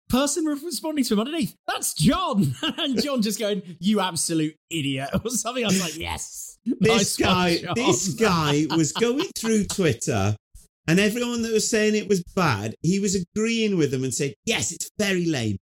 [0.08, 2.54] Person responding to him underneath, that's John.
[2.62, 5.64] and John just going, you absolute idiot, or something.
[5.64, 6.46] I was like, yes.
[6.66, 10.36] this Nice guy John." this guy was going through twitter
[10.88, 14.34] and everyone that was saying it was bad he was agreeing with them and said
[14.44, 15.56] yes it's very lame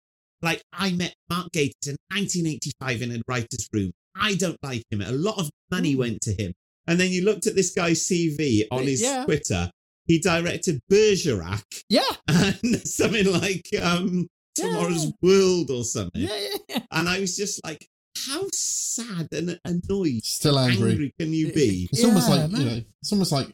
[0.42, 5.00] like i met mark gatiss in 1985 in a writer's room i don't like him
[5.00, 5.98] a lot of money mm.
[5.98, 6.52] went to him
[6.86, 9.24] and then you looked at this guy's cv on his Yeah.
[9.24, 9.70] twitter
[10.10, 12.00] he directed bergerac Yeah.
[12.28, 14.26] and something like um
[14.56, 16.78] tomorrow's world or something Yeah, yeah, yeah.
[16.90, 17.86] and i was just like
[18.26, 21.14] how sad and annoyed Still angry.
[21.18, 23.46] can you be It's almost Yeah, like you know, it's almost like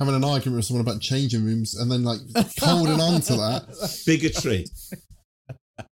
[0.00, 2.20] having an argument with someone about changing rooms and then like
[2.58, 4.02] holding on to that.
[4.06, 4.64] bigotry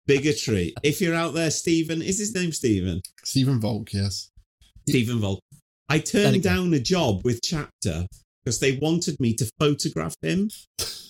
[0.06, 4.30] bigotry if you're out there stephen is his name stephen Stephen Volk, yes.
[4.88, 5.38] stephen volk
[5.88, 8.04] i turned down a job with chapter
[8.46, 10.48] because they wanted me to photograph him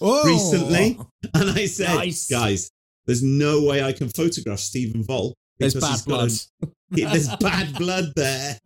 [0.00, 0.24] Oh.
[0.26, 0.98] recently
[1.34, 2.28] and i said Nice.
[2.28, 2.70] guys
[3.06, 5.34] there's no way i can photograph stephen Vol.
[5.58, 6.30] There's bad he's blood.
[6.62, 8.58] a- there's bad blood there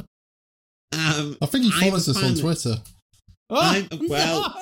[0.92, 2.76] um I think he I'm follows us on Twitter.
[3.48, 4.52] I'm, well,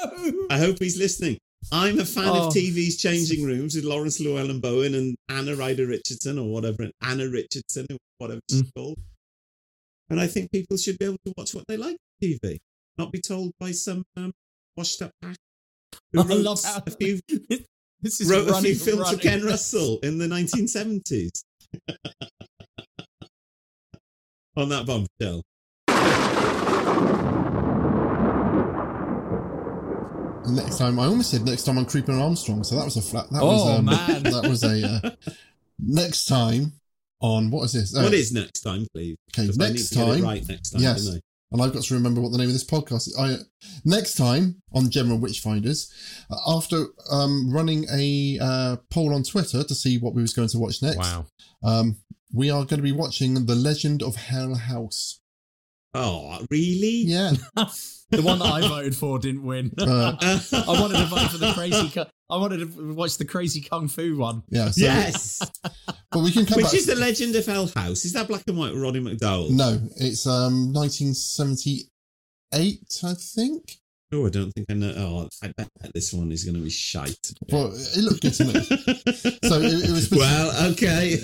[0.51, 1.39] I hope he's listening.
[1.73, 2.47] I'm a fan Oh.
[2.49, 7.29] of TV's Changing Rooms with Laurence Llewelyn Bowen and Anna Ryder Richardson or whatever, Anna
[7.29, 8.71] Richardson or whatever she's Mm.
[8.77, 8.99] called.
[10.11, 12.59] And I think people should be able to watch what they like on TV,
[12.99, 14.33] not be told by some um,
[14.77, 15.37] washed up hack
[16.13, 17.21] who I wrote love how- a few
[18.01, 19.17] this is wrote a few films running.
[19.19, 21.43] for Ken Russell in the 1970s.
[24.57, 25.43] on that bombshell.
[30.51, 33.03] Next time, I almost said next time on Creeping and Armstrong, so that was a
[33.03, 33.27] flat.
[33.31, 34.23] That was Oh, um, man.
[34.23, 35.11] that was a uh,
[35.79, 36.73] next time
[37.21, 37.95] on what is this?
[37.95, 39.17] Uh, what is next time, please?
[39.35, 40.23] Okay, 'Cause I need next to get it time.
[40.25, 41.21] right next time, yes, don't I?
[41.51, 43.17] And I've got to remember what the name of this podcast is.
[43.19, 43.37] I
[43.85, 45.91] next time on General Witchfinders,
[46.31, 50.49] uh, after um, running a uh, poll on Twitter to see what we was going
[50.49, 50.99] to watch next.
[50.99, 51.27] Wow.
[51.63, 51.97] Um,
[52.33, 55.21] we are going to be watching The Legend of Hell House.
[55.95, 57.05] Oh, really?
[57.07, 57.33] Yeah.
[58.11, 59.71] The one that I voted for didn't win.
[59.79, 61.91] Uh, I wanted to vote for the crazy.
[61.91, 64.43] Cu- I wanted to watch the crazy kung fu one.
[64.49, 64.71] yeah.
[64.71, 65.43] So, yes.
[66.11, 66.75] But we can come Which back.
[66.75, 68.07] is the Legend of Hell House?
[68.07, 69.51] Is that black and white with Roddy McDowall?
[69.51, 71.91] no, it's um 1978,
[73.05, 73.79] I think.
[74.11, 74.95] Oh, I don't think I know.
[74.97, 77.31] Oh, I bet this one is going to be shite.
[77.51, 78.55] But it looked good to me.
[78.63, 80.11] So it, it was.
[80.11, 81.19] well, okay.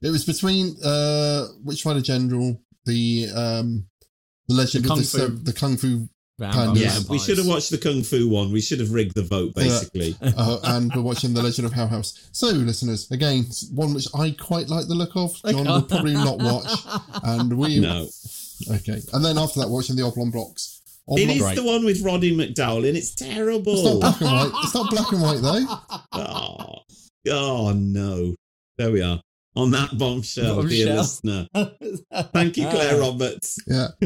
[0.00, 3.86] it was between uh, Witchfinder General, the um,
[4.48, 6.08] the Legend The of Kung the, Fu the Kung Fu
[6.38, 8.52] Vampire yeah, we should have watched the Kung Fu one.
[8.52, 10.14] We should have rigged the vote, basically.
[10.22, 12.28] uh, and we're watching The Legend of Hell House.
[12.32, 15.34] So, listeners, again, one which I quite like the look of.
[15.42, 16.70] John will probably not watch,
[17.22, 18.06] and we No.
[18.70, 19.00] okay.
[19.14, 20.82] And then after that, watching the Oblong Blocks.
[21.08, 23.72] It Oblong- is the one with Roddy McDowall, and it's terrible.
[23.72, 24.64] It's not black and white.
[24.64, 25.66] It's not black and white though.
[26.12, 26.78] oh,
[27.30, 28.34] oh, no.
[28.76, 29.22] There we are.
[29.56, 31.48] On that bombshell, dear listener.
[32.32, 33.58] Thank you, Claire Roberts.
[33.66, 33.88] Yeah.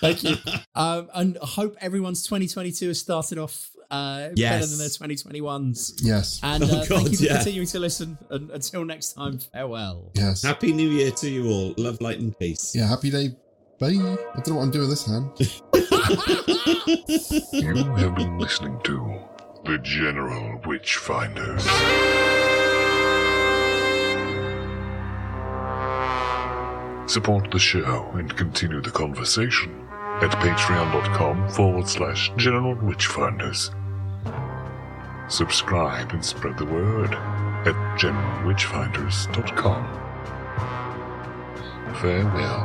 [0.00, 0.36] Thank you.
[0.74, 6.00] Um, and I hope everyone's 2022 has started off uh, better than their 2021s.
[6.02, 6.40] Yes.
[6.42, 7.34] And Oh, uh, God, thank you for yeah.
[7.36, 8.18] continuing to listen.
[8.30, 10.10] And until next time, farewell.
[10.14, 10.42] Yes.
[10.42, 11.74] Happy New Year to you all.
[11.76, 12.72] Love, light, and peace.
[12.74, 12.86] Yeah.
[12.88, 13.30] Happy day.
[13.78, 13.88] Bye.
[13.88, 15.30] I don't know what I'm doing with this hand.
[17.52, 19.20] You have been listening to
[19.64, 21.64] The General Witchfinders.
[27.08, 29.88] Support the show and continue the conversation
[30.20, 33.72] at patreon.com forward slash General Witchfinders.
[35.30, 39.84] Subscribe and spread the word at generalwitchfinders.com.
[41.94, 42.62] Farewell,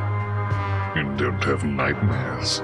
[0.97, 2.61] and don't have nightmares.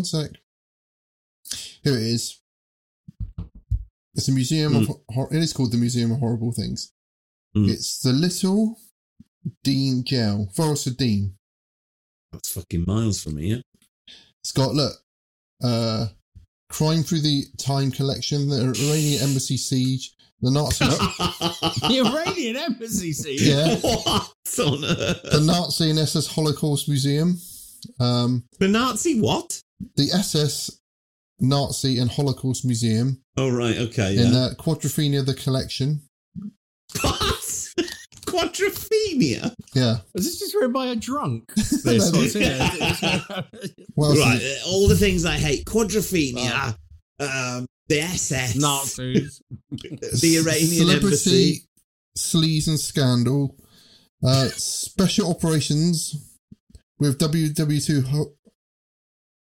[0.00, 0.30] One sec.
[1.84, 2.40] Here it is.
[4.14, 4.88] It's a museum of.
[5.10, 6.94] Hor- it is called the Museum of Horrible Things.
[7.54, 7.68] Mm.
[7.68, 8.78] It's the Little
[9.62, 11.34] Dean Jail, Forest of Dean.
[12.32, 13.60] That's fucking miles from here.
[14.42, 14.94] It's got look,
[15.62, 16.06] uh,
[16.70, 23.42] crime through the time collection, the Iranian embassy siege, the Nazi, the Iranian embassy siege.
[23.42, 25.22] yeah, what on earth?
[25.30, 27.38] the Nazi and SS Holocaust Museum,
[27.98, 29.60] um, The Nazi what?
[29.96, 30.70] The SS
[31.40, 34.16] Nazi and Holocaust Museum Oh right, okay.
[34.16, 34.38] in Yeah.
[34.38, 36.02] uh, Quadrophenia the collection.
[37.00, 37.68] What?
[38.26, 39.54] Quadrophenia.
[39.74, 41.44] Yeah, Was this just written by a drunk?
[41.56, 41.62] No,
[41.92, 42.34] This, this-
[43.96, 46.76] well, right, uh, all the things I hate: quadrophenia,
[47.18, 49.40] um, the SS, Nazis.
[49.70, 51.60] the Iranian celebrity embassy.
[52.18, 53.56] sleaze and scandal,
[54.24, 56.36] uh, special operations
[56.98, 58.32] with WW2.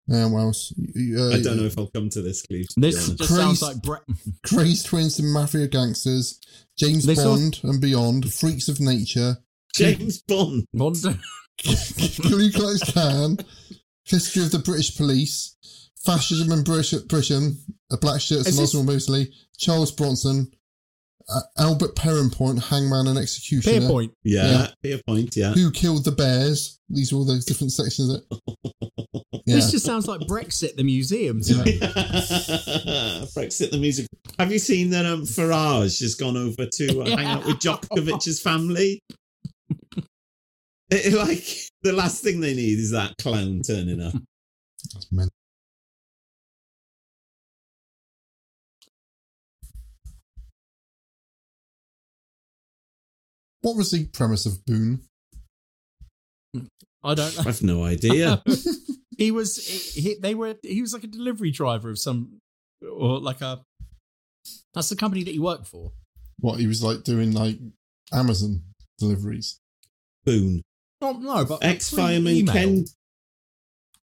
[0.09, 0.73] Ho- um, what else?
[0.77, 2.67] Uh, I don't know if I'll come to this, Cleve.
[2.69, 3.17] to This honest.
[3.17, 4.01] just sounds like Brett.
[4.45, 6.39] Crazed Twins and Mafia Gangsters,
[6.77, 9.37] James This all- Bond and Beyond, Freaks of Nature,
[9.75, 10.65] James Bond.
[10.73, 10.97] Bond.
[11.63, 13.37] Ku Klux Klan,
[14.05, 15.55] History of the British Police,
[16.05, 17.57] Fascism and British Britain,
[17.91, 20.49] a Black Shirts and Is this- Oswald Mosley, Charles Bronson,
[21.33, 23.79] uh, Albert Pierrepoint, Hangman and Executioner.
[23.87, 24.11] Pierrepoint.
[24.23, 24.97] Yeah, Yeah.
[25.07, 25.17] fair.
[25.33, 25.51] Yeah.
[25.53, 26.79] Who killed the bears?
[26.89, 28.07] These are all those different sections.
[28.09, 28.23] That,
[29.45, 29.55] yeah.
[29.55, 31.41] This just sounds like Brexit, the museum.
[31.41, 31.79] to me.
[33.35, 34.07] Brexit the music.
[34.37, 38.41] Have you seen that um, Farage has gone over to uh, hang out with Djokovic's
[38.41, 38.99] family?
[40.91, 41.45] It- like
[41.83, 44.13] the last thing they need is that clown turning up.
[44.93, 45.29] That's men-
[53.61, 55.01] What was the premise of Boon?
[57.03, 57.43] I don't know.
[57.47, 58.41] I've no idea.
[59.17, 59.55] he was
[59.93, 62.39] he, he- they were he was like a delivery driver of some
[62.81, 63.61] or like a
[64.73, 65.91] that's the company that he worked for
[66.39, 67.57] What he was like doing, like
[68.13, 68.61] Amazon
[68.97, 69.59] deliveries.
[70.25, 70.61] Boon.
[71.01, 72.45] no no but ex fireman.
[72.47, 72.85] Ken.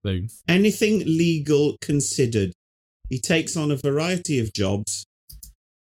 [0.03, 0.29] Boon.
[0.47, 2.51] Anything legal considered.
[3.09, 5.05] He takes on a variety of jobs.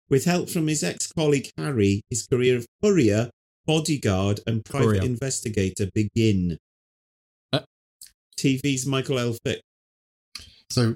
[0.09, 3.29] With help from his ex colleague Harry, his career of courier,
[3.65, 5.01] bodyguard, and private Courier.
[5.03, 6.57] investigator begin.
[7.53, 7.61] Uh.
[8.37, 9.59] TV's Michael Elphick.
[10.69, 10.95] So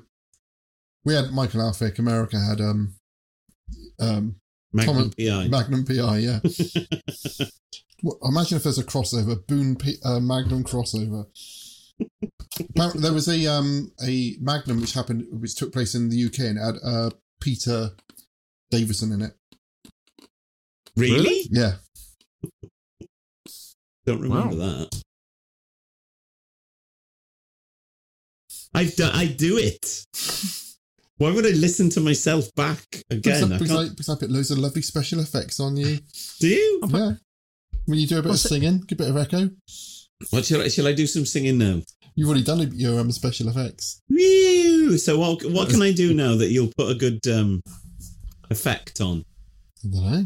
[1.04, 2.00] we had Michael Elphick.
[2.00, 2.96] America had um
[4.00, 4.36] um
[4.72, 5.48] Magnum Tom- PI.
[5.50, 6.18] Magnum PI.
[6.20, 6.40] Yeah.
[8.06, 11.26] Well, imagine if there's a crossover Boon P- uh, Magnum crossover.
[12.60, 16.40] Apparently, there was a um a Magnum which happened which took place in the UK
[16.40, 17.92] and had uh Peter
[18.72, 19.32] Davison in it.
[20.98, 21.14] really?
[21.16, 21.48] Really?
[21.50, 21.76] Yeah.
[24.06, 25.02] Don't remember that.
[28.74, 30.06] I do, I do it.
[31.18, 33.54] Why would I listen to myself back Because, again?
[33.54, 36.00] I because, I, because I put loads of lovely special effects on you.
[36.40, 36.82] do you?
[36.90, 37.12] Yeah.
[37.86, 39.50] When you do a bit of What's it- singing, a bit of echo.
[40.32, 41.82] What shall I, shall I do some singing now?
[42.16, 44.02] You've already done your um, special effects.
[44.10, 44.98] Woo!
[44.98, 47.62] So what what can I do now that you'll put a good um
[48.50, 49.26] effect on?
[49.84, 50.26] I don't know.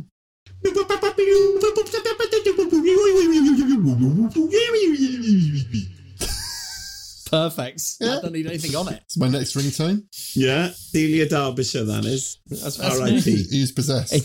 [7.30, 8.18] Perfect Yeah.
[8.18, 10.04] I don't need anything on it It's my next ringtone.
[10.36, 12.40] Yeah, Delia Derbyshire, that is.
[12.48, 13.20] that's, that's R.I.P.
[13.22, 14.14] He's possessed.
[14.14, 14.22] in,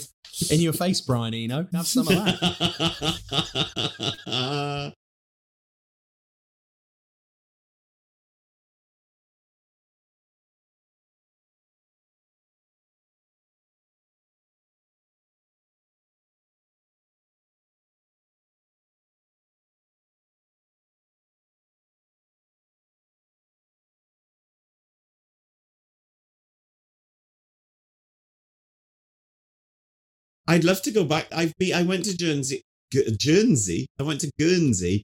[0.56, 3.34] in your face Brian Eno have some of that
[30.52, 31.26] I'd love to go back.
[31.34, 32.62] I've been, I went to Guernsey.
[32.92, 33.86] Gu- Guernsey.
[33.98, 35.02] I went to Guernsey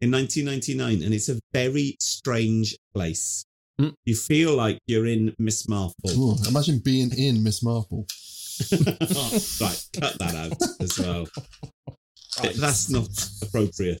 [0.00, 3.44] in 1999, and it's a very strange place.
[3.80, 3.94] Mm.
[4.04, 6.10] You feel like you're in Miss Marple.
[6.10, 8.06] Ooh, imagine being in Miss Marple.
[8.72, 11.28] right, cut that out as well.
[12.56, 13.08] That's not
[13.42, 14.00] appropriate.